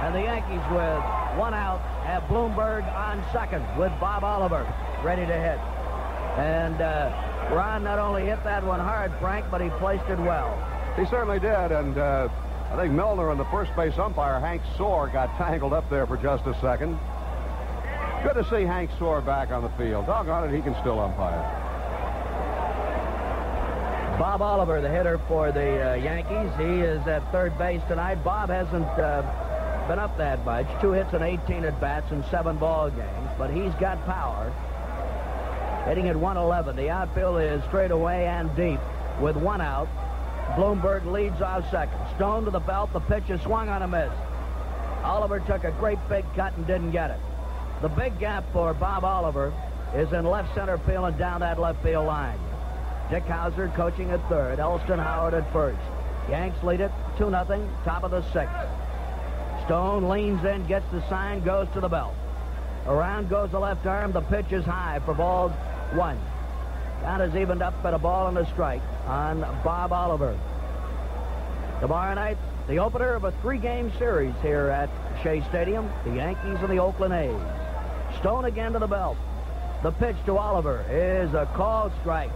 [0.00, 1.02] And the Yankees with
[1.36, 4.64] one out have Blomberg on second with Bob Oliver
[5.04, 5.58] ready to hit.
[6.38, 7.12] And uh,
[7.52, 10.56] Ron not only hit that one hard, Frank, but he placed it well.
[10.96, 12.28] He certainly did, and uh,
[12.72, 16.16] I think Milner and the first base umpire, Hank Soar, got tangled up there for
[16.16, 16.98] just a second.
[18.24, 20.06] Good to see Hank Soar back on the field.
[20.06, 21.60] Doggone it, he can still umpire.
[24.18, 28.14] Bob Oliver, the hitter for the uh, Yankees, he is at third base tonight.
[28.24, 29.22] Bob hasn't uh,
[29.88, 30.66] been up that much.
[30.80, 34.52] Two hits and 18 at bats in seven ball games, but he's got power.
[35.84, 36.76] Hitting at 111.
[36.76, 38.80] The outfield is straight away and deep
[39.20, 39.88] with one out.
[40.56, 41.98] Blomberg leads off second.
[42.16, 42.92] Stone to the belt.
[42.92, 44.12] The pitch is swung on a miss.
[45.02, 47.20] Oliver took a great big cut and didn't get it.
[47.82, 49.52] The big gap for Bob Oliver
[49.94, 52.38] is in left center field and down that left field line.
[53.10, 54.58] Dick Howser coaching at third.
[54.58, 55.80] Elston Howard at first.
[56.30, 57.68] Yanks lead it 2 nothing.
[57.84, 58.54] top of the sixth.
[59.66, 62.14] Stone leans in, gets the sign, goes to the belt.
[62.86, 64.12] Around goes the left arm.
[64.12, 65.52] The pitch is high for ball
[65.92, 66.18] one.
[67.02, 70.38] Count is evened up at a ball and a strike on Bob Oliver.
[71.80, 74.88] Tomorrow night, the opener of a three-game series here at
[75.22, 78.18] Shea Stadium, the Yankees and the Oakland A's.
[78.20, 79.18] Stone again to the belt.
[79.82, 82.30] The pitch to Oliver is a called strike.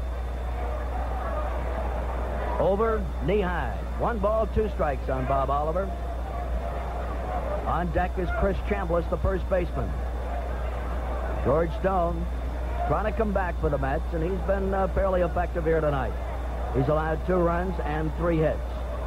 [2.61, 3.79] Over, knee high.
[3.99, 5.85] One ball, two strikes on Bob Oliver.
[7.66, 9.91] On deck is Chris Chambliss, the first baseman.
[11.45, 12.27] George Stone
[12.89, 16.12] trying to come back for the Mets, and he's been uh, fairly effective here tonight.
[16.74, 18.59] He's allowed two runs and three hits.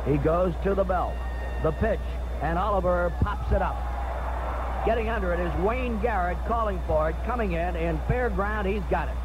[0.06, 1.16] He goes to the belt.
[1.64, 2.00] The pitch,
[2.44, 3.76] and Oliver pops it up.
[4.86, 8.68] Getting under it is Wayne Garrett calling for it, coming in in fair ground.
[8.68, 9.16] He's got it.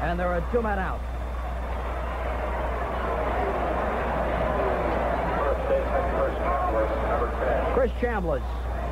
[0.00, 1.00] And there are two men out.
[7.74, 8.42] Chris Chambliss,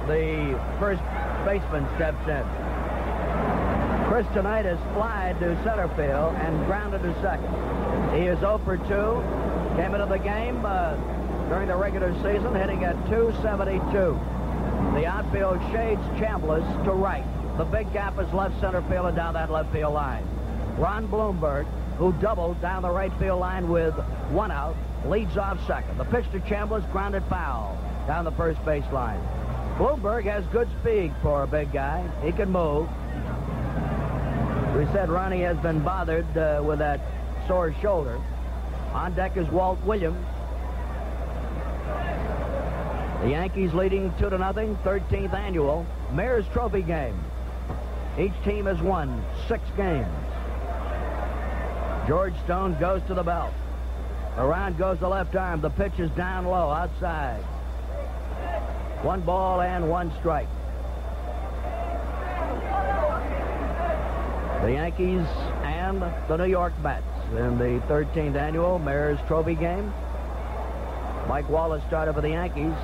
[0.06, 1.02] the first
[1.44, 2.79] baseman, steps in.
[4.10, 7.46] Chris tonight has flied to center field and grounded to second.
[8.12, 8.82] He is 0 for 2.
[9.80, 10.96] Came into the game uh,
[11.48, 14.18] during the regular season hitting at 272.
[14.98, 17.24] The outfield shades Chambliss to right.
[17.56, 20.26] The big gap is left center field and down that left field line.
[20.76, 23.94] Ron Blomberg, who doubled down the right field line with
[24.32, 24.74] one out,
[25.06, 25.98] leads off second.
[25.98, 27.78] The pitch to Chambliss, grounded foul
[28.08, 29.20] down the first base line.
[29.78, 32.10] Blomberg has good speed for a big guy.
[32.24, 32.88] He can move.
[34.80, 37.02] We said Ronnie has been bothered uh, with that
[37.46, 38.18] sore shoulder.
[38.94, 40.26] On deck is Walt Williams.
[43.20, 45.84] The Yankees leading 2 to nothing, 13th annual
[46.14, 47.22] Mayor's Trophy game.
[48.18, 50.08] Each team has won six games.
[52.08, 53.52] George Stone goes to the belt.
[54.38, 55.60] Around goes the left arm.
[55.60, 57.42] The pitch is down low outside.
[59.02, 60.48] One ball and one strike.
[64.62, 65.26] The Yankees
[65.64, 69.90] and the New York Mets in the 13th annual Mayor's Trophy game.
[71.26, 72.74] Mike Wallace started for the Yankees.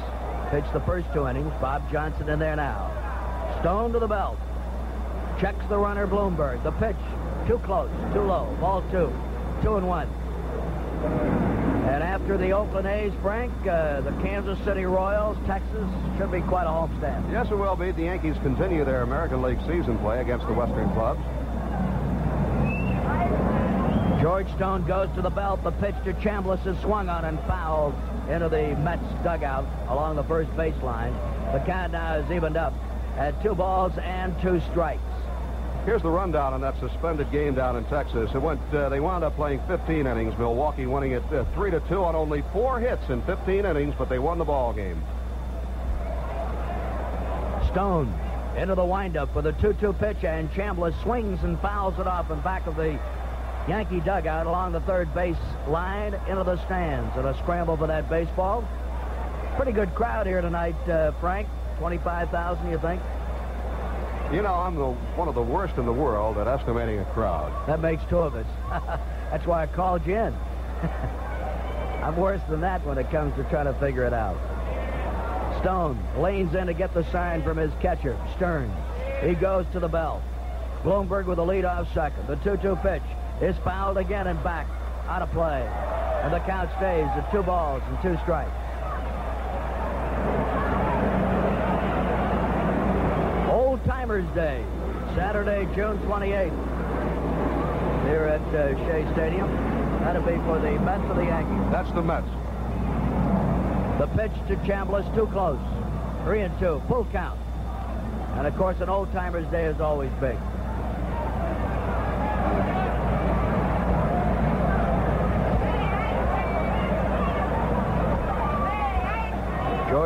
[0.50, 1.52] Pitched the first two innings.
[1.60, 2.90] Bob Johnson in there now.
[3.60, 4.38] Stone to the belt.
[5.38, 6.62] Checks the runner Blomberg.
[6.62, 6.96] The pitch
[7.46, 8.56] too close, too low.
[8.58, 9.12] Ball two.
[9.62, 10.08] Two and one.
[11.92, 16.64] And after the Oakland A's, Frank, uh, the Kansas City Royals, Texas, should be quite
[16.64, 17.30] a homestand.
[17.30, 17.92] Yes, it will be.
[17.92, 21.20] The Yankees continue their American League season play against the Western clubs.
[24.20, 25.62] George Stone goes to the belt.
[25.62, 27.94] The pitch to Chambliss is swung on and fouled
[28.30, 31.12] into the Mets dugout along the first baseline.
[31.52, 32.72] The count now is evened up
[33.18, 35.02] at two balls and two strikes.
[35.84, 38.30] Here's the rundown on that suspended game down in Texas.
[38.34, 38.60] It went.
[38.72, 40.36] Uh, they wound up playing 15 innings.
[40.38, 44.08] Milwaukee winning it uh, three to two on only four hits in 15 innings, but
[44.08, 45.00] they won the ball game.
[47.70, 48.12] Stone
[48.56, 52.40] into the windup with a 2-2 pitch, and Chambliss swings and fouls it off in
[52.40, 52.98] back of the
[53.68, 55.36] Yankee dugout along the third base
[55.66, 57.16] line into the stands.
[57.16, 58.66] And a scramble for that baseball.
[59.56, 61.48] Pretty good crowd here tonight, uh, Frank.
[61.78, 63.02] 25,000, you think?
[64.32, 67.52] You know, I'm the, one of the worst in the world at estimating a crowd.
[67.66, 68.46] That makes two of us.
[69.30, 70.34] That's why I called you in.
[72.02, 74.36] I'm worse than that when it comes to trying to figure it out.
[75.60, 78.72] Stone leans in to get the sign from his catcher, Stearns.
[79.22, 80.22] He goes to the bell.
[80.84, 82.26] Blomberg with a lead off second.
[82.28, 83.02] The 2-2 pitch
[83.40, 84.66] is fouled again and back.
[85.08, 85.62] Out of play.
[86.24, 88.50] And the count stays at two balls and two strikes.
[93.48, 94.64] Old Timers Day,
[95.14, 96.50] Saturday, June 28th,
[98.08, 99.48] here at uh, Shea Stadium.
[100.00, 101.70] That'll be for the Mets or the Yankees.
[101.70, 102.26] That's the Mets.
[103.98, 105.60] The pitch to Chambliss, too close.
[106.24, 107.38] Three and two, full count.
[108.36, 110.36] And of course, an Old Timers Day is always big.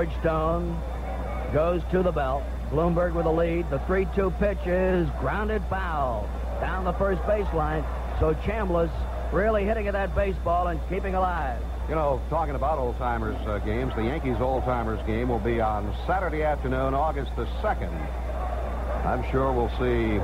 [0.01, 0.81] George Stone
[1.53, 2.43] goes to the belt.
[2.71, 3.69] Blomberg with the lead.
[3.69, 6.27] The 3-2 pitch is grounded foul
[6.59, 7.85] down the first baseline.
[8.19, 8.91] So Chambliss
[9.31, 11.63] really hitting at that baseball and keeping alive.
[11.87, 15.61] You know, talking about old timers uh, games, the Yankees old timers game will be
[15.61, 17.93] on Saturday afternoon, August the 2nd.
[19.05, 20.17] I'm sure we'll see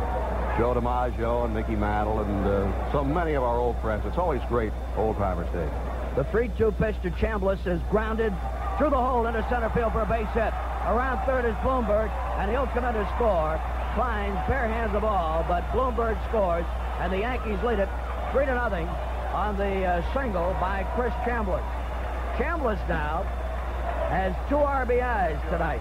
[0.56, 4.04] Joe DiMaggio and Mickey Mantle and uh, so many of our old friends.
[4.06, 5.68] It's always great old timers day.
[6.16, 8.32] The 3-2 pitch to Chambliss is grounded
[8.78, 10.52] through the hole into center field for a base hit.
[10.86, 13.60] Around third is Blomberg, and he'll come under score.
[13.94, 16.66] Klein bare hands the ball, but Blomberg scores,
[17.00, 17.88] and the Yankees lead it
[18.32, 18.86] 3 to nothing
[19.32, 21.64] on the uh, single by Chris Chambliss.
[22.36, 23.22] Chambliss now
[24.10, 25.80] has two RBIs tonight.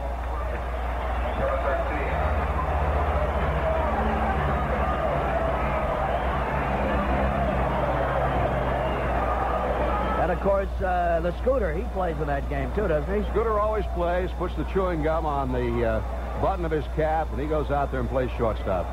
[10.26, 13.30] And of course, uh, the Scooter, he plays in that game too, doesn't he?
[13.30, 17.39] Scooter always plays, puts the chewing gum on the uh, button of his cap, and
[17.39, 18.88] he goes out there and plays shortstop.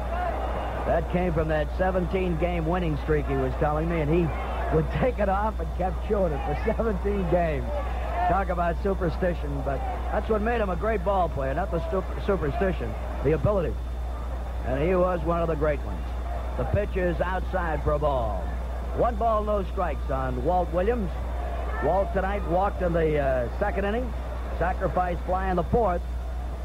[0.85, 5.21] That came from that 17-game winning streak he was telling me, and he would take
[5.21, 7.67] it off and kept chewing it for 17 games.
[8.29, 9.79] Talk about superstition, but
[10.13, 12.93] that's what made him a great ball player, not the super- superstition,
[13.25, 13.75] the ability.
[14.67, 16.05] And he was one of the great ones.
[16.59, 18.47] The pitch is outside for a ball.
[18.97, 21.11] One ball, no strikes on Walt Williams.
[21.85, 24.13] Walt tonight walked in the uh, second inning.
[24.59, 26.03] Sacrifice fly in the fourth.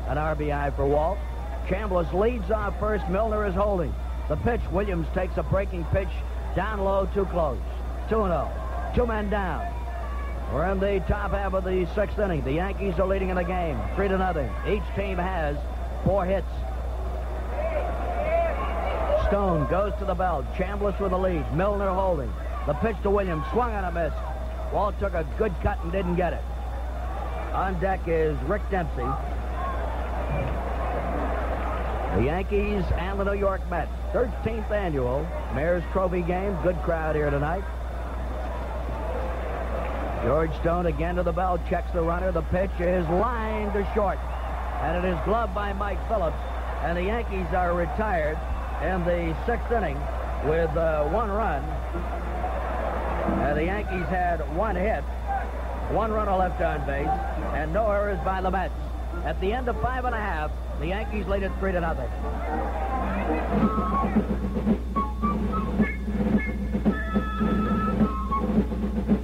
[0.07, 1.17] An RBI for Walt.
[1.67, 3.07] Chambliss leads off first.
[3.09, 3.93] Milner is holding.
[4.29, 6.09] The pitch, Williams takes a breaking pitch
[6.55, 7.57] down low, too close.
[8.09, 8.93] 2-0.
[8.95, 9.65] Two men down.
[10.53, 12.43] We're in the top half of the sixth inning.
[12.43, 14.49] The Yankees are leading in the game, three to nothing.
[14.67, 15.57] Each team has
[16.05, 16.47] four hits.
[19.27, 20.45] Stone goes to the belt.
[20.53, 21.53] Chambliss with the lead.
[21.53, 22.31] Milner holding.
[22.65, 23.43] The pitch to Williams.
[23.51, 24.13] Swung on a miss.
[24.71, 26.43] Walt took a good cut and didn't get it.
[27.53, 29.07] On deck is Rick Dempsey.
[32.15, 33.91] The Yankees and the New York Mets.
[34.13, 36.57] 13th annual Mayor's Trophy game.
[36.63, 37.63] Good crowd here tonight.
[40.23, 41.59] George Stone again to the bell.
[41.69, 42.31] Checks the runner.
[42.31, 44.17] The pitch is lined to short.
[44.81, 46.37] And it is gloved by Mike Phillips.
[46.81, 48.37] And the Yankees are retired
[48.83, 49.97] in the sixth inning
[50.45, 51.63] with uh, one run.
[53.27, 55.03] Uh, the Yankees had one hit,
[55.91, 57.07] one runner left on base,
[57.53, 58.73] and no errors by the Mets.
[59.25, 62.09] At the end of five and a half, the Yankees lead it three to nothing.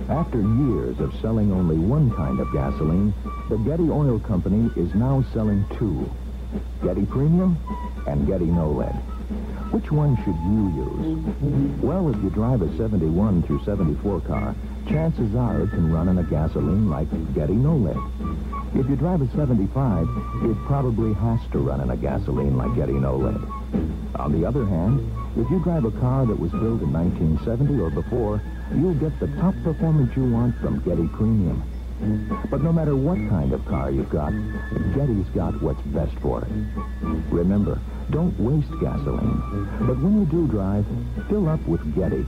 [0.09, 3.13] After years of selling only one kind of gasoline,
[3.49, 6.09] the Getty Oil Company is now selling two.
[6.83, 7.57] Getty Premium
[8.07, 9.12] and Getty No Lead.
[9.73, 11.81] Which one should you use?
[11.81, 14.55] Well, if you drive a 71 through 74 car,
[14.87, 17.97] chances are it can run on a gasoline like Getty No Lead.
[18.75, 20.07] If you drive a 75,
[20.43, 23.41] it probably has to run on a gasoline like Getty No Lead.
[24.17, 24.99] On the other hand,
[25.37, 28.43] if you drive a car that was built in 1970 or before,
[28.75, 31.63] you'll get the top performance you want from Getty Premium.
[32.51, 34.33] But no matter what kind of car you've got,
[34.93, 36.51] Getty's got what's best for it.
[37.31, 37.79] Remember,
[38.11, 39.41] don't waste gasoline.
[39.81, 40.85] But when you do drive,
[41.29, 42.25] fill up with Getty.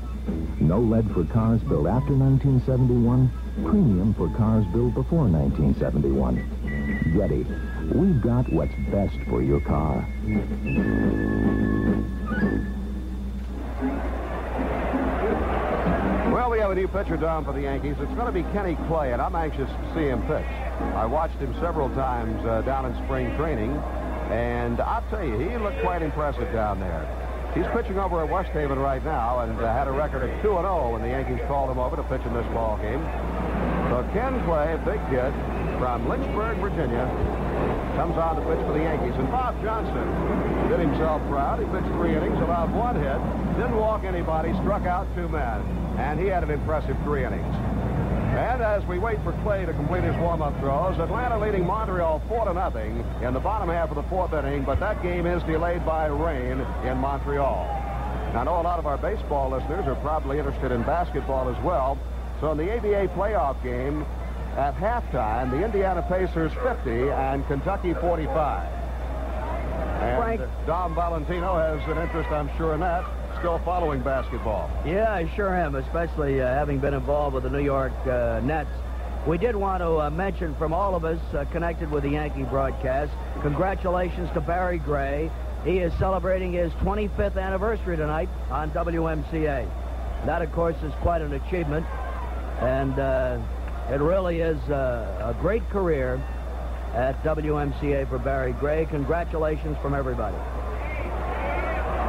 [0.59, 3.31] No lead for cars built after 1971,
[3.65, 7.13] premium for cars built before 1971.
[7.15, 7.45] Getty,
[7.97, 10.07] we've got what's best for your car.
[16.33, 17.95] Well, we have a new pitcher down for the Yankees.
[17.99, 20.45] It's going to be Kenny Clay, and I'm anxious to see him pitch.
[20.95, 23.71] I watched him several times uh, down in spring training,
[24.31, 27.05] and I'll tell you, he looked quite impressive down there.
[27.55, 30.91] He's pitching over at West Haven right now and uh, had a record of 2-0
[30.91, 32.99] when the Yankees called him over to pitch in this ball game.
[33.87, 35.31] So Ken Clay, big kid
[35.79, 37.07] from Lynchburg, Virginia,
[37.95, 39.15] comes on to pitch for the Yankees.
[39.15, 40.03] And Bob Johnson
[40.67, 41.59] did himself proud.
[41.59, 43.19] He pitched three innings, allowed one hit,
[43.55, 45.63] didn't walk anybody, struck out two men.
[45.95, 47.55] And he had an impressive three innings.
[48.35, 52.45] And as we wait for Clay to complete his warm-up throws, Atlanta leading Montreal 4
[52.45, 55.85] to nothing in the bottom half of the fourth inning, but that game is delayed
[55.85, 57.65] by rain in Montreal.
[58.33, 61.63] Now, I know a lot of our baseball listeners are probably interested in basketball as
[61.63, 61.97] well.
[62.41, 64.05] So in the ABA playoff game,
[64.57, 68.69] at halftime, the Indiana Pacers 50 and Kentucky 45.
[70.01, 70.41] And Frank.
[70.65, 73.05] Dom Valentino has an interest, I'm sure, in that.
[73.45, 74.71] Still following basketball.
[74.87, 78.71] Yeah, I sure am, especially uh, having been involved with the New York uh, Nets.
[79.27, 82.41] We did want to uh, mention from all of us uh, connected with the Yankee
[82.41, 83.13] broadcast,
[83.43, 85.29] congratulations to Barry Gray.
[85.63, 89.69] He is celebrating his 25th anniversary tonight on WMCA.
[90.25, 91.85] That, of course, is quite an achievement,
[92.61, 93.37] and uh,
[93.91, 96.15] it really is uh, a great career
[96.95, 98.87] at WMCA for Barry Gray.
[98.87, 100.37] Congratulations from everybody.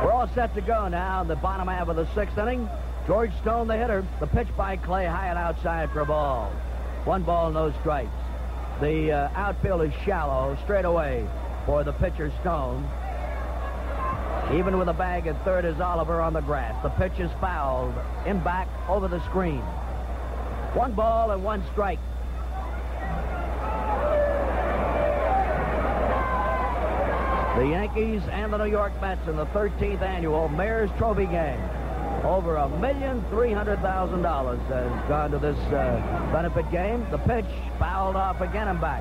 [0.02, 2.68] We're all set to go now in the bottom half of the sixth inning.
[3.06, 4.06] George Stone, the hitter.
[4.20, 6.50] The pitch by Clay, high and outside for a ball.
[7.04, 8.10] One ball, no strikes.
[8.80, 11.26] The uh, outfield is shallow, straight away
[11.64, 12.88] for the pitcher Stone.
[14.52, 16.80] Even with a bag at third is Oliver on the grass.
[16.82, 17.94] The pitch is fouled
[18.26, 19.62] in back over the screen.
[20.74, 21.98] One ball and one strike.
[27.56, 31.58] The Yankees and the New York Mets in the 13th annual Mayor's Trophy game.
[32.22, 37.06] Over a million three hundred thousand dollars has gone to this uh, benefit game.
[37.10, 37.46] The pitch
[37.78, 39.00] fouled off again and back.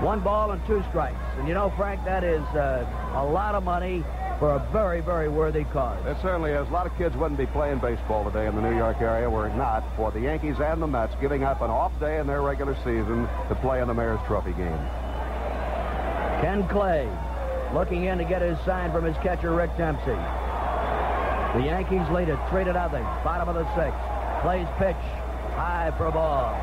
[0.00, 1.18] One ball and two strikes.
[1.38, 2.86] And you know, Frank, that is uh,
[3.16, 4.04] a lot of money
[4.38, 5.98] for a very, very worthy cause.
[6.06, 6.68] It certainly is.
[6.68, 9.48] A lot of kids wouldn't be playing baseball today in the New York area were
[9.48, 12.42] it not for the Yankees and the Mets giving up an off day in their
[12.42, 14.78] regular season to play in the Mayor's Trophy game.
[16.40, 17.08] Ken Clay
[17.74, 20.16] looking in to get his sign from his catcher, Rick Dempsey.
[21.58, 23.02] The Yankees lead it 3 to nothing.
[23.24, 23.98] Bottom of the sixth.
[24.42, 25.02] Clay's pitch.
[25.56, 26.54] High for a ball.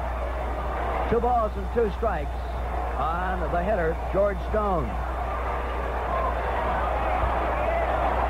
[1.10, 2.32] Two balls and two strikes
[2.98, 4.88] on the hitter, George Stone.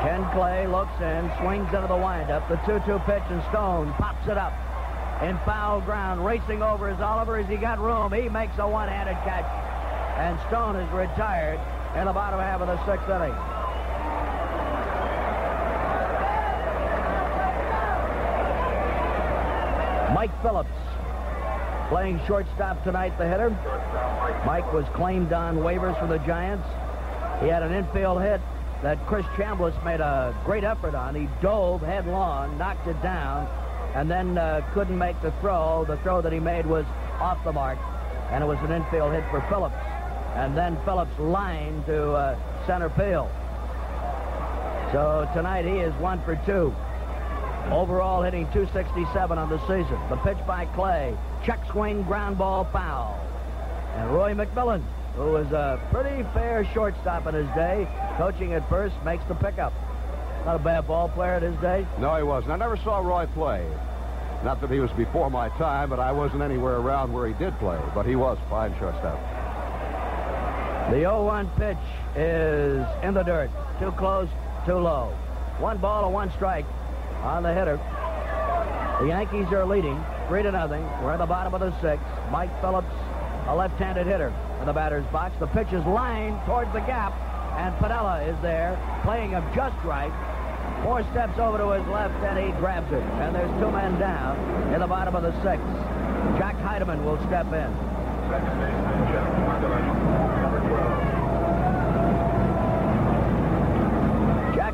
[0.01, 2.47] Ken Clay looks in, swings into the windup.
[2.49, 4.53] The 2-2 pitch, and Stone pops it up.
[5.21, 7.41] In foul ground, racing over is Oliver.
[7.41, 8.11] Has he got room?
[8.11, 9.45] He makes a one-handed catch.
[10.15, 11.59] And Stone is retired
[11.97, 13.35] in the bottom half of the sixth inning.
[20.15, 20.69] Mike Phillips
[21.89, 23.49] playing shortstop tonight, the hitter.
[24.45, 26.65] Mike was claimed on waivers from the Giants.
[27.41, 28.41] He had an infield hit
[28.81, 31.15] that Chris Chambliss made a great effort on.
[31.15, 33.47] He dove headlong, knocked it down,
[33.93, 35.85] and then uh, couldn't make the throw.
[35.85, 36.85] The throw that he made was
[37.19, 37.77] off the mark,
[38.31, 39.75] and it was an infield hit for Phillips.
[40.35, 43.29] And then Phillips line to uh, center field.
[44.91, 46.75] So tonight he is one for two.
[47.71, 49.97] Overall hitting 267 on the season.
[50.09, 51.17] The pitch by Clay.
[51.43, 53.19] Check swing, ground ball, foul.
[53.95, 54.83] And Roy McMillan,
[55.15, 57.87] who was a pretty fair shortstop in his day,
[58.17, 59.73] coaching at first, makes the pickup.
[60.45, 61.87] Not a bad ball player in his day.
[61.97, 62.51] No, he wasn't.
[62.51, 63.65] I never saw Roy play.
[64.43, 67.57] Not that he was before my time, but I wasn't anywhere around where he did
[67.57, 67.79] play.
[67.95, 69.17] But he was fine shortstop.
[70.89, 71.77] The 0-1 pitch
[72.15, 73.49] is in the dirt.
[73.79, 74.29] Too close,
[74.67, 75.07] too low.
[75.57, 76.65] One ball and one strike
[77.23, 77.77] on the hitter.
[79.01, 80.83] The Yankees are leading three to nothing.
[81.03, 82.05] We're at the bottom of the sixth.
[82.31, 82.93] Mike Phillips,
[83.47, 85.35] a left-handed hitter in the batter's box.
[85.39, 87.13] The pitch is lined towards the gap,
[87.57, 90.13] and Piniella is there, playing him just right.
[90.83, 93.01] Four steps over to his left, and he grabs it.
[93.01, 94.37] And there's two men down
[94.71, 95.65] in the bottom of the sixth.
[96.37, 97.73] Jack Heidemann will step in.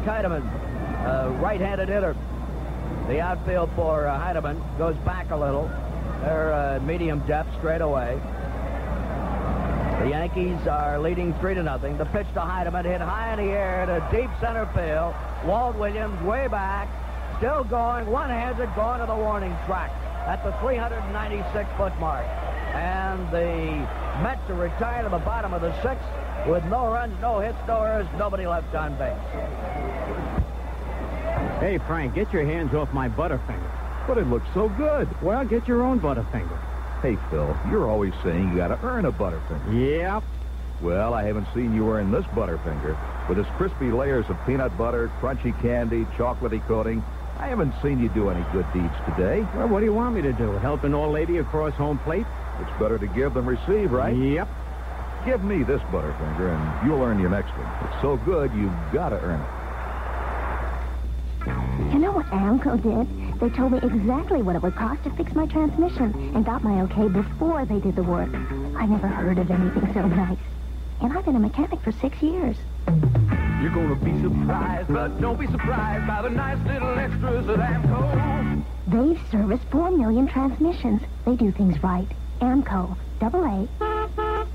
[0.04, 2.16] A right-handed hitter.
[3.08, 5.70] The outfield for uh, Heidemann goes back a little.
[6.22, 8.20] They're uh, medium depth straight away.
[10.02, 11.98] The Yankees are leading three to nothing.
[11.98, 15.14] The pitch to Heidemann hit high in the air to deep center field.
[15.48, 16.90] Walt Williams way back,
[17.38, 19.92] still going, one-handed, going to the warning track
[20.26, 22.26] at the 396-foot mark.
[22.74, 23.88] And the
[24.24, 26.06] Mets are retired to the bottom of the sixth
[26.48, 29.18] with no runs, no hits, no errors, nobody left on base.
[31.62, 34.08] Hey, Frank, get your hands off my Butterfinger.
[34.08, 35.08] But it looks so good.
[35.22, 36.60] Well, get your own Butterfinger.
[37.04, 40.00] Hey, Phil, you're always saying you gotta earn a Butterfinger.
[40.00, 40.24] Yep.
[40.82, 42.98] Well, I haven't seen you earn this Butterfinger.
[43.30, 47.04] With its crispy layers of peanut butter, crunchy candy, chocolatey coating,
[47.38, 49.46] I haven't seen you do any good deeds today.
[49.54, 50.54] Well, what do you want me to do?
[50.54, 52.26] Help an old lady across home plate?
[52.60, 54.18] It's better to give than receive, right?
[54.18, 54.48] Yep.
[55.28, 57.68] Give me this Butterfinger, and you'll earn your next one.
[57.88, 59.61] It's so good, you've gotta earn it.
[61.90, 63.40] You know what AAMCO did?
[63.40, 66.82] They told me exactly what it would cost to fix my transmission and got my
[66.82, 68.30] okay before they did the work.
[68.78, 70.38] I never heard of anything so nice.
[71.02, 72.56] And I've been a mechanic for six years.
[72.88, 78.64] You're gonna be surprised, but don't be surprised by the nice little extras at AAMCO.
[78.88, 81.02] They've serviced four million transmissions.
[81.26, 82.08] They do things right.
[82.42, 83.68] AAMCO, double A,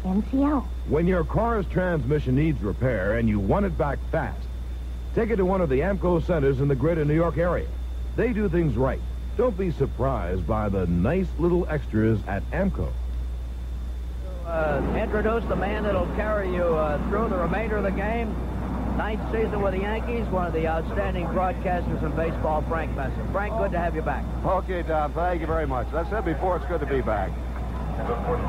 [0.04, 0.64] MCO.
[0.88, 4.45] When your car's transmission needs repair and you want it back fast,
[5.16, 7.66] take it to one of the AAMCO centers in the greater New York area.
[8.16, 9.00] They do things right.
[9.38, 12.92] Dom't be surprised by the nice little extras at AAMCO.
[14.44, 18.28] Uh, introduce the man that'll carry you uh, through the remainder of the game.
[18.98, 23.26] Ninth season with the Yankees, one of the outstanding broadcasters in baseball, Frank Messer.
[23.32, 24.24] Frank, good to have you back.
[24.44, 25.86] Okay, Don, thank you very much.
[25.88, 27.30] As I said before, it's good to be back.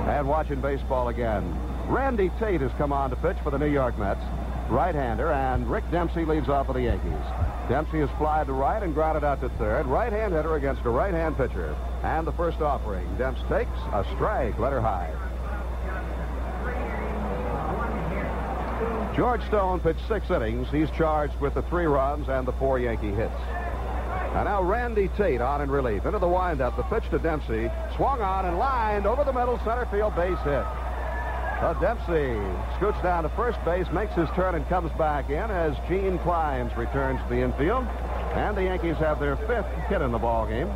[0.09, 1.43] And watching baseball again.
[1.87, 4.21] Randy Tate has come on to pitch for the New York Mets,
[4.69, 7.23] right-hander, and Rick Dempsey leads off for the Yankees.
[7.69, 9.85] Dempsey has flied to right and grounded out to third.
[9.85, 11.75] Right-hand hitter against a right-hand pitcher.
[12.03, 13.07] And the first offering.
[13.17, 15.13] Demps takes a strike, letter high.
[19.15, 20.67] George Stone pitched six innings.
[20.69, 23.33] He's charged with the three runs and the four Yankee hits.
[23.33, 26.05] And now Randy Tate on in relief.
[26.05, 26.77] Into the windup.
[26.77, 27.71] The pitch to Dempsey.
[27.95, 30.63] Swung on and lined over the middle center field base hit.
[31.81, 32.39] Dempsey
[32.77, 36.75] scoots down to first base, makes his turn, and comes back in as Gene Clines
[36.77, 37.85] returns to the infield.
[38.33, 40.67] And the Yankees have their fifth hit in the ball game.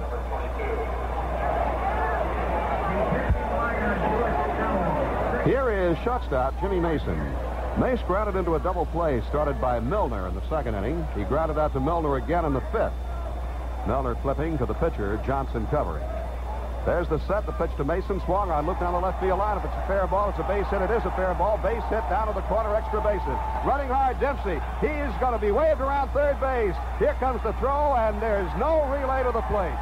[5.45, 7.17] Here is shortstop Jimmy Mason.
[7.79, 11.07] Mace grounded into a double play started by Milner in the second inning.
[11.15, 12.93] He grounded out to Milner again in the fifth.
[13.87, 16.03] Milner flipping to the pitcher, Johnson covering.
[16.85, 19.57] There's the set, the pitch to Mason, swung on, look down the left field line.
[19.57, 20.81] If it's a fair ball, it's a base hit.
[20.81, 21.61] It is a fair ball.
[21.61, 23.37] Base hit down to the corner, extra bases.
[23.61, 24.57] Running hard, Dempsey.
[24.81, 26.73] He's going to be waved around third base.
[26.97, 29.77] Here comes the throw, and there's no relay to the plate.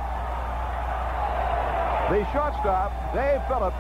[2.12, 3.80] The shortstop, Dave Phillips,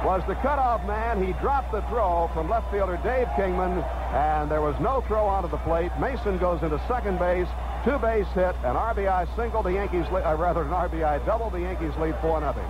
[0.00, 1.20] was the cutoff man.
[1.20, 3.84] He dropped the throw from left fielder Dave Kingman,
[4.16, 5.92] and there was no throw onto the plate.
[6.00, 7.48] Mason goes into second base.
[7.84, 11.96] Two base hit, an RBI single, the Yankees, uh, rather an RBI double, the Yankees
[11.98, 12.64] lead 4 nothing.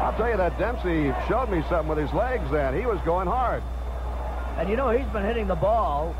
[0.00, 2.78] I'll tell you that Dempsey showed me something with his legs then.
[2.78, 3.62] He was going hard.
[4.56, 6.14] And you know, he's been hitting the ball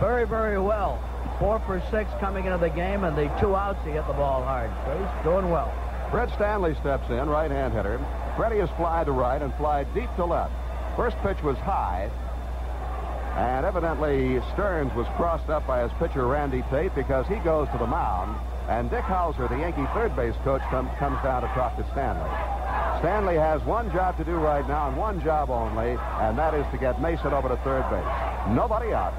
[0.00, 1.02] very, very well.
[1.38, 4.42] Four for six coming into the game, and the two outs, he hit the ball
[4.42, 4.70] hard.
[4.86, 5.70] So he's doing well.
[6.10, 8.00] Fred Stanley steps in, right-hand hitter.
[8.36, 10.54] Freddie has fly to right and fly deep to left.
[10.96, 12.10] First pitch was high,
[13.36, 17.78] and evidently Stearns was crossed up by his pitcher Randy Tate because he goes to
[17.78, 18.34] the mound,
[18.68, 22.30] and Dick Howser, the Yankee third base coach, com- comes down to talk to Stanley.
[23.00, 26.64] Stanley has one job to do right now and one job only, and that is
[26.72, 28.56] to get Mason over to third base.
[28.56, 29.12] Nobody out.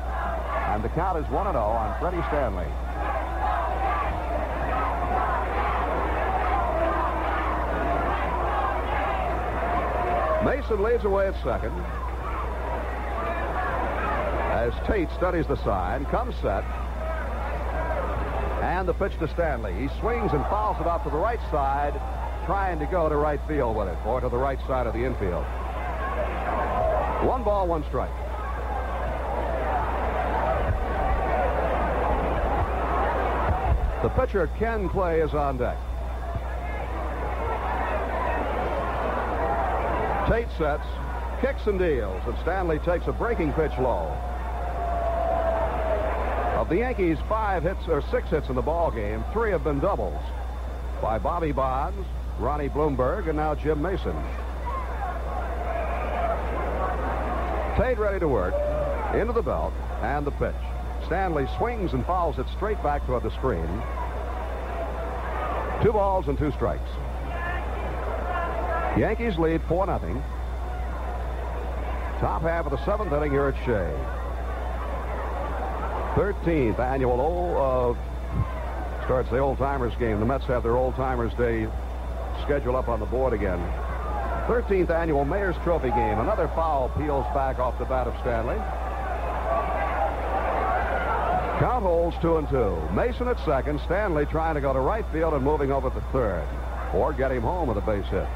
[0.74, 2.66] And the count is 1-0 on Freddie Stanley.
[10.44, 12.07] Mason leads away at second.
[14.68, 16.62] As Tate studies the sign, comes set.
[18.62, 19.74] And the pitch to Stanley.
[19.74, 21.94] He swings and fouls it off to the right side,
[22.46, 25.06] trying to go to right field with it, or to the right side of the
[25.06, 25.46] infield.
[27.26, 28.12] One ball, one strike.
[34.04, 35.78] The pitcher, Ken Clay, is on deck.
[40.28, 40.86] Tate sets,
[41.40, 44.27] kicks and deals, and Stanley takes a breaking pitch low.
[46.68, 49.80] Of the Yankees' five hits or six hits in the ball game, three have been
[49.80, 50.22] doubles
[51.02, 52.06] by Bobby Bonds,
[52.40, 54.14] Ronnie Blomberg, and now Jim Mason.
[57.78, 58.54] Tate ready to work,
[59.16, 59.72] into the belt,
[60.02, 60.54] and the pitch.
[61.06, 63.82] Stanley swings and fouls it straight back toward the screen.
[65.82, 66.90] Two balls and two strikes.
[69.00, 70.24] Yankees lead 4 0.
[72.20, 74.17] Top half of the seventh inning here at Shea.
[76.18, 80.20] 13th annual old, uh, starts the old timers game.
[80.20, 81.68] The Mets have their old timers day
[82.44, 83.60] schedule up on the board again.
[84.48, 86.18] 13th annual Mayor's Trophy game.
[86.18, 88.58] Another foul peels back off the bat of Stanley.
[91.60, 92.76] Count holds two and two.
[92.96, 93.80] Mason at second.
[93.86, 96.48] Stanley trying to go to right field and moving over to third.
[96.96, 98.28] Or get him home with a base hit.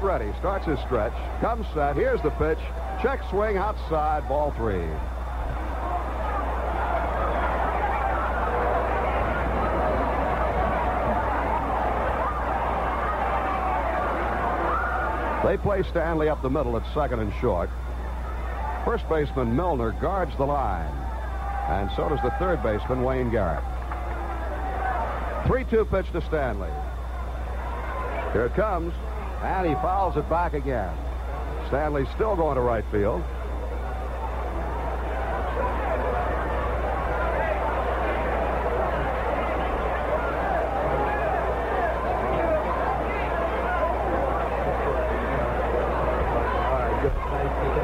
[0.00, 0.32] Ready.
[0.38, 1.12] Starts his stretch.
[1.40, 1.96] Comes set.
[1.96, 2.58] Here's the pitch.
[3.02, 4.26] Check swing outside.
[4.26, 4.88] Ball three.
[15.46, 17.68] They play Stanley up the middle at second and short.
[18.86, 20.94] First baseman Milner guards the line.
[21.68, 23.62] And so does the third baseman Wayne Garrett.
[25.44, 26.70] 3-2 pitch to Stanley.
[28.32, 28.94] Here it comes.
[29.42, 30.94] And he fouls it back again.
[31.68, 33.22] Stanley's still going to right field.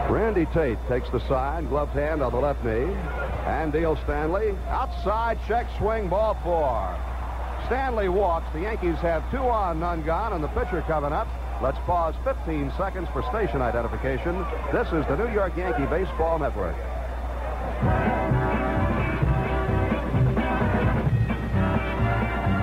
[0.09, 2.94] Randy Tate takes the side, gloved hand on the left knee,
[3.47, 4.56] and deals Stanley.
[4.68, 6.97] Outside check swing, ball four.
[7.66, 8.47] Stanley walks.
[8.52, 11.28] The Yankees have two on, none gone, and the pitcher coming up.
[11.60, 14.47] Let's pause 15 seconds for station identification.
[14.72, 16.76] This is the New York Yankee Baseball Network.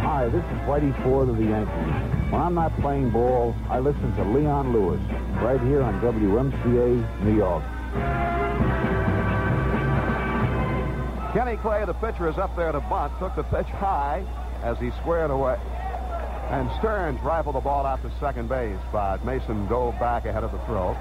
[0.01, 2.31] Hi, this is Whitey Ford of the Yankees.
[2.31, 5.01] When I'm not playing ball, I listen to Leon Lewis
[5.43, 7.63] right here on WMCA New York.
[11.33, 13.11] Kenny Clay, the pitcher, is up there to bunt.
[13.19, 14.25] Took the pitch high
[14.63, 15.59] as he squared away.
[16.49, 20.51] And Stearns rifled the ball out to second base, but Mason dove back ahead of
[20.51, 20.95] the throw.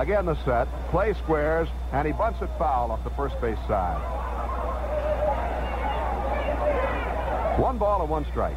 [0.00, 0.66] Again, the set.
[0.90, 4.00] Clay squares, and he bunts it foul off the first base side.
[7.58, 8.56] One ball and one strike.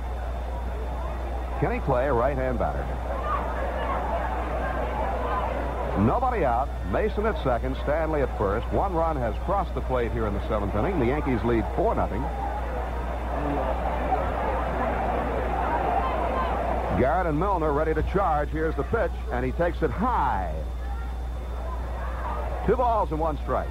[1.60, 3.03] Kenny Clay, a right-hand batter.
[6.00, 6.70] Nobody out.
[6.92, 8.68] Mason at second, Stanley at first.
[8.74, 11.00] One run has crossed the plate here in the seventh inning.
[11.00, 12.22] The Yankees lead 4 nothing.
[17.00, 18.50] Garrett and Milner ready to charge.
[18.50, 20.54] Here's the pitch, and he takes it high.
[22.66, 23.70] Two balls and one strike.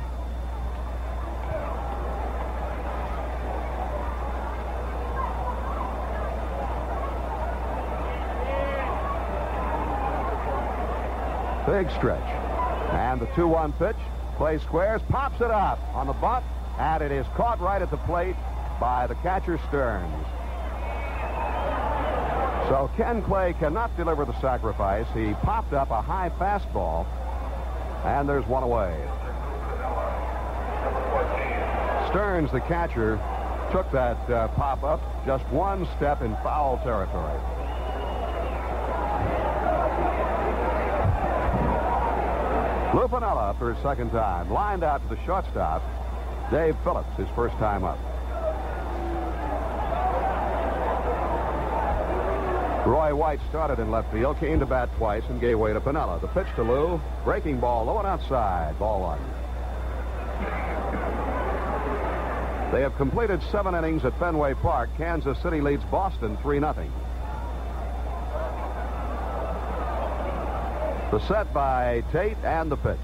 [11.73, 12.21] Big stretch.
[12.93, 13.97] And the 2-1 pitch.
[14.37, 16.43] Clay squares, pops it up on the butt,
[16.79, 18.37] and it is caught right at the plate
[18.79, 20.27] by the catcher Stearns.
[22.69, 25.07] So Ken Clay cannot deliver the sacrifice.
[25.15, 27.07] He popped up a high fastball,
[28.05, 28.95] and there's one away.
[32.11, 33.17] Stearns, the catcher,
[33.73, 37.62] took that uh, pop up just one step in foul territory.
[42.95, 44.53] Lou Piniella for his second time.
[44.53, 45.83] Lined out to the shortstop.
[46.51, 47.99] Dave Phillips, his first time up.
[52.87, 56.21] Roy White started in left field, came to bat twice, and gave way to Piniella.
[56.21, 57.01] The pitch to Lou.
[57.25, 58.79] Breaking ball, low and outside.
[58.79, 59.21] Ball one.
[62.73, 64.91] They have completed seven innings at Fenway Park.
[64.99, 66.75] Kansas City leads Boston 3 0.
[71.13, 72.97] The set by Tate and the pitch.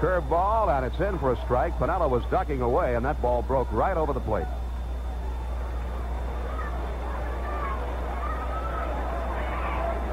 [0.00, 1.78] Curve ball, and it's in for a strike.
[1.78, 4.46] Piniella was ducking away, and that ball broke right over the plate.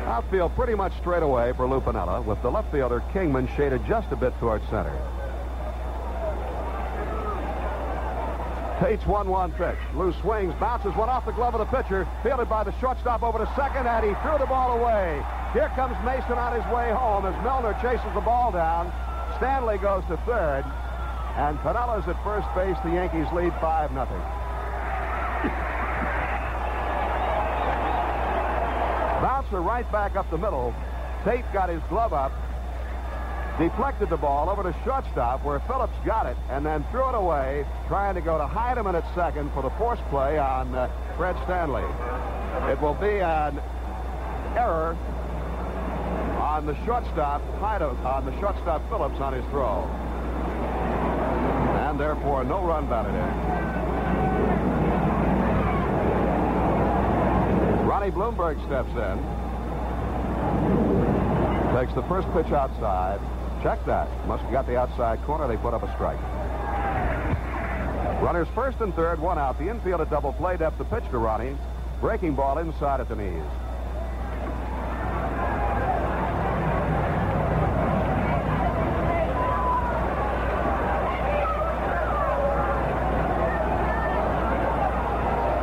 [0.05, 4.11] Outfield pretty much straight away for Lou Piniella, with the left fielder Kingman shaded just
[4.11, 4.91] a bit towards center.
[8.81, 9.79] Tate's 1-1 pitch.
[9.95, 13.37] Lou swings, bounces one off the glove of the pitcher, fielded by the shortstop over
[13.37, 15.23] to second, and he threw the ball away.
[15.53, 18.87] Here comes Mason on his way home as Milner chases the ball down.
[19.35, 20.63] Stanley goes to third,
[21.35, 22.77] and Piniella's at first base.
[22.85, 24.07] The Yankees lead 5 0.
[29.21, 30.73] Bouncer right back up the middle.
[31.25, 32.31] Tate got his glove up,
[33.59, 37.65] deflected the ball over to shortstop where Phillips got it and then threw it away,
[37.89, 41.83] trying to go to Heidemann at second for the force play on uh, Fred Stanley.
[42.71, 43.61] It will be an
[44.55, 44.97] error
[46.51, 49.87] on the shortstop, on the shortstop Phillips on his throw.
[51.87, 53.31] And therefore, no run batted in.
[57.87, 59.17] Ronnie Blomberg steps in.
[61.73, 63.21] Takes the first pitch outside.
[63.63, 64.09] Check that.
[64.27, 65.47] Must have got the outside corner.
[65.47, 66.19] They put up a strike.
[68.21, 69.57] Runners first and third, one out.
[69.57, 70.77] The infield at double play depth.
[70.77, 71.55] The pitch to Ronnie.
[72.01, 73.41] Breaking ball inside at the knees.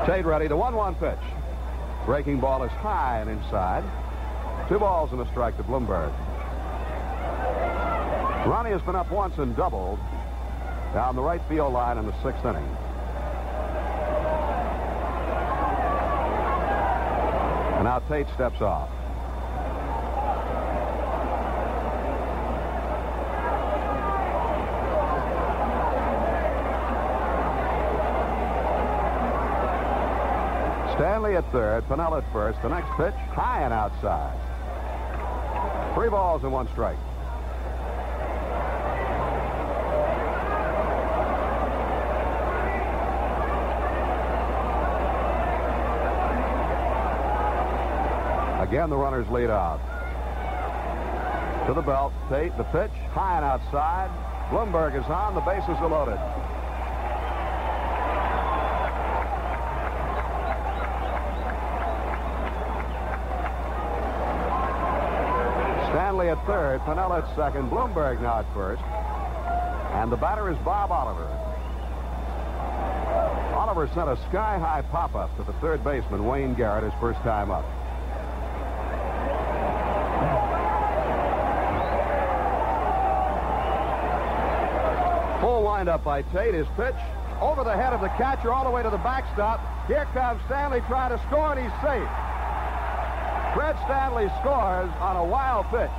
[0.09, 0.49] Tate ready.
[0.49, 1.19] The 1-1 pitch.
[2.07, 3.85] Breaking ball is high and inside.
[4.67, 6.11] Two balls and a strike to Blomberg.
[8.49, 9.99] Ronnie has been up once and doubled
[10.95, 12.65] down the right field line in the sixth inning.
[17.75, 18.89] And now Tate steps off.
[30.99, 32.61] Stanley at third, Piniella at first.
[32.61, 34.35] The next pitch, high and outside.
[35.95, 36.99] Three balls and one strike.
[48.61, 49.79] Again, the runners lead out.
[51.69, 54.11] To the belt, Tate, the pitch, high and outside.
[54.51, 56.19] Blomberg is on, the bases are loaded.
[66.29, 68.83] At third, Piniella at second, Blomberg now at first.
[68.83, 71.25] And the batter is Bob Oliver.
[73.57, 77.65] Oliver sent a sky-high pop-up to the third baseman, Wayne Garrett, his first time up.
[85.41, 86.53] Full windup by Tate.
[86.53, 87.01] His pitch
[87.41, 89.61] over the head of the catcher all the way to the backstop.
[89.87, 92.09] Here comes Stanley trying to score, and he's safe.
[93.55, 95.91] Fred Stanley scores on a wild pitch.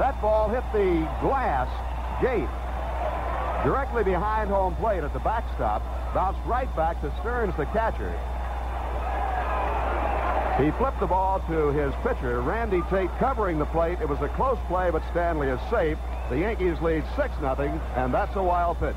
[0.00, 1.68] That ball hit the glass
[2.22, 2.48] gate
[3.62, 5.82] directly behind home plate at the backstop.
[6.14, 8.08] Bounced right back to Stearns, the catcher.
[10.56, 13.98] He flipped the ball to his pitcher, Randy Tate, covering the plate.
[14.00, 15.98] It was a close play, but Stanley is safe.
[16.30, 18.96] The Yankees lead 6 0 and that's a wild pitch.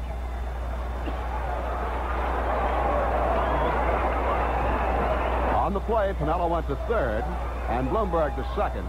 [5.60, 7.26] On the play, Piniella went to third,
[7.68, 8.88] and Blomberg to second.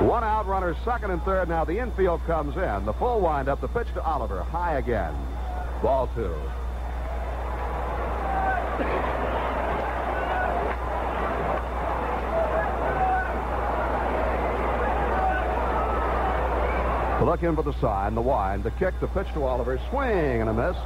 [0.00, 1.48] One out, runners second and third.
[1.48, 2.84] Now the infield comes in.
[2.84, 5.14] The full windup, the pitch to Oliver, high again.
[5.82, 6.34] Ball two.
[17.24, 20.52] Looking for the sign, the wind, the kick, the pitch to Oliver, swing and a
[20.52, 20.76] miss.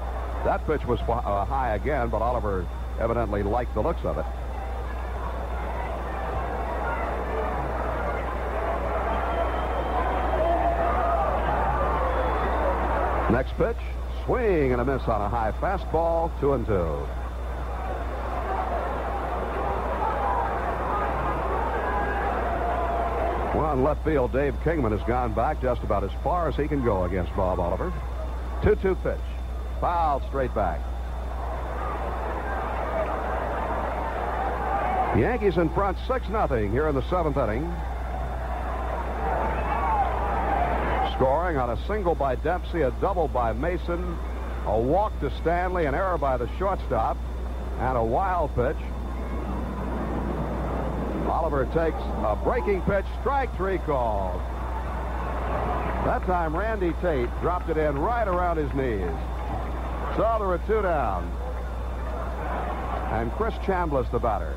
[0.45, 2.67] That pitch was uh, high again, but Oliver
[3.01, 4.25] evidently liked the looks of it.
[13.31, 13.77] Next pitch,
[14.25, 17.07] swing and a miss on a high fastball, two and two.
[23.57, 26.85] Well, left field, Dave Kingman has gone back just about as far as he can
[26.85, 27.93] go against Bob Oliver.
[28.63, 29.21] 2-2 pitch.
[29.81, 30.81] Foul straight back.
[35.17, 37.73] Yankees in front 6-0 here in the seventh inning.
[41.21, 44.17] Scoring on a single by Dempsey, a double by Mason,
[44.65, 47.19] a walk to Stanley, an error by the shortstop,
[47.79, 48.79] and a wild pitch.
[51.29, 54.41] Oliver takes a breaking pitch, strike three called.
[56.07, 59.15] That time Randy Tate dropped it in right around his knees.
[60.17, 61.31] So there were two down.
[63.13, 64.57] And Chris Chambliss, the batter.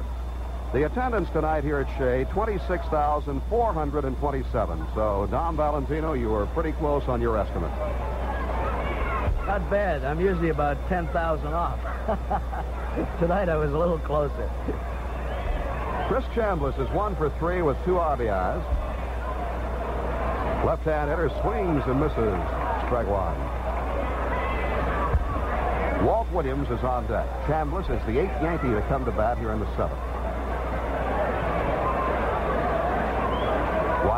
[0.73, 4.85] The attendance tonight here at Shea, 26,427.
[4.95, 7.69] So, Dom Valentino, you were pretty close on your estimate.
[9.45, 10.03] Not bad.
[10.03, 11.79] I'm usually about 10,000 off.
[13.19, 14.49] Tonight I was a little closer.
[16.07, 18.63] Chris Chambliss is one for three with two RBIs.
[20.65, 22.17] Left-hand hitter swings and misses.
[22.87, 23.37] Strike one.
[26.03, 27.29] Walt Williams is on deck.
[27.45, 30.12] Chambliss is the eighth Yankee to come to bat here in the seventh.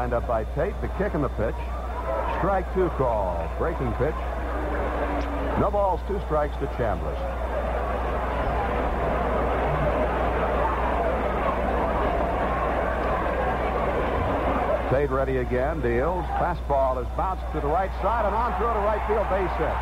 [0.06, 1.58] Wind up by Tate, the kick and the pitch.
[2.38, 3.42] Strike two call.
[3.58, 4.14] Breaking pitch.
[5.58, 7.18] No balls, two strikes to Chambliss.
[14.94, 16.24] Tate ready again, deals.
[16.38, 19.74] Fastball is bounced to the right side and on through to right field base hit.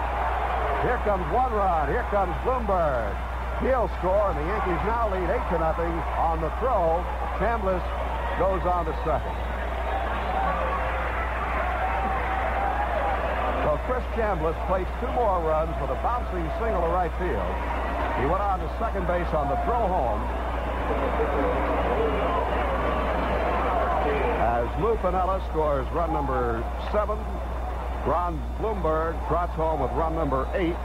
[0.88, 1.90] Here comes one run.
[1.90, 3.12] Here comes Blomberg.
[3.60, 7.04] He'll score, and the Yankees now lead 8 to nothing on the throw.
[7.44, 7.84] Chambliss
[8.40, 9.43] goes on to second.
[14.15, 17.53] Chambliss placed two more runs with a bouncing single to right field.
[18.22, 20.22] He went on to second base on the throw home.
[24.38, 27.18] As Lou Piniella scores run number seven,
[28.06, 30.77] Ron Blomberg trots home with run number eight.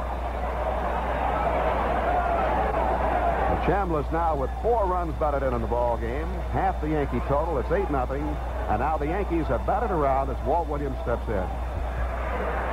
[3.68, 7.58] Chambliss now with four runs batted in in the ball game, half the Yankee total.
[7.58, 12.67] It's eight nothing, and now the Yankees have batted around as Walt Williams steps in.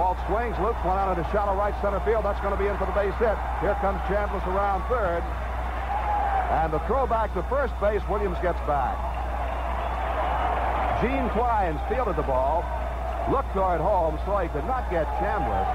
[0.00, 2.24] Walt swings, loops one out into shallow right center field.
[2.24, 3.36] That's going to be in for the base hit.
[3.60, 5.20] Here comes Chambliss around third.
[6.56, 8.96] And the throw back to first base, Williams gets back.
[11.04, 12.64] Gene Clines fielded the ball,
[13.28, 15.68] looked toward home, so he could not get Chambliss.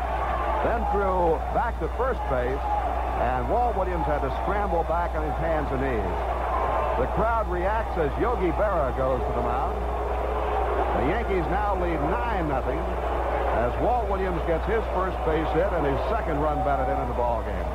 [0.66, 2.66] Then threw back to first base,
[3.22, 6.18] and Walt Williams had to scramble back on his hands and knees.
[6.98, 9.78] The crowd reacts as Yogi Berra goes to the mound.
[10.98, 12.82] The Yankees now lead 9 nothing
[13.56, 17.08] as Walt Williams gets his first base hit and his second run batted in in
[17.08, 17.70] the ball game.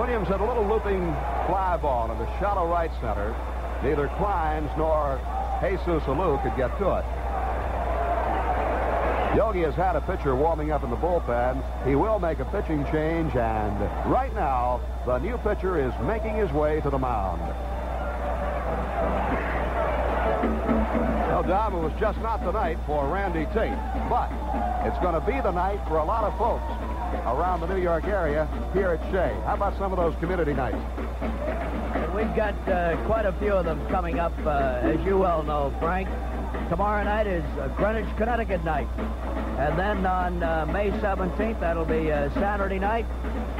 [0.00, 1.04] Williams had a little looping
[1.46, 3.36] fly ball in the shallow right center.
[3.82, 5.20] Neither Clines nor
[5.60, 7.04] Jesus Alou could get to it.
[9.36, 11.62] Yogi has had a pitcher warming up in the bullpen.
[11.86, 13.78] He will make a pitching change, and
[14.10, 17.42] right now, the new pitcher is making his way to the mound.
[21.46, 23.78] It was just not the night for Randy Tate,
[24.10, 24.28] but
[24.84, 26.64] it's going to be the night for a lot of folks
[27.24, 29.32] around the New York area here at Shea.
[29.44, 30.76] How about some of those community nights?
[32.16, 35.72] We've got uh, quite a few of them coming up, uh, as you well know,
[35.78, 36.08] Frank.
[36.68, 38.88] Tomorrow night is uh, Greenwich, Connecticut night.
[39.56, 43.06] And then on uh, May 17th, that'll be uh, Saturday night,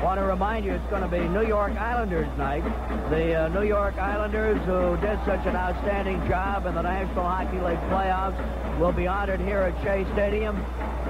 [0.03, 2.63] Want to remind you, it's going to be New York Islanders night.
[3.09, 7.59] The uh, New York Islanders, who did such an outstanding job in the National Hockey
[7.59, 8.37] League playoffs,
[8.79, 10.55] will be honored here at Shea Stadium.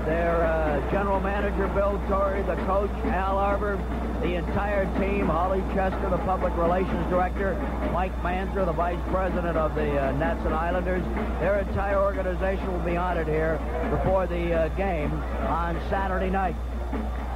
[0.06, 3.76] Their uh, general manager, Bill Torrey, the coach, Al Arbour,
[4.22, 7.54] the entire team, Hawley Chester, the public relations director,
[7.92, 11.02] Mike Manzer, the vice president of the uh, Nets and Islanders.
[11.40, 13.58] Their entire organization will be honored here
[13.90, 16.54] before the uh, game on Saturday night.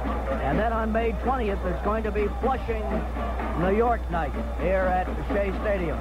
[0.05, 2.83] And then on May 20th, there's going to be Flushing,
[3.59, 5.97] New York night here at Shea Stadium.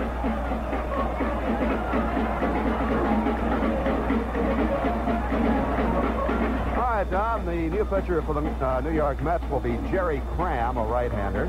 [6.77, 10.23] All right, Dom, the new pitcher for the uh, New York Mets will be Jerry
[10.37, 11.49] Cram, a right-hander.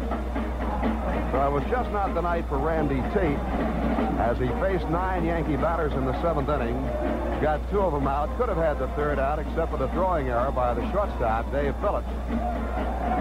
[0.81, 3.37] So it was just not the night for Randy Tate
[4.19, 6.75] as he faced nine Yankee batters in the seventh inning.
[7.41, 8.35] Got two of them out.
[8.37, 11.75] Could have had the third out except for the throwing error by the shortstop, Dave
[11.81, 12.09] Phillips.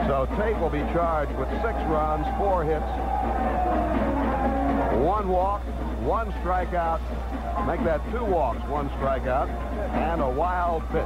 [0.08, 2.84] So Tate will be charged with six runs, four hits,
[5.04, 5.62] one walk,
[6.00, 7.00] one strikeout.
[7.66, 9.48] Make that two walks, one strikeout,
[9.92, 11.04] and a wild pitch.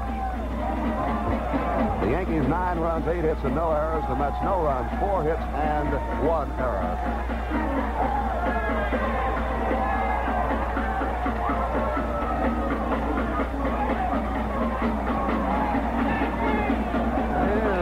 [2.01, 4.05] The Yankees nine runs, eight hits, and no errors.
[4.09, 5.89] The Mets no runs, four hits, and
[6.26, 6.98] one error.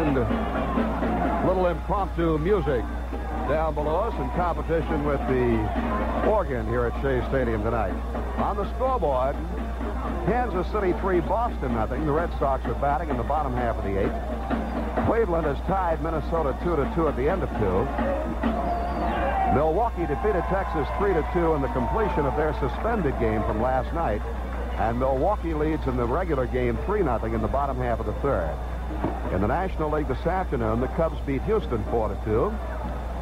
[0.05, 2.85] And little impromptu music
[3.49, 5.59] down below us in competition with the
[6.29, 7.93] organ here at Shea Stadium tonight.
[8.39, 9.37] On the scoreboard,
[10.27, 12.07] Kansas City 3, Boston nothing.
[12.07, 15.07] The Red Sox are batting in the bottom half of the eighth.
[15.07, 17.83] Cleveland has tied Minnesota 2 to 2 at the end of two.
[19.53, 23.93] Milwaukee defeated Texas 3 to 2 in the completion of their suspended game from last
[23.95, 24.23] night.
[24.79, 28.15] And Milwaukee leads in the regular game 3 0 in the bottom half of the
[28.23, 28.57] third.
[29.33, 32.47] In the National League this afternoon, the Cubs beat Houston 4 to 2.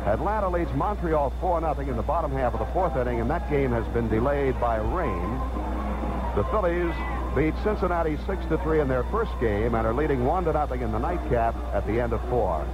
[0.06, 3.48] Atlanta leads Montreal 4 0 in the bottom half of the fourth inning, and that
[3.48, 5.79] game has been delayed by rain.
[6.40, 6.94] The Phillies
[7.36, 10.80] beat Cincinnati 6 to 3 in their first game and are leading 1 to nothing
[10.80, 12.64] in the nightcap at the end of four.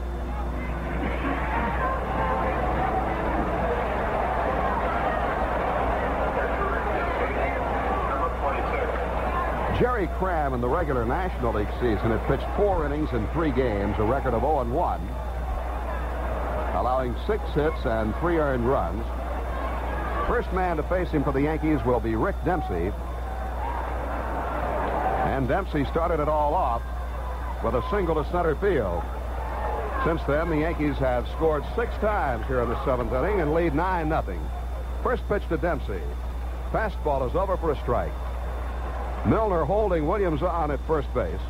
[9.81, 13.97] Jerry Cram in the regular National League season had pitched four innings in three games,
[13.99, 15.01] a record of 0 1,
[16.77, 19.05] allowing six hits and three earned runs.
[20.29, 22.93] First man to face him for the Yankees will be Rick Dempsey.
[25.27, 26.83] And Dempsey started it all off
[27.65, 29.03] with a single to center field.
[30.05, 33.75] Since then, the Yankees have scored six times here in the seventh inning and lead
[33.75, 34.39] 9 0.
[35.03, 36.01] First pitch to Dempsey.
[36.71, 38.13] Fastball is over for a strike.
[39.27, 41.41] Milner holding Williams on at first base.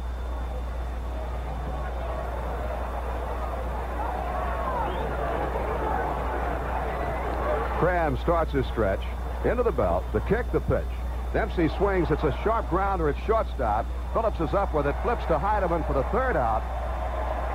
[7.79, 9.03] Cram starts his stretch.
[9.45, 10.03] Into the belt.
[10.15, 11.06] The kick, the pitch.
[11.37, 12.11] Dempsey swings.
[12.11, 13.85] It's a sharp grounder at shortstop.
[14.15, 14.97] Phillips is up with it.
[15.03, 16.65] Flips to Heidemann for the third out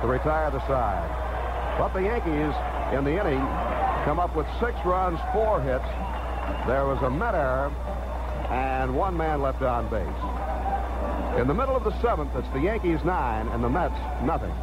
[0.00, 1.10] to retire the side.
[1.80, 2.54] But the Yankees
[2.96, 3.42] in the inning
[4.04, 5.82] come up with six runs, four hits.
[6.68, 7.74] There was a Met error
[8.50, 11.40] and one man left on base.
[11.40, 14.54] In the middle of the seventh, it's the Yankees nine and the Mets nothing.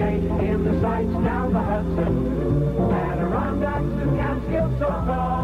[0.00, 2.90] Jake in the sights down the Hudson.
[2.90, 5.39] Adirondacks and Catskills so tall.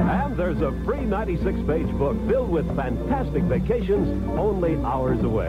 [0.00, 4.08] And there's a free 96-page book filled with fantastic vacations
[4.38, 5.48] only hours away.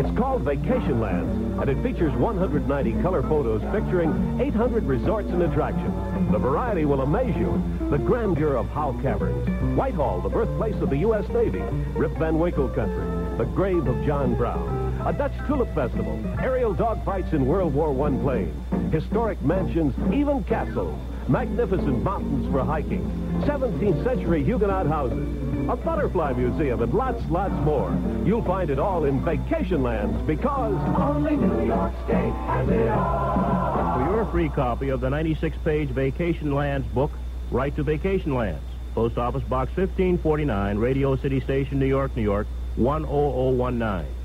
[0.00, 5.92] It's called Vacation Lands, and it features 190 color photos picturing 800 resorts and attractions.
[6.32, 7.62] The variety will amaze you.
[7.90, 11.28] The grandeur of Howe Caverns, Whitehall, the birthplace of the U.S.
[11.28, 11.60] Navy,
[11.94, 17.34] Rip Van Winkle country, the grave of John Brown, a Dutch tulip festival, aerial dogfights
[17.34, 20.98] in World War I planes, historic mansions, even castles,
[21.28, 23.02] magnificent mountains for hiking,
[23.44, 25.26] 17th century Huguenot houses,
[25.68, 27.96] a butterfly museum, and lots, lots more.
[28.24, 33.98] You'll find it all in Vacation Lands because Only New York State has it all.
[33.98, 37.10] For your free copy of the 96-page Vacation Lands book,
[37.50, 38.62] write to Vacation Lands,
[38.94, 42.46] Post Office Box 1549, Radio City Station, New York, New York,
[42.76, 44.17] 10019.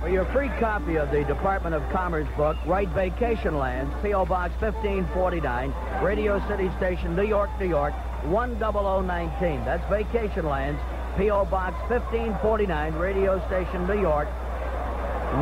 [0.00, 4.24] For your free copy of the Department of Commerce book, write Vacation Lands, P.O.
[4.24, 7.92] Box 1549, Radio City Station, New York, New York,
[8.24, 9.62] 10019.
[9.66, 10.80] That's Vacation Lands,
[11.18, 11.44] P.O.
[11.44, 14.26] Box 1549, Radio Station, New York,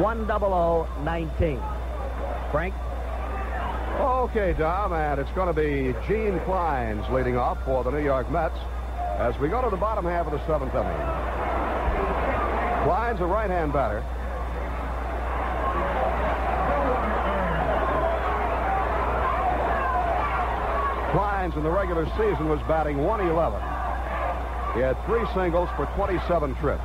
[0.03, 1.63] 10019.
[2.51, 2.75] Frank?
[4.01, 8.29] Okay, Dom, and it's going to be Gene Clines leading off for the New York
[8.29, 8.59] Mets.
[9.19, 10.99] as we go to the bottom half of the seventh inning.
[12.83, 14.05] Clines a right-hand batter.
[21.11, 23.61] Clines in the regular season was batting 111.
[24.75, 26.85] He had three singles for 27 trips.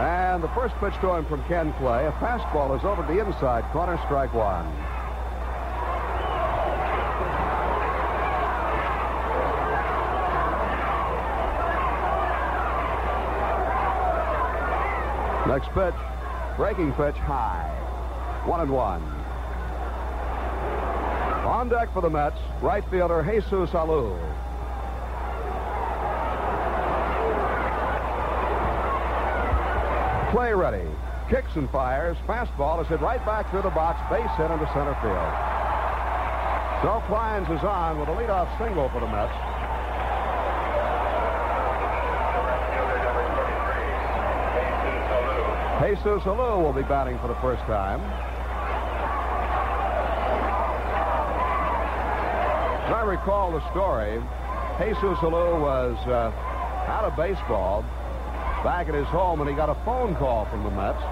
[0.00, 3.64] And the first pitch to him from Ken Clay, a fastball is over the inside
[3.72, 4.66] corner, strike one.
[15.46, 15.94] Next pitch,
[16.56, 17.68] breaking pitch high.
[18.46, 19.21] One and one.
[21.44, 24.16] On deck for the Mets, right fielder Jesus Alou.
[30.30, 30.88] Play ready.
[31.28, 32.16] Kicks and fires.
[32.26, 34.00] Fastball is hit right back through the box.
[34.08, 35.32] Base hit into center field.
[36.82, 39.32] So Clines is on with a leadoff single for the Mets.
[45.82, 48.00] Jesus Alou will be batting for the first time.
[52.86, 54.16] As I recall the story,
[54.80, 56.32] Jesus Alou was uh,
[56.88, 57.82] out of baseball
[58.64, 61.02] back at his home and he got a phone call from the Mets.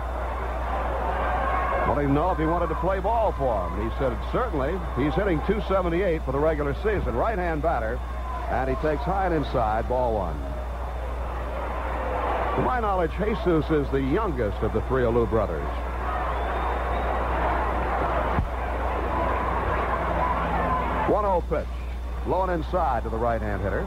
[1.86, 3.84] Wanting to know if he wanted to play ball for him.
[3.84, 4.72] He said, certainly.
[4.96, 7.14] He's hitting 278 for the regular season.
[7.14, 8.00] Right-hand batter.
[8.48, 10.38] And he takes high and inside, ball one.
[12.56, 15.68] To my knowledge, Jesus is the youngest of the three Alou brothers.
[21.10, 21.79] One zero pitch,
[22.26, 23.86] low and inside to the right-hand hitter.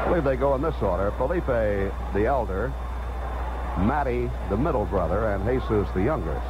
[0.00, 2.72] I believe they go in this order: Felipe, the elder,
[3.78, 6.46] Matty, the middle brother, and Jesus, the youngest.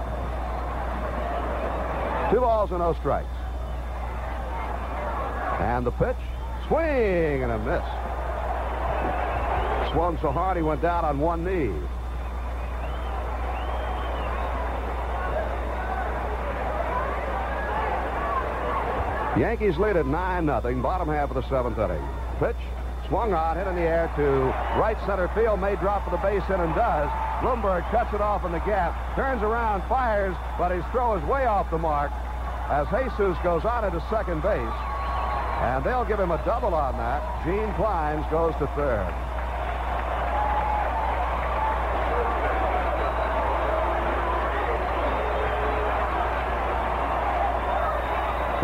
[2.30, 3.28] Two balls and no strikes.
[5.60, 6.16] And the pitch,
[6.66, 7.84] swing and a miss.
[9.92, 11.72] Swung so hard he went down on one knee.
[19.36, 20.80] Yankees lead at 9 nothing.
[20.80, 22.02] bottom half of the seventh inning.
[22.38, 22.56] Pitch,
[23.08, 24.22] swung on, hit in the air to
[24.78, 27.10] right center field, may drop for the base hit and does.
[27.42, 31.46] Blomberg cuts it off in the gap, turns around, fires, but his throw is way
[31.46, 32.12] off the mark
[32.70, 34.78] as Jesus goes out into second base.
[35.66, 37.44] And they'll give him a double on that.
[37.44, 39.33] Gene Clines goes to third.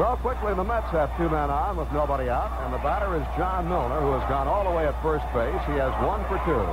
[0.00, 3.22] So quickly, the Mets have two men on with nobody out, and the batter is
[3.36, 5.60] John Milner, who has gone all the way at first base.
[5.68, 6.64] He has one for two.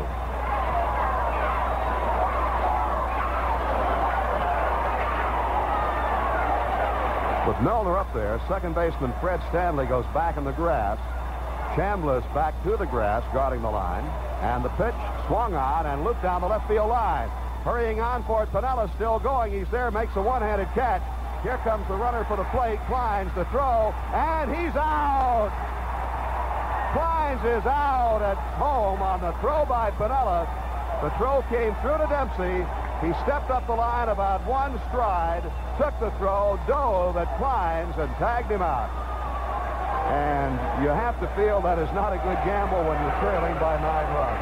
[7.51, 10.97] With Milner up there, second baseman Fred Stanley goes back in the grass.
[11.75, 14.05] Chambliss back to the grass, guarding the line.
[14.39, 14.95] And the pitch
[15.27, 17.27] swung on and looped down the left field line.
[17.65, 19.51] Hurrying on for it, Piniella still going.
[19.51, 21.03] He's there, makes a one-handed catch.
[21.43, 22.79] Here comes the runner for the plate.
[22.87, 25.51] Clines the throw, and he's out.
[26.93, 30.47] Clines is out at home on the throw by Piniella.
[31.01, 32.65] The throw came through to Dempsey.
[33.05, 35.43] He stepped up the line about one stride,
[35.77, 38.89] took the throw, dove at Clines, and tagged him out.
[40.09, 43.77] And you have to feel that is not a good gamble when you're trailing by
[43.77, 44.41] nine runs.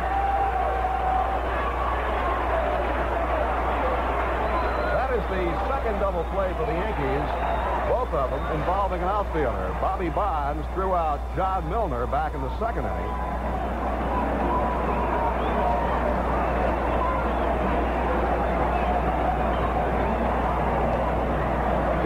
[4.95, 7.27] That is the second double play for the Yankees,
[7.91, 9.75] both of them involving an outfielder.
[9.81, 13.11] Bobby Bonds threw out John Milner back in the second inning.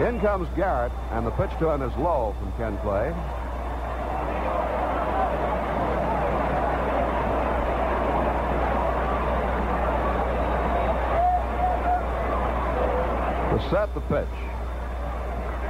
[0.08, 3.14] In comes Garrett, and the pitch to him is low from Ken Clay.
[13.68, 14.26] Set the pitch.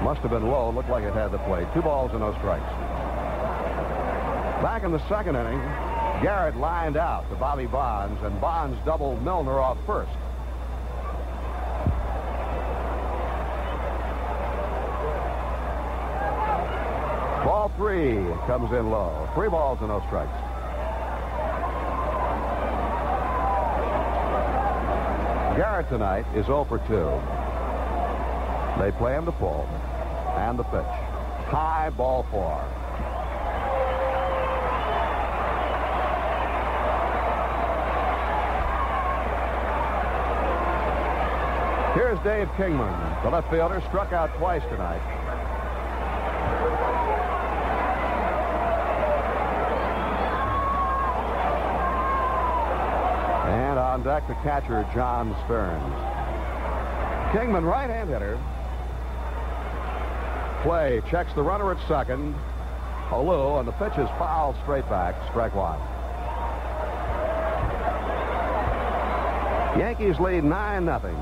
[0.03, 0.71] Must have been low.
[0.71, 1.67] Looked like it had the play.
[1.75, 2.65] Two balls and no strikes.
[4.63, 5.59] Back in the second inning,
[6.23, 10.13] Garrett lined out to Bobby Bonds, and Bonds doubled Milner off first.
[17.45, 19.29] Ball three comes in low.
[19.35, 20.31] Three balls and no strikes.
[25.57, 27.40] Garrett tonight is 0 for 2.
[28.81, 29.69] They play him the pull.
[30.39, 30.81] And the pitch.
[31.53, 32.65] High ball four.
[41.93, 43.23] Here's Dave Kingman.
[43.23, 45.03] The left fielder struck out twice tonight.
[53.51, 55.95] And on deck, the catcher, John Stearns.
[57.35, 58.41] Kingman, right-hand hitter.
[60.63, 62.35] Play checks the runner at second.
[63.09, 65.15] Alou, and the pitch is fouled straight back.
[65.31, 65.79] Strike one.
[69.79, 71.17] Yankees lead 9 nothing.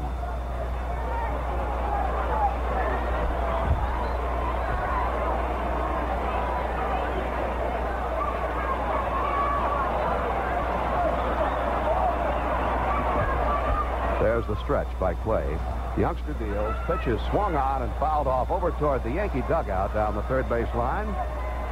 [14.20, 15.56] There's the stretch by Clay.
[15.99, 16.77] Youngster deals.
[16.87, 20.49] Pitch is swung on and fouled off over toward the Yankee dugout down the third
[20.49, 21.09] base line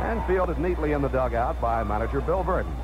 [0.01, 2.75] and fielded neatly in the dugout by manager Bill Virdon.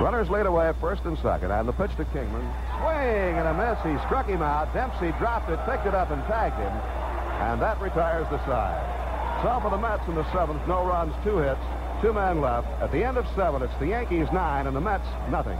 [0.00, 2.42] Runners lead away first and second, and the pitch to Kingman.
[2.78, 3.78] Swing and a miss.
[3.84, 4.72] He struck him out.
[4.72, 7.01] Dempsey dropped it, picked it up, and tagged him.
[7.42, 9.42] And that retires the side.
[9.42, 11.60] So of the Mets in the seventh, no runs, two hits,
[12.00, 12.68] two men left.
[12.80, 15.58] At the end of seven, it's the Yankees nine and the Mets nothing.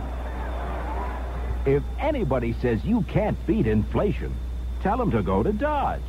[1.67, 4.33] If anybody says you can't beat inflation,
[4.81, 6.01] tell them to go to Dodge.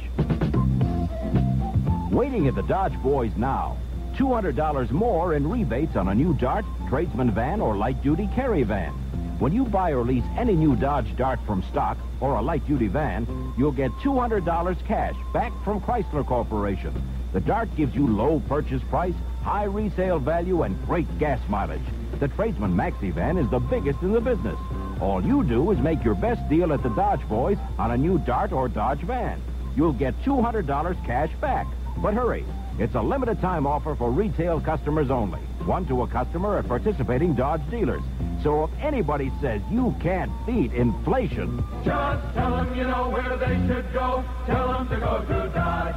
[2.12, 3.76] Waiting at the Dodge Boys now.
[4.14, 8.91] $200 more in rebates on a new Dart, tradesman van, or light-duty carry van.
[9.40, 13.28] When you buy or lease any new Dodge Dart from stock or a light-duty van,
[13.58, 16.94] you'll get $200 cash back from Chrysler Corporation.
[17.34, 21.82] The Dart gives you low purchase price, high resale value, and great gas mileage.
[22.22, 24.58] The Tradesman Maxi van is the biggest in the business.
[25.02, 28.18] All you do is make your best deal at the Dodge Boys on a new
[28.20, 29.41] Dart or Dodge van.
[29.76, 31.68] You'll get $200 cash back.
[31.98, 32.45] But hurry,
[32.80, 35.40] it's a limited time offer for retail customers only.
[35.66, 38.04] One to a customer at participating Dodge dealers.
[38.44, 43.56] So if anybody says you can't beat inflation, Just tell them you know where they
[43.68, 44.22] should go.
[44.45, 45.95] Tell them to go to Dodge.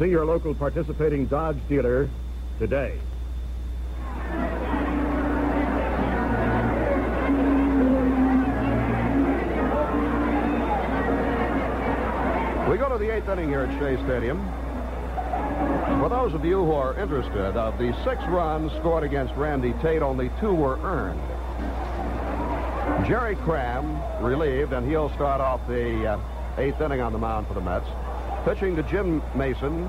[0.00, 2.10] See your local participating Dodge dealer
[2.58, 2.98] today.
[12.68, 14.61] We go to the eighth inning here at Shea Stadium.
[16.00, 20.02] For those of you who are interested, of the six runs scored against Randy Tate,
[20.02, 21.20] only two were earned.
[23.06, 26.20] Jerry Cram relieved, and he'll start off the uh,
[26.58, 27.86] eighth inning on the mound for the Mets.
[28.44, 29.88] Pitching to Jim Mason,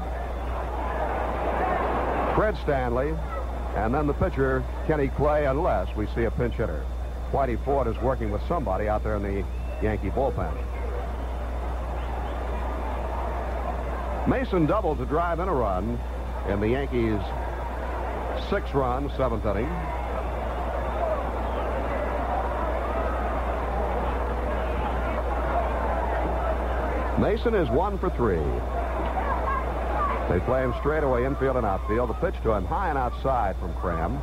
[2.35, 3.13] Fred Stanley,
[3.75, 6.85] and then the pitcher, Kenny Clay, unless we see a pinch hitter.
[7.31, 9.45] Whitey Ford is working with somebody out there in the
[9.81, 10.53] Yankee bullpen.
[14.27, 15.99] Mason doubled to drive in a run
[16.47, 17.19] in the Yankees'
[18.49, 19.69] six-run seventh inning.
[27.21, 28.37] Mason is one for three.
[30.29, 32.09] They play him straight away infield and outfield.
[32.09, 34.21] The pitch to him high and outside from Cram.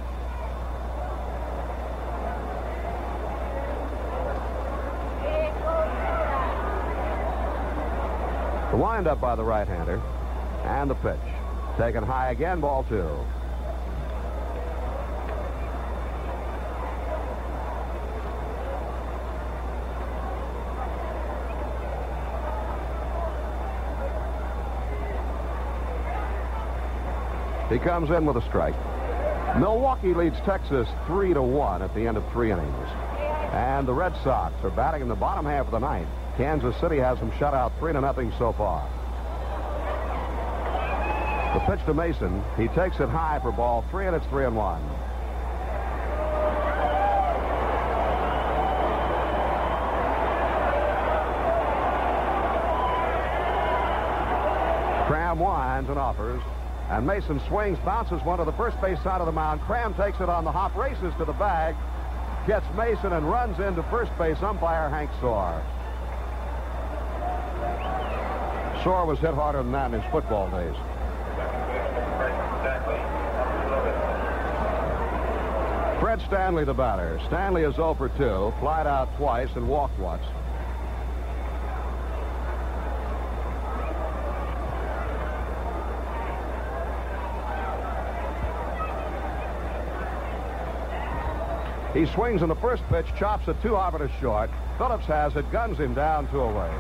[8.81, 10.01] Windup by the right-hander.
[10.65, 11.19] And the pitch.
[11.77, 13.07] Taken high again, ball two.
[27.71, 28.75] He comes in with a strike.
[29.59, 32.89] Milwaukee leads Texas 3 to 1 at the end of three innings.
[33.53, 36.09] And the Red Sox are batting in the bottom half of the ninth.
[36.41, 38.89] Kansas City has them shut out 3 to nothing so far.
[41.53, 42.43] The pitch to Mason.
[42.57, 44.81] He takes it high for ball three, and it's 3 and 1.
[55.09, 56.41] Cram winds and offers.
[56.89, 59.61] And Mason swings, bounces one to the first base side of the mound.
[59.61, 61.77] Cram takes it on the hop, races to the bag,
[62.47, 65.63] gets Mason and runs into first base umpire Hank Soar.
[68.83, 70.75] Soar was hit harder than that in his football days.
[76.01, 77.21] Fred Stanley, the batter.
[77.27, 80.25] Stanley is 0 for 2, flied out twice and walked once.
[91.93, 94.49] He swings in the first pitch, chops it two it a short.
[94.79, 96.71] Phillips has it, guns him down two away.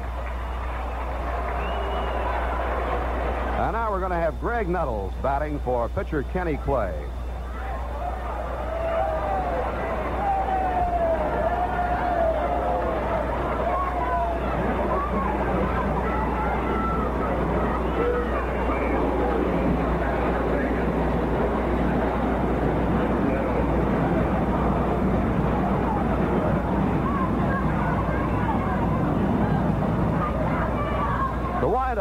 [3.60, 6.94] And now we're going to have Graig Nettles batting for pitcher Kenny Clay.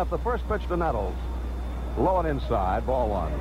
[0.09, 1.13] The first pitch to Nettles.
[1.99, 3.33] Low and inside, ball one.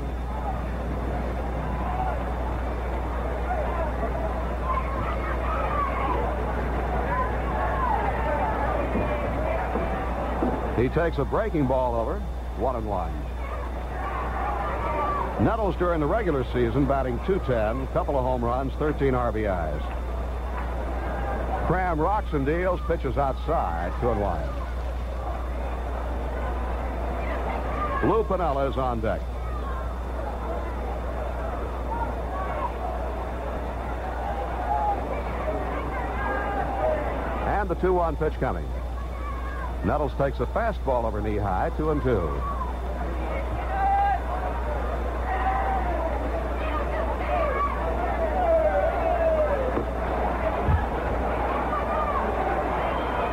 [10.76, 12.18] He takes a breaking ball over,
[12.56, 13.12] one and one.
[15.44, 19.82] Nettles during the regular season batting 210, couple of home runs, 13 RBIs.
[21.68, 24.57] Cram rocks and deals, pitches outside, two and one.
[28.04, 29.20] Lou Pinella is on deck.
[37.48, 38.64] And the 2-1 pitch coming.
[39.84, 42.40] Nettles takes a fastball over knee high, two and two.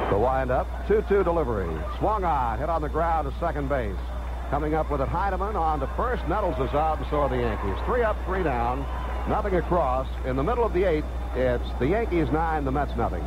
[0.10, 1.70] The windup, 2-2 delivery.
[2.00, 3.96] Swung on, hit on the ground to second base.
[4.50, 6.28] Coming up with it, Heidemann on to first.
[6.28, 7.76] Nettles is out, and so are the Yankees.
[7.86, 8.86] Three up, three down,
[9.28, 10.08] nothing across.
[10.26, 11.06] In the middle of the eighth,
[11.36, 13.24] it's the Yankees nine, the Mets nothing.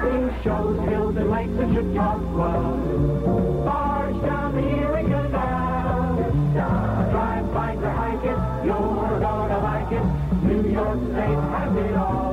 [0.00, 3.62] Things shows hills and lakes and Chautauqua.
[3.64, 6.30] Barge down the Erie Canal.
[7.10, 10.04] Drive, bike, or hike it, you're gonna like it.
[10.44, 12.30] New York State has it all.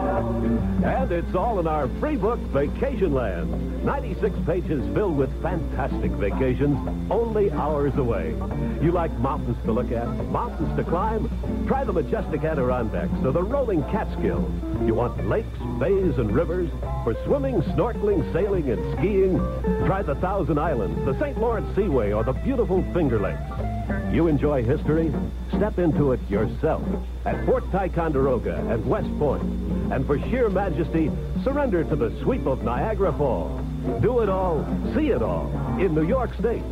[0.86, 3.67] And it's all in our free book, Vacation Land.
[3.88, 6.78] 96 pages filled with fantastic vacations,
[7.10, 8.32] only hours away.
[8.82, 11.30] You like mountains to look at, mountains to climb?
[11.68, 14.52] Try the majestic Adirondacks or the rolling Catskills.
[14.86, 16.70] You want lakes, bays, and rivers?
[17.06, 19.38] For swimming, snorkeling, sailing, and skiing?
[19.86, 21.40] Try the Thousand Islands, the St.
[21.40, 24.14] Lawrence Seaway, or the beautiful Finger Lakes.
[24.14, 25.14] You enjoy history?
[25.56, 26.84] Step into it yourself
[27.24, 29.44] at Fort Ticonderoga and West Point.
[29.94, 31.10] And for sheer majesty,
[31.46, 33.67] surrender to the sweep of Niagara Falls.
[34.02, 35.48] Do it all, see it all
[35.80, 36.64] in New York State.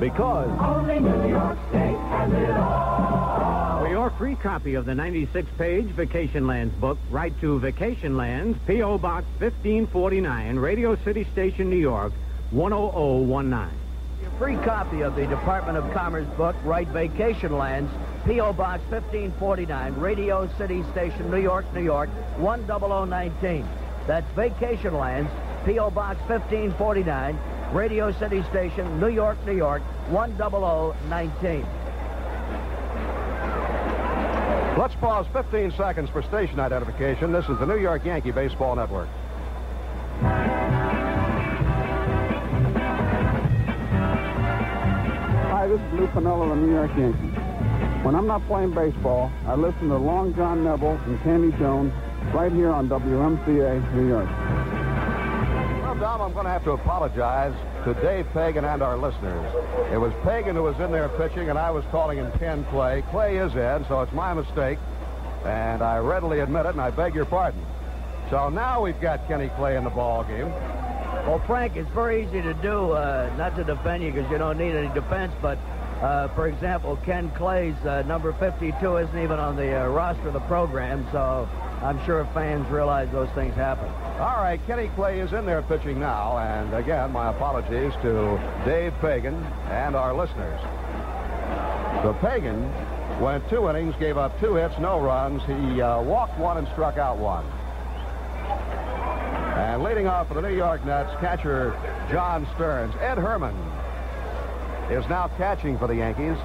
[0.00, 3.82] Because Only New York State has it all.
[3.82, 8.98] For your free copy of the 96-page Vacation Lands book, write to Vacation Lands, P.O.
[8.98, 12.12] Box 1549, Radio City Station, New York,
[12.50, 13.68] 10019.
[14.22, 17.92] Your free copy of the Department of Commerce book, Write Vacation Lands,
[18.24, 18.52] P.O.
[18.52, 23.68] Box 1549, Radio City Station, New York, New York, 10019.
[24.06, 25.30] That's Vacation Lands,
[25.64, 25.90] P.O.
[25.90, 27.38] Box 1549,
[27.72, 31.66] Radio City Station, New York, New York, 10019.
[34.76, 37.30] Let's pause 15 seconds for station identification.
[37.30, 39.08] This is the New York Yankee Baseball Network.
[45.50, 47.38] Hi, this is Lou Piniella of the New York Yankees.
[48.04, 51.92] When I'm not playing baseball, I listen to Long John Nebel and Candy Jones
[52.34, 54.28] right here on WMCA New York.
[56.02, 59.54] Dom, I'm going to have to apologize to Dave Pagan and our listeners.
[59.92, 63.04] It was Pagan who was in there pitching, and I was calling him Ken Clay.
[63.12, 64.80] Clay is in, so it's my mistake,
[65.44, 67.64] and I readily admit it, and I beg your pardon.
[68.30, 70.50] So now we've got Kenny Clay in the ball game.
[70.50, 74.58] Well, Frank, it's very easy to do, uh, not to defend you because you don't
[74.58, 75.56] need any defense, but
[76.00, 80.32] uh, for example, Ken Clay's uh, number 52 isn't even on the uh, roster of
[80.32, 81.48] the program, so
[81.82, 83.88] I'm sure fans realize those things happen.
[84.20, 88.94] All right, Kenny Clay is in there pitching now, and again, my apologies to Dave
[89.00, 89.34] Pagan
[89.68, 90.60] and our listeners.
[92.04, 92.70] The Pagan
[93.20, 95.42] went two innings, gave up two hits, no runs.
[95.42, 97.44] He uh, walked one and struck out one.
[99.58, 101.76] And leading off for the New York Nets, catcher
[102.10, 102.94] John Stearns.
[103.00, 103.56] Ed Herrmann
[104.90, 106.36] is now catching for the Yankees.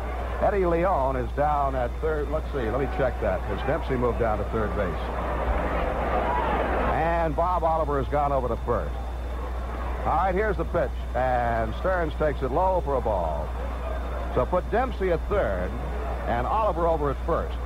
[0.42, 2.30] Eddie Leon is down at third.
[2.30, 3.42] Let's see, let me check that.
[3.42, 5.02] Has Dempsey moved down to third base?
[6.94, 8.96] And Bob Oliver has gone over to first.
[10.06, 10.92] All right, here's the pitch.
[11.16, 13.50] And Stearns takes it low for a ball.
[14.36, 15.70] So put Dempsey at third
[16.28, 17.58] and Oliver over at first.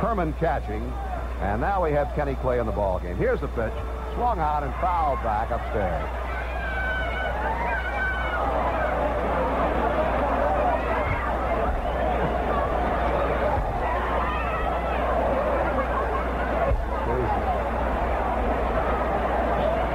[0.00, 0.92] Herrmann catching.
[1.40, 3.16] And now we have Kenny Clay in the ball game.
[3.16, 3.72] Here's the pitch.
[4.14, 6.08] Swung on and fouled back upstairs.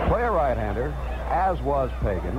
[0.07, 0.95] Play a right-hander,
[1.47, 2.35] as was Pagan.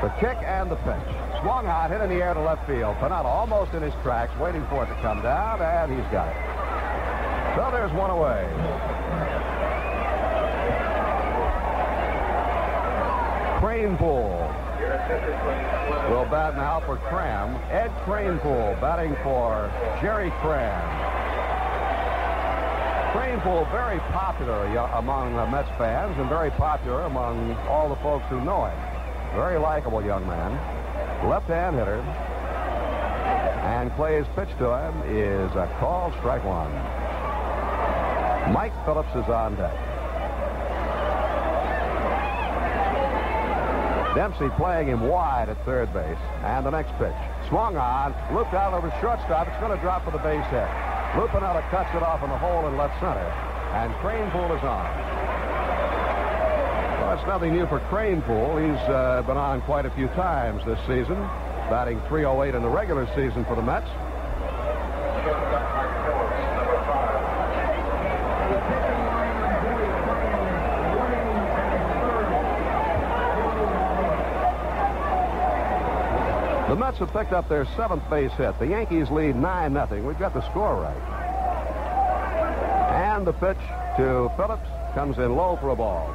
[0.00, 1.14] The kick and the pitch.
[1.42, 2.96] Swung out, hit in the air to left field.
[2.96, 7.56] Piniella almost in his tracks, waiting for it to come down, and he's got it.
[7.56, 8.48] So there's one away.
[13.60, 14.48] Kranepool
[16.08, 17.54] will bat now for Cram.
[17.70, 19.70] Ed Kranepool batting for
[20.00, 21.19] Jerry Cram.
[23.38, 28.64] Very popular among uh, Mets fans and very popular among all the folks who know
[28.64, 28.78] him.
[29.36, 30.50] Very likable young man.
[31.28, 32.00] Left-hand hitter.
[33.70, 36.72] And Clay's pitch to him is a call strike one.
[38.52, 39.74] Mike Phillips is on deck.
[44.16, 46.18] Dempsey playing him wide at third base.
[46.42, 47.14] And the next pitch.
[47.48, 49.46] Swung on, looped out over shortstop.
[49.46, 50.89] It's going to drop for the base hit.
[51.16, 53.26] Lou Piniella cuts it off in the hole in left center.
[53.74, 54.86] And Kranepool is on.
[57.00, 58.62] Well, it's nothing new for Kranepool.
[58.62, 61.16] He's uh, been on quite a few times this season,
[61.68, 63.90] batting 308 in the regular season for the Mets.
[76.70, 78.56] The Mets have picked up their seventh base hit.
[78.60, 80.06] The Yankees lead 9 0.
[80.06, 80.94] We've got the score right.
[82.92, 83.58] And the pitch
[83.96, 86.14] to Phillips comes in low for a ball.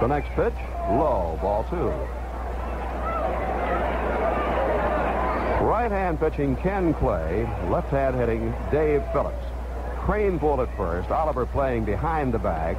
[0.00, 0.54] The next pitch,
[0.92, 2.15] low, ball two.
[5.86, 9.44] Right-hand pitching Ken Clay, left-hand hitting Dave Phillips.
[10.00, 12.76] Kranepool at first, Oliver playing behind the bag.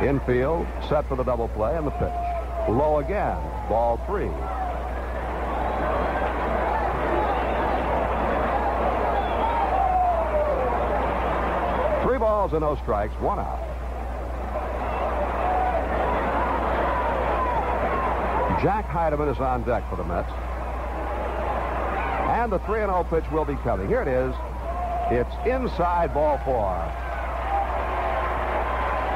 [0.00, 2.68] Infield, set for the double play, and the pitch.
[2.68, 3.36] Low again,
[3.68, 4.30] ball three.
[12.06, 13.58] Three balls and no strikes, one out.
[18.62, 20.30] Jack Heidemann is on deck for the Mets.
[22.42, 23.86] And the 3 0 pitch will be coming.
[23.86, 24.34] Here it is.
[25.12, 26.74] It's inside ball four.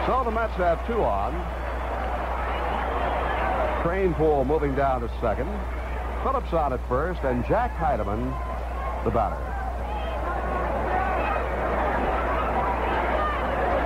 [0.07, 1.33] So the Mets have two on.
[3.83, 5.51] Kranepool moving down to second.
[6.23, 8.31] Phillips on at first, and Jack Heidemann,
[9.03, 9.35] the batter.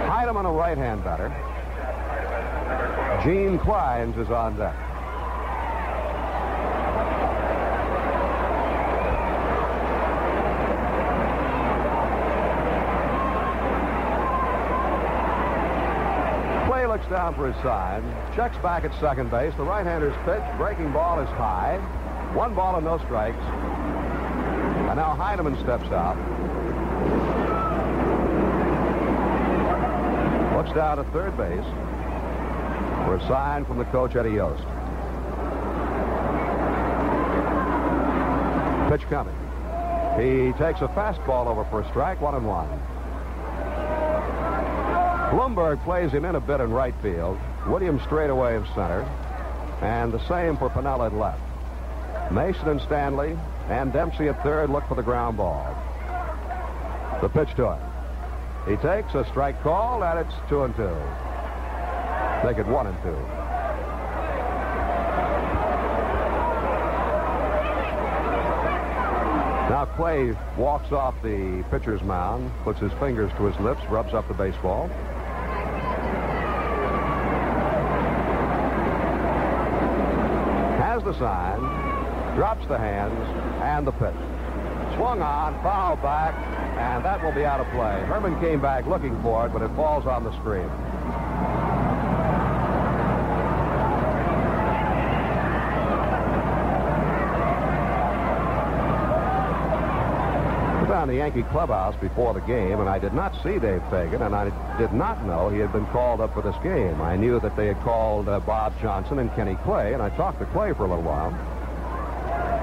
[0.06, 1.28] Heidemann, a right-hand batter.
[3.24, 4.89] Gene Clines is on deck.
[17.20, 18.02] Down for his sign,
[18.34, 19.52] checks back at second base.
[19.58, 21.76] The right-hander's pitch, breaking ball is high.
[22.32, 23.36] One ball and no strikes.
[23.36, 26.16] And now Heidemann steps out.
[30.56, 31.62] Looks down at third base
[33.04, 34.64] for a sign from the coach, Eddie Yost.
[38.88, 39.36] Pitch coming.
[40.16, 42.66] He takes a fastball over for a strike, one and one.
[45.30, 47.38] Blomberg plays him in a bit in right field.
[47.66, 49.02] Williams straight away of center.
[49.80, 52.32] And the same for Piniella at left.
[52.32, 55.76] Mason and Stanley and Dempsey at third look for the ground ball.
[57.22, 57.80] The pitch to him.
[58.68, 60.96] He takes a strike call, and it's two and two.
[62.44, 63.16] Make it one and two.
[69.70, 74.26] Now Clay walks off the pitcher's mound, puts his fingers to his lips, rubs up
[74.28, 74.88] the baseball.
[80.78, 81.60] Has the sign,
[82.36, 83.18] drops the hands,
[83.62, 84.14] and the pitch.
[84.96, 86.34] Swung on, foul back,
[86.78, 87.98] and that will be out of play.
[88.06, 90.70] Herrmann came back looking for it, but it falls on the screen.
[101.00, 104.34] In the Yankee clubhouse before the game, and I did not see Dave Pagan, and
[104.34, 107.00] I did not know he had been called up for this game.
[107.00, 110.40] I knew that they had called uh, Bob Johnson and Kenny Clay, and I talked
[110.40, 111.30] to Clay for a little while.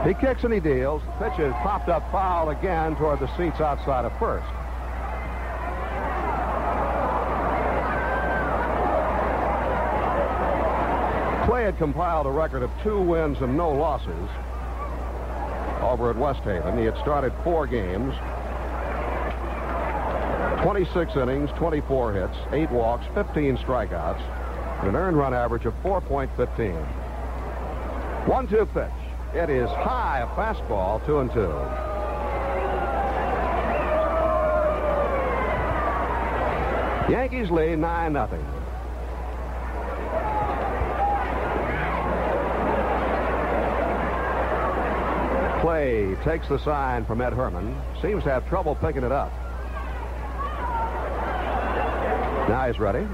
[0.06, 1.02] He kicks and he deals.
[1.18, 4.46] Pitch is popped up foul again toward the seats outside of first.
[11.50, 14.30] Clay had compiled a record of two wins and no losses
[15.88, 18.14] over at West Haven, He had started four games,
[20.64, 24.22] 26 innings, 24 hits, 8 walks, 15 strikeouts,
[24.80, 26.76] and an earned run average of 4.15.
[28.28, 28.92] One-two pitch.
[29.34, 31.54] It is high, a fastball, two and two.
[37.12, 38.57] Yankees lead 9 nothing.
[45.68, 47.76] Clay takes the sign from Ed Herrmann.
[48.02, 49.34] Seems to have trouble picking it up.
[52.48, 53.06] Now he's ready.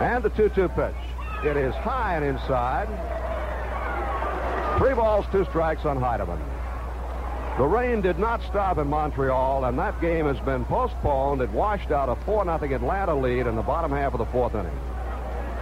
[0.00, 1.44] And the 2-2 pitch.
[1.44, 2.86] It is high and inside.
[4.78, 6.38] Three balls, two strikes on Heidemann.
[7.58, 11.40] The rain did not stop in Montreal, and that game has been postponed.
[11.40, 14.78] It washed out a 4-0 Atlanta lead in the bottom half of the fourth inning.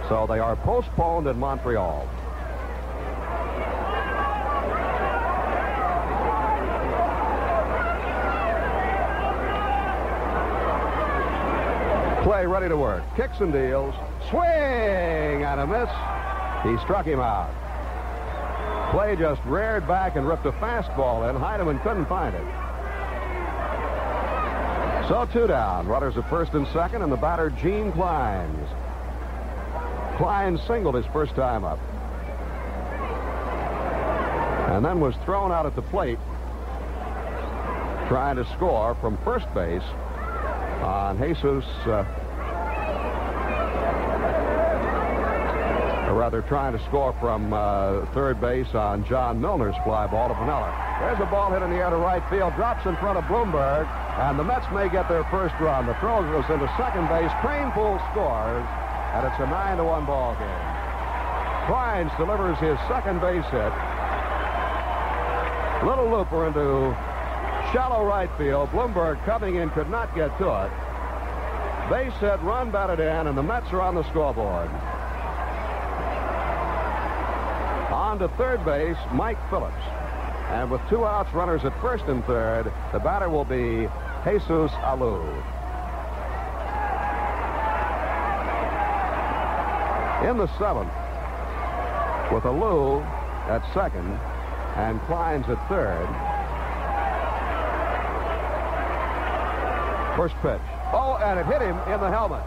[0.09, 2.07] So they are postponed in Montreal.
[12.29, 13.01] Clay ready to work.
[13.15, 13.95] Kicks and deals.
[14.29, 15.89] Swing and a miss.
[16.61, 17.49] He struck him out.
[18.91, 21.35] Clay just reared back and ripped a fastball in.
[21.35, 22.43] Heidemann couldn't find it.
[25.07, 25.87] So two down.
[25.87, 28.69] Runners at first and second, and the batter, Gene Clines.
[30.19, 31.79] Clines singled his first time up.
[34.69, 36.19] And then was thrown out at the plate
[38.07, 39.81] trying to score from first base
[40.83, 42.05] on Jesus, uh,
[46.19, 50.67] rather trying to score from uh, third base on John Milner's fly ball to Piniella.
[50.99, 53.87] There's a ball hit in the air to right field, drops in front of Blomberg,
[54.19, 55.87] and the Mets may get their first run.
[55.87, 57.31] The throw goes into second base.
[57.39, 58.67] Kranepool scores,
[59.15, 60.65] and it's a 9 to 1 ball game.
[61.71, 63.71] Clines delivers his second base hit.
[65.87, 66.91] Little looper into
[67.71, 68.69] shallow right field.
[68.75, 70.71] Blomberg coming in could not get to it.
[71.87, 74.69] Base hit, run batted in, and the Mets are on the scoreboard.
[78.09, 79.83] On to third base, Mike Phillips.
[80.49, 83.87] And with two outs, runners at first and third, the batter will be
[84.25, 85.21] Jesus Alou.
[90.27, 90.89] In the seventh,
[92.33, 93.05] with Alou
[93.47, 94.09] at second
[94.75, 96.07] and Clines at third.
[100.17, 100.67] First pitch.
[100.93, 102.41] Oh, and it hit him in the helmet.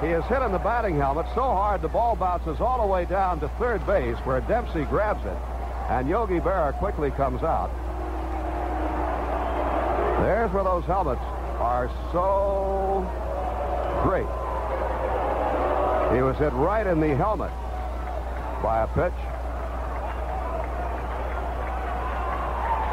[0.00, 3.04] He is hit in the batting helmet so hard the ball bounces all the way
[3.04, 5.36] down to third base where Dempsey grabs it.
[5.90, 7.70] And Yogi Berra quickly comes out.
[10.22, 11.22] There's where those helmets
[11.58, 13.02] are so
[14.04, 14.28] great.
[16.14, 17.50] He was hit right in the helmet
[18.62, 19.18] by a pitch.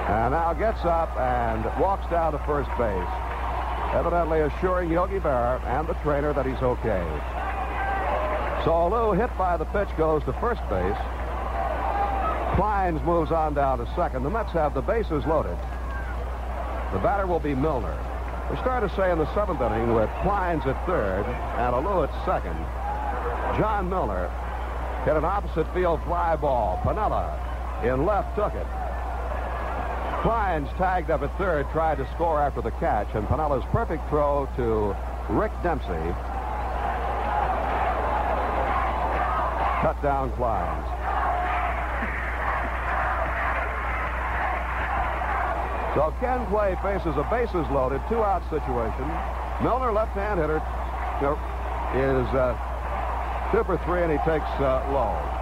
[0.07, 3.09] And now gets up and walks down to first base,
[3.93, 7.03] evidently assuring Yogi Berra and the trainer that he's okay.
[8.65, 10.97] So Lou, hit by the pitch, goes to first base.
[12.55, 14.23] Clines moves on down to second.
[14.23, 15.57] The Mets have the bases loaded.
[16.93, 17.97] The batter will be Milner.
[18.49, 22.25] We start to say in the seventh inning with Clines at third and Alou at
[22.25, 22.55] second.
[23.59, 24.29] John Milner
[25.03, 26.79] hit an opposite field fly ball.
[26.83, 28.65] Piniella in left took it.
[30.25, 34.49] Clines tagged up at third, tried to score after the catch, and Piniella's perfect throw
[34.55, 34.97] to
[35.29, 35.93] Rick Dempsey
[39.85, 40.81] cut down Clines.
[45.93, 49.05] So Ken Clay faces a bases loaded, two out situation.
[49.61, 50.57] Milner, left-hand hitter,
[51.93, 52.57] is uh,
[53.51, 55.34] two for three, and he takes uh, low.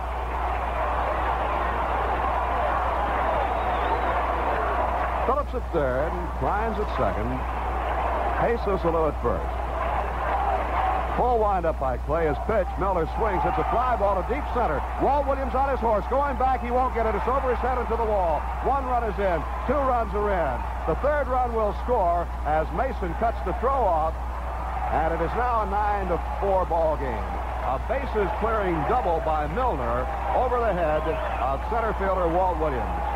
[5.44, 7.28] Phillips at third, Clines at second,
[8.40, 9.56] Jesus at first.
[11.18, 12.68] Full windup by Clay is pitch.
[12.80, 13.42] Milner swings.
[13.46, 14.82] It's a fly ball to deep center.
[15.02, 16.04] Walt Williams on his horse.
[16.10, 17.14] Going back, he won't get it.
[17.14, 18.42] It's over his head into the wall.
[18.66, 19.40] One run is in.
[19.68, 20.56] Two runs are in.
[20.88, 24.16] The third run will score as Mason cuts the throw off.
[24.90, 27.30] And it is now a 9 to 4 ball game.
[27.70, 31.04] A bases clearing double by Milner over the head
[31.42, 33.14] of center fielder Walt Williams.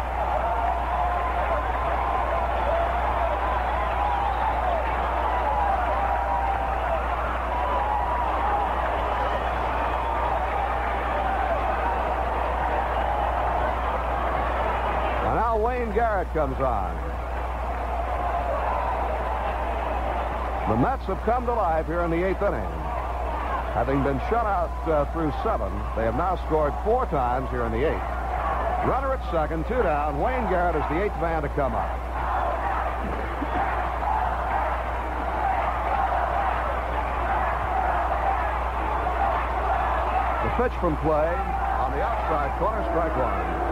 [15.28, 15.58] And now
[16.34, 16.94] Comes on.
[20.70, 22.70] The Mets have come to life here in the eighth inning.
[23.74, 27.72] Having been shut out uh, through seven, they have now scored four times here in
[27.72, 28.08] the eighth.
[28.86, 30.22] Runner at second, two down.
[30.22, 31.90] Wayne Garrett is the eighth man to come up.
[40.44, 41.34] The pitch from Clay
[41.82, 43.67] on the outside corner, strike one.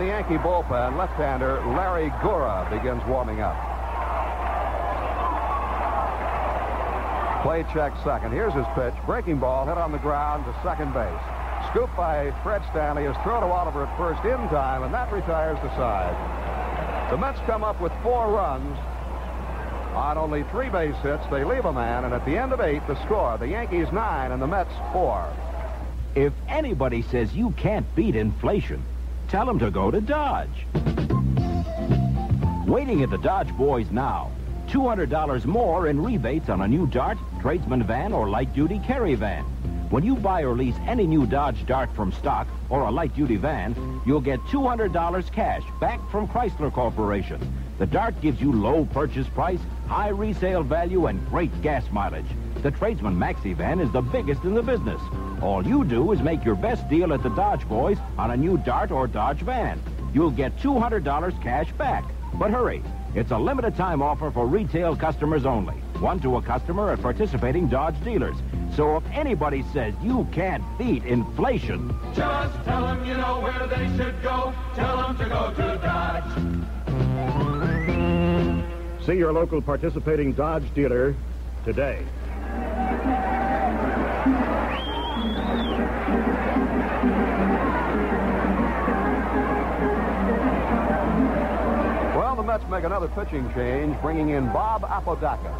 [0.00, 3.54] The Yankee bullpen, left-hander Larry Gura begins warming up.
[7.42, 8.32] Play check second.
[8.32, 8.94] Here's his pitch.
[9.04, 11.20] Breaking ball hit on the ground to second base.
[11.68, 15.58] Scoop by Fred Stanley is thrown to Oliver at first in time, and that retires
[15.62, 16.16] the side.
[17.10, 18.78] The Mets come up with four runs
[19.94, 21.24] on only three base hits.
[21.30, 24.32] They leave a man, and at the end of eight, the score: the Yankees nine
[24.32, 25.30] and the Mets four.
[26.14, 28.82] If anybody says you can't beat inflation,
[29.30, 30.66] tell them to go to Dodge.
[32.66, 34.32] Waiting at the Dodge Boys now.
[34.66, 39.44] $200 more in rebates on a new Dart, tradesman van, or light-duty carry van.
[39.90, 44.00] When you buy or lease any new Dodge Dart from stock or a light-duty van,
[44.04, 47.40] you'll get $200 cash back from Chrysler Corporation.
[47.78, 52.26] The Dart gives you low purchase price, high resale value, and great gas mileage.
[52.62, 55.00] The Tradesman Maxi van is the biggest in the business.
[55.42, 58.58] All you do is make your best deal at the Dodge Boys on a new
[58.58, 59.80] Dart or Dodge van.
[60.12, 62.04] You'll get $200 cash back.
[62.34, 62.82] But hurry,
[63.14, 65.76] it's a limited time offer for retail customers only.
[65.98, 68.36] One to a customer at participating Dodge dealers.
[68.74, 73.88] So if anybody says you can't beat inflation, Just tell them you know where they
[73.96, 74.52] should go.
[74.74, 76.24] Tell them to go to Dodge.
[79.06, 81.14] See your local participating Dodge dealer
[81.64, 82.04] today.
[92.84, 95.50] Another pitching change, bringing in Bob Apodaca.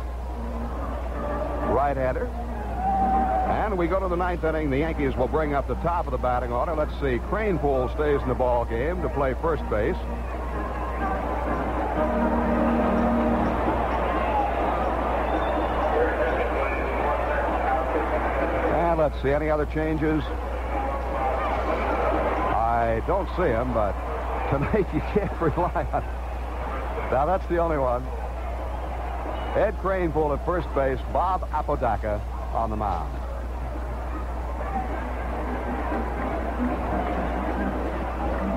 [1.70, 2.26] Right-hander.
[2.26, 4.70] And we go to the ninth inning.
[4.70, 6.74] The Yankees will bring up the top of the batting order.
[6.74, 7.18] Let's see.
[7.30, 9.94] Kranepool stays in the ball game to play first base.
[18.74, 19.30] And let's see.
[19.30, 20.24] Any other changes?
[22.56, 23.92] I don't see them, but
[24.50, 26.19] tonight you can't rely on.
[27.10, 28.04] Now that's the only one.
[29.56, 32.22] Ed Kranepool at first base, Bob Apodaca
[32.54, 33.12] on the mound.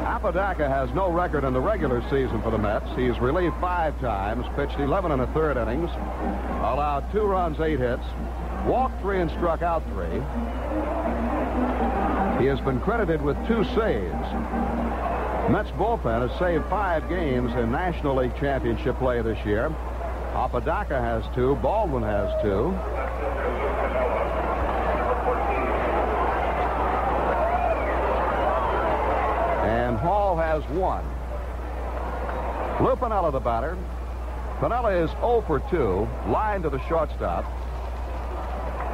[0.06, 2.88] Apodaca has no record in the regular season for the Mets.
[2.95, 8.06] He's relieved five times, pitched 11 and a third innings, allowed two runs, eight hits,
[8.65, 10.14] walked three and struck out three.
[12.40, 14.92] He has been credited with two saves.
[15.49, 19.65] Mets bullpen has saved five games in National League Championship play this year.
[20.33, 21.55] Apodaca has two.
[21.57, 22.69] Baldwin has two.
[29.67, 31.03] And Hall has one.
[32.81, 33.77] Lou Piniella, the batter.
[34.59, 37.43] Piniella is 0 for 2, lined to the shortstop.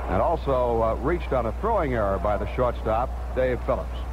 [0.10, 4.09] And also uh, reached on a throwing error by the shortstop, Dave Phillips.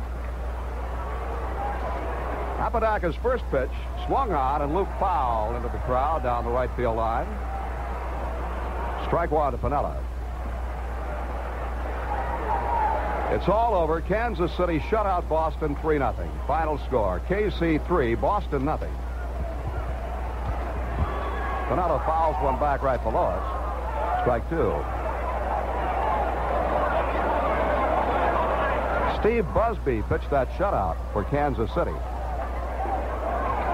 [2.67, 3.71] Apodaca's first pitch
[4.07, 7.29] swung on and Luke foul into the crowd down the right field line.
[9.07, 9.97] Strike one to Piniella.
[13.31, 14.01] It's all over.
[14.01, 16.29] Kansas City shut out Boston 3 0.
[16.49, 18.93] Final score KC 3, Boston nothing.
[21.69, 24.23] Piniella fouls one back right below us.
[24.23, 24.75] Strike two.
[29.21, 31.95] Steve Busby pitched that shutout for Kansas City.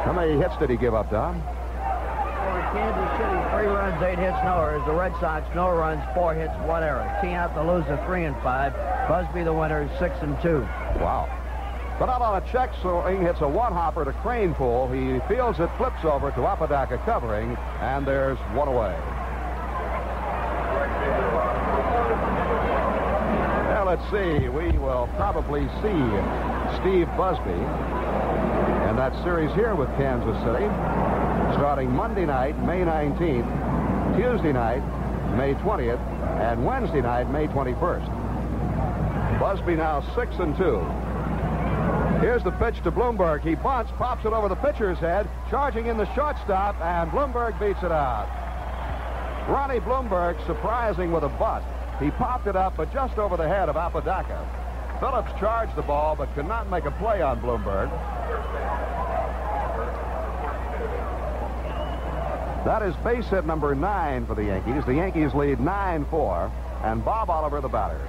[0.05, 1.41] How many hits did he give up, Dom?
[1.41, 4.83] For Kansas City, three runs, eight hits, no errors.
[4.85, 7.07] The Red Sox, no runs, four hits, one error.
[7.21, 8.75] King out the loser, three and five.
[9.09, 10.61] Busby, the winner, six and two.
[10.99, 11.29] Wow.
[12.01, 14.91] But out on a check swing, hits a one-hopper to Kranepool.
[14.91, 18.97] He feels it, flips over to Apodaca covering, and there's one away.
[23.71, 24.49] Now, let's see.
[24.49, 26.03] We will probably see
[26.81, 27.63] Steve Busby
[28.93, 30.69] in that series here with Kansas City,
[31.57, 33.49] starting Monday night, May 19th,
[34.19, 34.83] Tuesday night,
[35.35, 35.99] May 20th,
[36.43, 39.41] and Wednesday night, May 21st.
[39.41, 40.85] Busby now six and two.
[42.21, 43.41] Here's the pitch to Blomberg.
[43.41, 47.83] He bunts, pops it over the pitcher's head, charging in the shortstop, and Blomberg beats
[47.83, 48.29] it out.
[49.49, 51.65] Ronnie Blomberg surprising with a bunt.
[51.99, 54.47] He popped it up, but just over the head of Apodaca.
[55.01, 57.89] Phillips charged the ball, but could not make a play on Blomberg.
[62.65, 64.85] That is base hit number nine for the Yankees.
[64.87, 66.51] The Yankees lead 9-4,
[66.85, 68.01] and Bob Oliver the batter.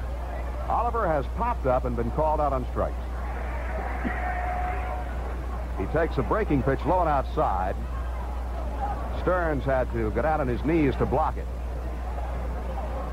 [0.69, 2.95] Oliver has popped up and been called out on strikes.
[5.79, 7.75] He takes a breaking pitch low and outside.
[9.21, 11.47] Stearns had to get out on his knees to block it.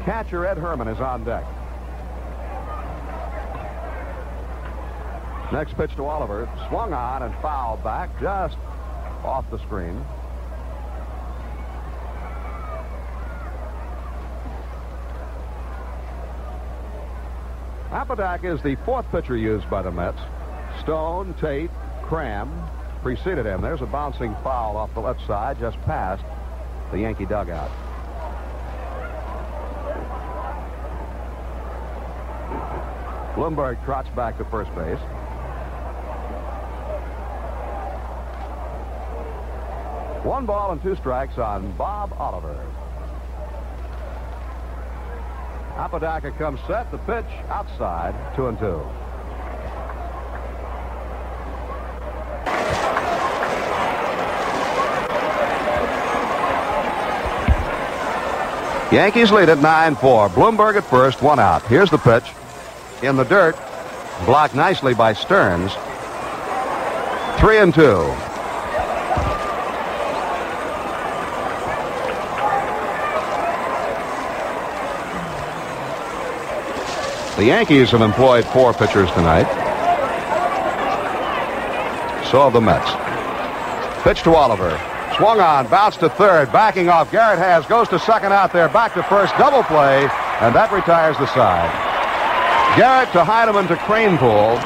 [0.05, 1.45] Catcher Ed Herrmann is on deck.
[5.53, 6.49] Next pitch to Oliver.
[6.69, 8.57] Swung on and fouled back just
[9.25, 10.05] off the screen.
[17.91, 20.21] Apodaca is the fourth pitcher used by the Mets.
[20.81, 21.71] Stone, Tate,
[22.03, 22.53] Cram
[23.03, 23.61] preceded him.
[23.61, 26.23] There's a bouncing foul off the left side just past
[26.93, 27.71] the Yankee dugout.
[33.35, 34.99] Blomberg trots back to first base.
[40.31, 42.55] One ball and two strikes on Bob Oliver.
[45.77, 46.89] Apodaca comes set.
[46.93, 48.81] The pitch outside, two and two.
[58.95, 60.33] Yankees lead at 9-4.
[60.37, 61.63] Blomberg at first, one out.
[61.63, 62.31] Here's the pitch.
[63.03, 63.57] In the dirt,
[64.27, 65.73] blocked nicely by Stearns.
[67.41, 68.15] Three and two.
[77.41, 79.49] The Yankees have employed four pitchers tonight.
[82.31, 82.91] So have the Mets.
[84.05, 84.79] Pitch to Oliver.
[85.17, 87.11] Swung on, bounced to third, backing off.
[87.11, 90.03] Garrett has, goes to second out there, back to first, double play,
[90.43, 91.71] and that retires the side.
[92.77, 94.63] Garrett to Heidemann to Kranepool.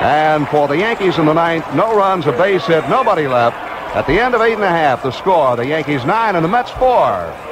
[0.00, 3.56] And for the Yankees in the ninth, no runs, a base hit, nobody left.
[3.96, 6.48] At the end of eight and a half, the score, the Yankees nine and the
[6.48, 7.45] Mets four.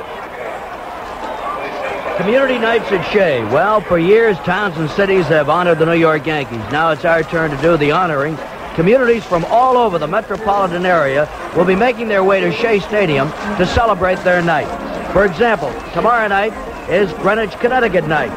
[2.17, 3.43] Community nights at Shea.
[3.47, 6.60] Well, for years, towns and cities have honored the New York Yankees.
[6.70, 8.39] Now it's our turn to do the honoring.
[8.76, 13.31] Communities from all over the metropolitan area will be making their way to Shea Stadium
[13.59, 14.68] to celebrate their night.
[15.12, 16.52] For example, tomorrow night
[16.89, 18.31] is Greenwich, Connecticut night.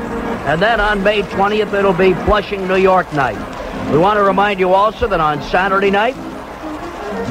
[0.47, 3.37] And then on May 20th, it'll be Flushing, New York night.
[3.91, 6.15] We want to remind you also that on Saturday night,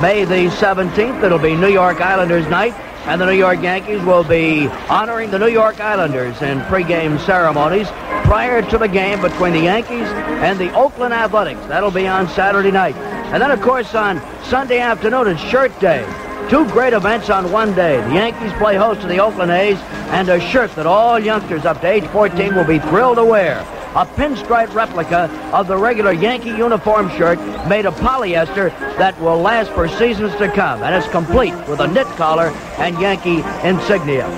[0.01, 2.75] May the 17th, it'll be New York Islanders night,
[3.07, 7.87] and the New York Yankees will be honoring the New York Islanders in pregame ceremonies
[8.25, 10.09] prior to the game between the Yankees
[10.43, 11.61] and the Oakland Athletics.
[11.67, 12.97] That'll be on Saturday night.
[12.97, 16.05] And then, of course, on Sunday afternoon, it's Shirt Day.
[16.51, 18.01] Two great events on one day.
[18.09, 19.79] The Yankees play host to the Oakland A's,
[20.11, 23.65] and a shirt that all youngsters up to age 14 will be thrilled to wear.
[23.97, 28.69] A pinstripe replica of the regular Yankee uniform shirt made of polyester
[28.99, 30.83] that will last for seasons to come.
[30.83, 34.29] And it's complete with a knit collar and Yankee insignia.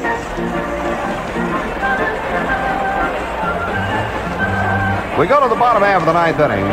[5.18, 6.64] We go to the bottom half of the ninth inning.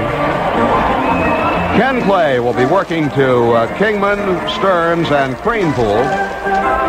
[1.81, 4.19] Ken Clay will be working to uh, Kingman,
[4.59, 6.84] Stearns, and Kranepool.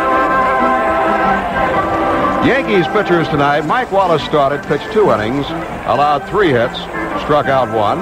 [2.45, 3.63] Yankees pitchers tonight.
[3.63, 5.47] Mike Wallace started, pitched two innings,
[5.87, 6.79] allowed three hits,
[7.23, 7.99] struck out one.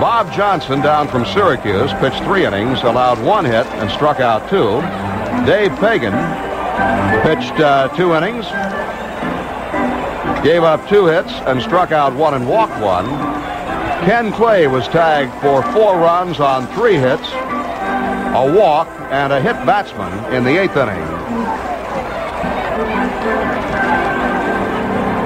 [0.00, 4.80] Bob Johnson, down from Syracuse, pitched three innings, allowed one hit, and struck out two.
[5.46, 6.12] Dave Pagan
[7.22, 8.46] pitched uh, two innings,
[10.44, 13.06] gave up two hits, and struck out one and walked one.
[14.04, 17.28] Ken Clay was tagged for four runs on three hits,
[18.34, 21.71] a walk, and a hit batsman in the eighth inning.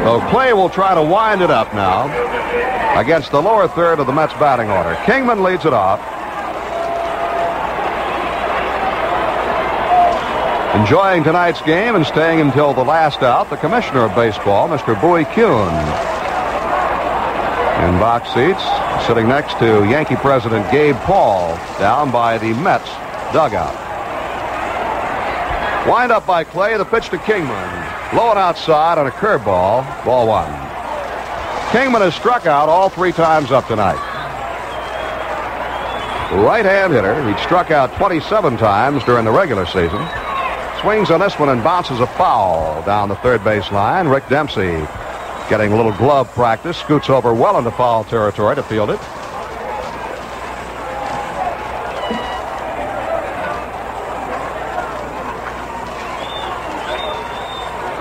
[0.04, 2.06] So Clay will try to wind it up now
[2.98, 4.94] against the lower third of the Mets batting order.
[5.04, 6.00] Kingman leads it off.
[10.80, 15.00] Enjoying tonight's game and staying until the last out, the commissioner of baseball, Mr.
[15.00, 15.72] Bowie Kuhn.
[17.82, 18.62] In box seats,
[19.06, 22.90] sitting next to Yankee President Gabe Paul, down by the Mets
[23.32, 23.85] dugout.
[25.86, 28.16] Wind up by Clay, the pitch to Kingman.
[28.16, 30.50] Low and outside on a curveball, ball one.
[31.70, 33.94] Kingman has struck out all three times up tonight.
[36.32, 40.04] Right-hand hitter, he struck out 27 times during the regular season.
[40.80, 44.08] Swings on this one and bounces a foul down the third base line.
[44.08, 44.84] Rick Dempsey
[45.48, 48.98] getting a little glove practice, scoots over well into foul territory to field it.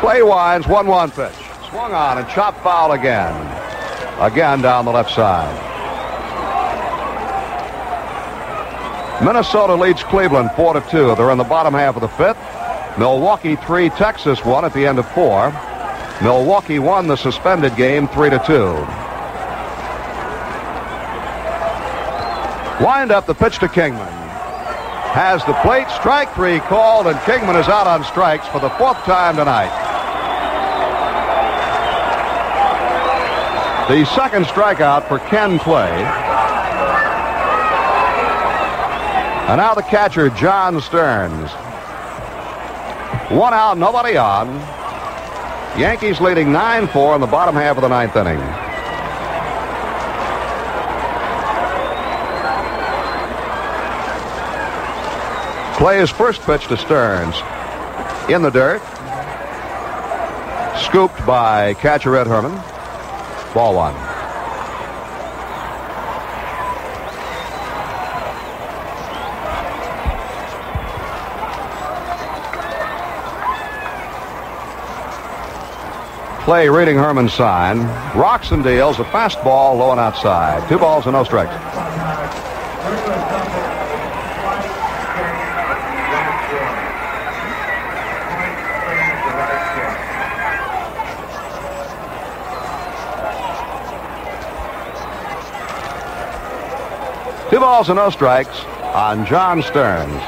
[0.06, 1.34] Clay winds, 1-1 pitch.
[1.72, 3.34] Swung on and chopped foul again.
[4.22, 5.51] Again down the left side.
[9.25, 11.16] Minnesota leads Cleveland 4 to 2.
[11.16, 12.38] They're in the bottom half of the fifth.
[13.00, 15.51] Milwaukee 3, Texas 1 at the end of 4.
[16.22, 18.53] Milwaukee won the suspended game 3 to 2.
[22.85, 24.06] Wind up the pitch to Kingman.
[25.16, 28.98] Has the plate strike three called, and Kingman is out on strikes for the fourth
[29.06, 29.85] time tonight.
[33.88, 35.92] The second strikeout for Ken Clay.
[39.48, 41.52] And now the catcher, John Stearns.
[43.30, 44.48] One out, nobody on.
[45.80, 48.40] Yankees leading 9-4 in the bottom half of the ninth inning.
[55.78, 57.36] Clay his first pitch to Stearns.
[58.32, 58.82] In the dirt.
[60.86, 62.75] Scooped by catcher Ed Herrmann.
[63.56, 63.95] Ball one.
[76.43, 77.77] Clay reading Herrmann's sign.
[78.61, 79.00] Deals.
[79.00, 80.67] A fastball low and outside.
[80.67, 81.94] Two balls and no strikes.
[97.66, 98.64] Balls and no strikes
[98.94, 100.22] on John Stearns.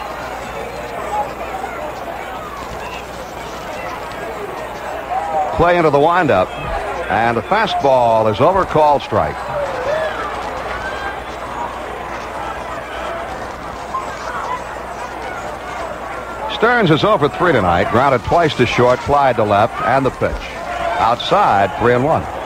[5.56, 6.49] Clay into the windup,
[7.11, 9.35] and the fastball is over, called strike.
[16.56, 20.32] Stearns is over 3 tonight, grounded twice to short, fly to left, and the pitch.
[20.98, 22.36] Outside, 3 and 1.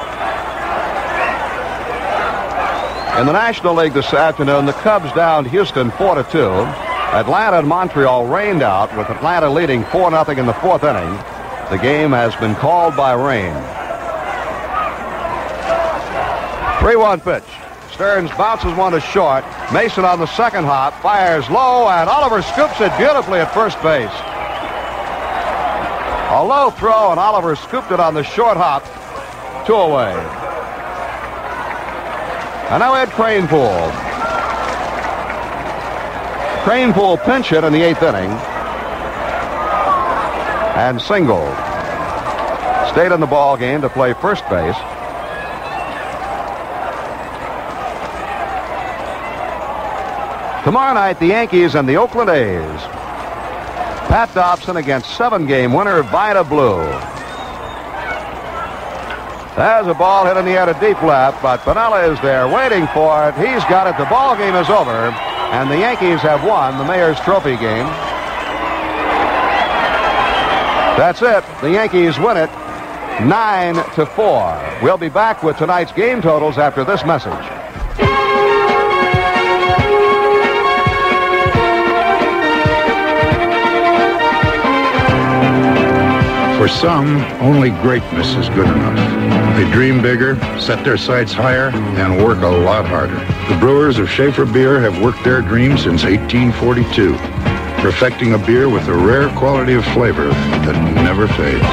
[3.20, 6.40] In the National League this afternoon, the Cubs downed Houston 4 to 2.
[6.40, 11.12] Atlanta and Montreal rained out, with Atlanta leading 4 0 in the fourth inning.
[11.70, 13.54] The game has been called by rain.
[16.80, 17.44] 3 1 pitch.
[17.92, 19.44] Stearns bounces one to short.
[19.74, 24.10] Mason on the second hop fires low, and Oliver scoops it beautifully at first base.
[26.32, 28.88] A low throw, and Oliver scooped it on the short hop.
[29.68, 30.41] Two away.
[32.72, 33.92] And now Ed Kranepool.
[36.64, 38.32] Kranepool pinch hit in the eighth inning.
[40.78, 41.54] And singled.
[42.94, 44.78] Stayed in the ball game to play first base.
[50.64, 52.82] Tomorrow night, the Yankees and the Oakland A's.
[54.08, 57.11] Pat Dobson against seven-game winner Vida Blue.
[59.56, 62.88] There's a ball hit in the air to deep left, but Piniella is there waiting
[62.88, 63.36] for it.
[63.36, 63.98] He's got it.
[63.98, 65.12] The ball game is over,
[65.52, 67.86] and the Yankees have won the Mayor's Trophy game.
[70.98, 71.44] That's it.
[71.62, 72.50] The Yankees win it
[73.20, 74.80] 9 to 4.
[74.82, 77.61] We'll be back with tonight's game totals after this message.
[86.62, 89.58] For some, only greatness is good enough.
[89.58, 93.16] They dream bigger, set their sights higher, and work a lot harder.
[93.52, 97.14] The brewers of Schaefer Beer have worked their dream since 1842,
[97.82, 101.66] perfecting a beer with a rare quality of flavor that never fades.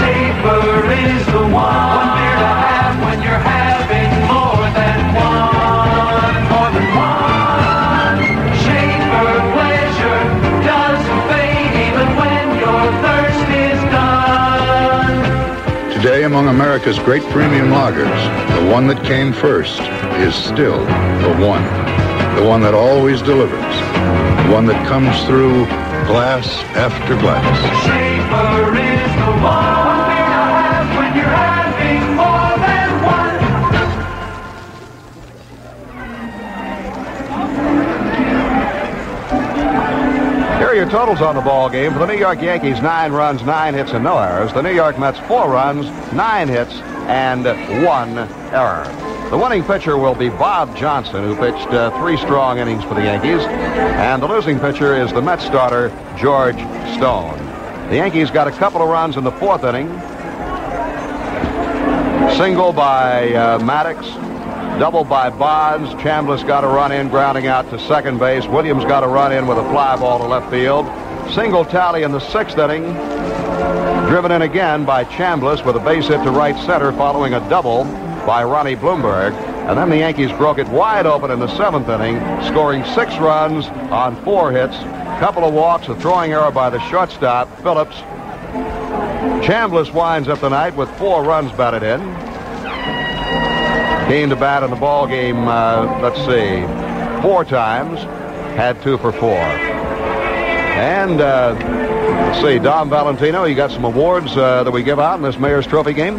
[0.00, 2.25] Schaefer is the one
[16.36, 19.80] among America's great premium lagers, the one that came first
[20.20, 21.64] is still the one.
[22.36, 23.62] The one that always delivers.
[24.44, 25.64] The one that comes through
[26.06, 27.42] glass after glass.
[27.86, 30.05] Schaefer is the one
[40.86, 41.94] Are totals on the ball game.
[41.94, 44.52] For the New York Yankees, nine runs, nine hits, and no errors.
[44.52, 46.74] The New York Mets, four runs, nine hits,
[47.08, 47.44] and
[47.84, 48.16] one
[48.54, 48.84] error.
[49.30, 53.02] The winning pitcher will be Bob Johnson, who pitched uh, three strong innings for the
[53.02, 53.40] Yankees.
[53.40, 56.58] And the losing pitcher is the Mets starter, George
[56.94, 57.36] Stone.
[57.88, 59.88] The Yankees got a couple of runs in the fourth inning.
[62.36, 64.06] Single by uh, Maddox,
[64.78, 65.90] double by Bonds.
[66.02, 68.46] Chambliss got a run in, grounding out to second base.
[68.46, 70.86] Williams got a run in with a fly ball to left field.
[71.34, 72.82] Single tally in the sixth inning.
[74.08, 77.84] Driven in again by Chambliss with a base hit to right center following a double
[78.26, 79.32] by Ronnie Blomberg.
[79.34, 83.66] And then the Yankees broke it wide open in the seventh inning, scoring six runs
[83.90, 84.76] on four hits,
[85.18, 87.96] couple of walks, a throwing error by the shortstop, Phillips.
[89.44, 92.25] Chambliss winds up the night with four runs batted in.
[94.08, 96.62] Came to bat in the ball game, uh, let's see,
[97.22, 97.98] four times.
[98.56, 99.36] Had two for four.
[100.76, 101.56] And uh,
[102.26, 105.38] let's see, Dom Valentino, you got some awards uh, that we give out in this
[105.38, 106.16] Mayor's Trophy game?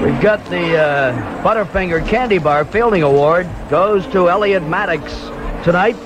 [0.00, 3.48] We've got the uh, Butterfinger Candy Bar Fielding Award.
[3.68, 5.12] Goes to Elliott Maddox
[5.64, 5.96] tonight.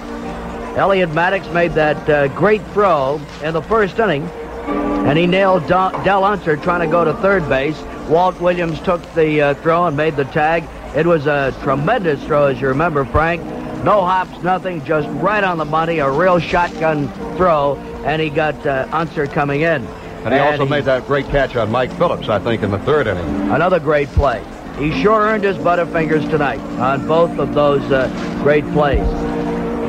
[0.77, 6.25] Elliott Maddox made that uh, great throw in the first inning, and he nailed Del
[6.25, 7.81] Unser trying to go to third base.
[8.09, 10.65] Walt Williams took the uh, throw and made the tag.
[10.97, 13.45] It was a tremendous throw, as you remember, Frank.
[13.85, 17.77] No hops, nothing, just right on the money, a real shotgun throw,
[18.07, 19.85] and he got uh, Unser coming in.
[20.25, 23.09] And he also made that great catch on Mike Phillips, I think, in the third
[23.09, 23.27] inning.
[23.51, 24.43] Another great play.
[24.79, 28.09] He sure earned his butterfingers tonight on both of those uh,
[28.43, 29.07] great plays.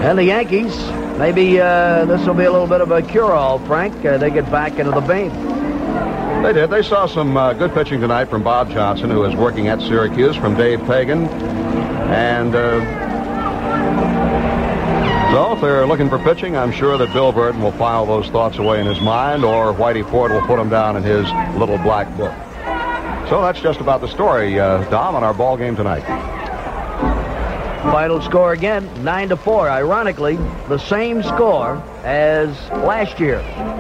[0.04, 0.78] And the Yankees,
[1.18, 4.06] maybe uh, this will be a little bit of a cure-all, Frank.
[4.06, 5.32] Uh, they get back into the game.
[6.44, 6.70] They did.
[6.70, 10.36] They saw some uh, good pitching tonight from Bob Johnson, who is working at Syracuse,
[10.36, 11.28] from Dave Pagan.
[11.28, 12.80] And uh,
[15.34, 18.58] so if they're looking for pitching, I'm sure that Bill Virdon will file those thoughts
[18.60, 21.26] away in his mind, or Whitey Ford will put them down in his
[21.60, 22.34] little black book.
[23.30, 26.04] So that's just about the story, uh, Dom, on our ball game tonight.
[27.92, 29.70] Final score again, 9 to 4.
[29.70, 30.36] Ironically,
[30.68, 33.40] the same score as last year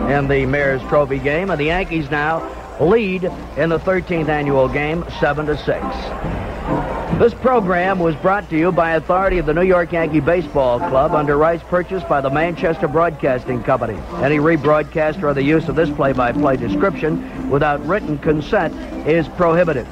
[0.10, 2.42] in the Mayor's Trophy game, and the Yankees now
[2.80, 3.26] lead
[3.58, 5.68] in the 13th annual game, 7 to 6.
[7.19, 11.14] This program was brought to you by authority of the New York Yankee Baseball Club
[11.14, 14.00] under rights purchased by the Manchester Broadcasting Company.
[14.24, 18.74] Any rebroadcast or the use of this play-by-play description without written consent
[19.08, 19.88] is prohibited.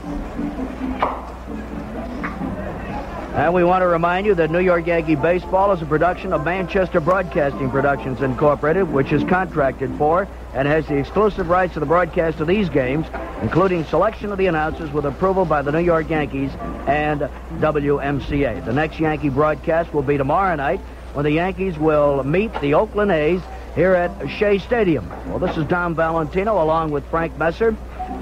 [3.36, 6.46] And we want to remind you that New York Yankee Baseball is a production of
[6.46, 11.86] Manchester Broadcasting Productions Incorporated, which is contracted for and has the exclusive rights to the
[11.86, 13.06] broadcast of these games,
[13.42, 16.50] including selection of the announcers with approval by the New York Yankees
[16.88, 18.64] and WMCA.
[18.64, 20.80] The next Yankee broadcast will be tomorrow night
[21.12, 23.42] when the Yankees will meet the Oakland A's
[23.76, 25.10] here at Shea Stadium.
[25.28, 27.76] Well, this is Dom Valentino along with Frank Messer,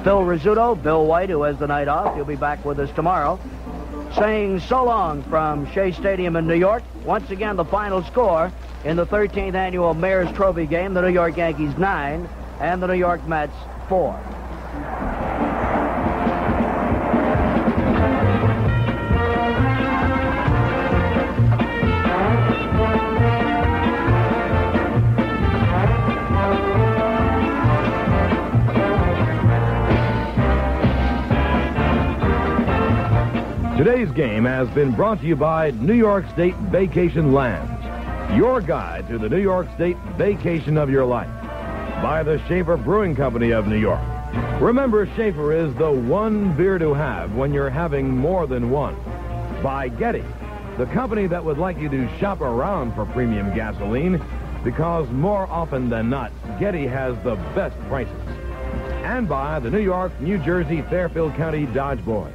[0.04, 2.16] Phil Rizzuto, Bill White, who has the night off.
[2.16, 3.40] He'll be back with us tomorrow
[4.16, 6.84] saying so long from Shea Stadium in New York.
[7.04, 8.52] Once again, the final score
[8.84, 12.94] in the 13th annual Mayor's Trophy game, the New York Yankees 9 and the New
[12.94, 13.56] York Mets
[13.90, 15.13] 4.
[33.78, 39.08] Today's game has been brought to you by New York State Vacation Lands, your guide
[39.08, 41.28] to the New York State vacation of your life.
[42.04, 44.00] By the Schaefer Brewing Company of New York.
[44.62, 48.96] Remember, Schaefer is the one beer to have when you're having more than one.
[49.64, 50.24] By Getty,
[50.78, 54.24] the company that would like you to shop around for premium gasoline
[54.64, 58.14] because more often than not, Getty has the best prices.
[59.04, 62.34] And by the New York, New Jersey, Fairfield County Dodge Boys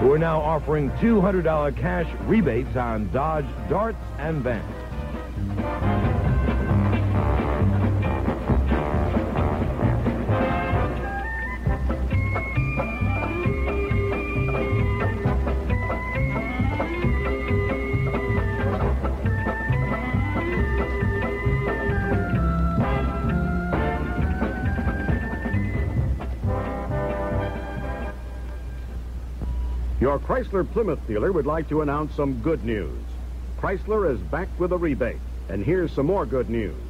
[0.00, 6.17] who are now offering $200 cash rebates on Dodge Darts and Vans.
[30.08, 32.98] Your Chrysler Plymouth dealer would like to announce some good news.
[33.60, 35.20] Chrysler is back with a rebate,
[35.50, 36.80] and here's some more good news.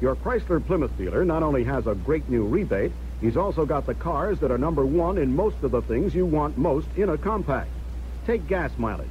[0.00, 3.94] Your Chrysler Plymouth dealer not only has a great new rebate, he's also got the
[3.94, 7.16] cars that are number one in most of the things you want most in a
[7.16, 7.70] compact.
[8.26, 9.06] Take gas mileage.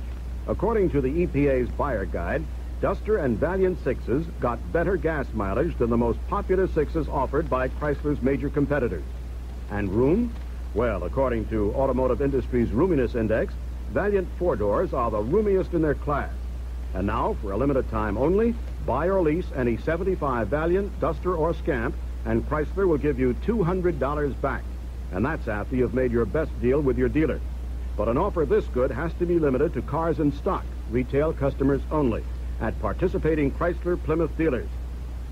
[0.46, 2.44] According to the EPA's buyer guide,
[2.82, 7.70] Duster and Valiant Sixes got better gas mileage than the most popular sixes offered by
[7.70, 9.06] Chrysler's major competitors.
[9.72, 10.34] And room?
[10.74, 13.54] Well, according to Automotive Industry's Roominess Index,
[13.92, 16.34] Valiant four doors are the roomiest in their class.
[16.96, 18.56] And now, for a limited time only,
[18.88, 21.94] buy or lease any 75 Valiant, Duster, or Scamp,
[22.26, 24.64] and Chrysler will give you $200 back.
[25.12, 27.40] And that's after you've made your best deal with your dealer.
[27.96, 31.82] But an offer this good has to be limited to cars in stock, retail customers
[31.92, 32.24] only,
[32.60, 34.70] at participating Chrysler Plymouth dealers.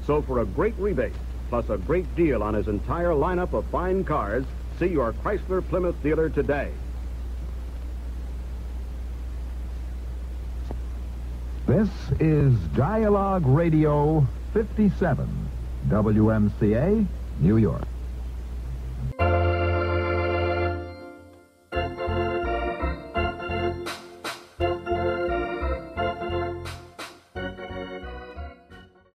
[0.05, 1.15] So for a great rebate,
[1.49, 4.45] plus a great deal on his entire lineup of fine cars,
[4.81, 6.71] see your Chrysler Plymouth dealer today.
[11.67, 15.49] This is Dialogue Radio 57,
[15.87, 17.05] WMCA,
[17.39, 17.83] New York.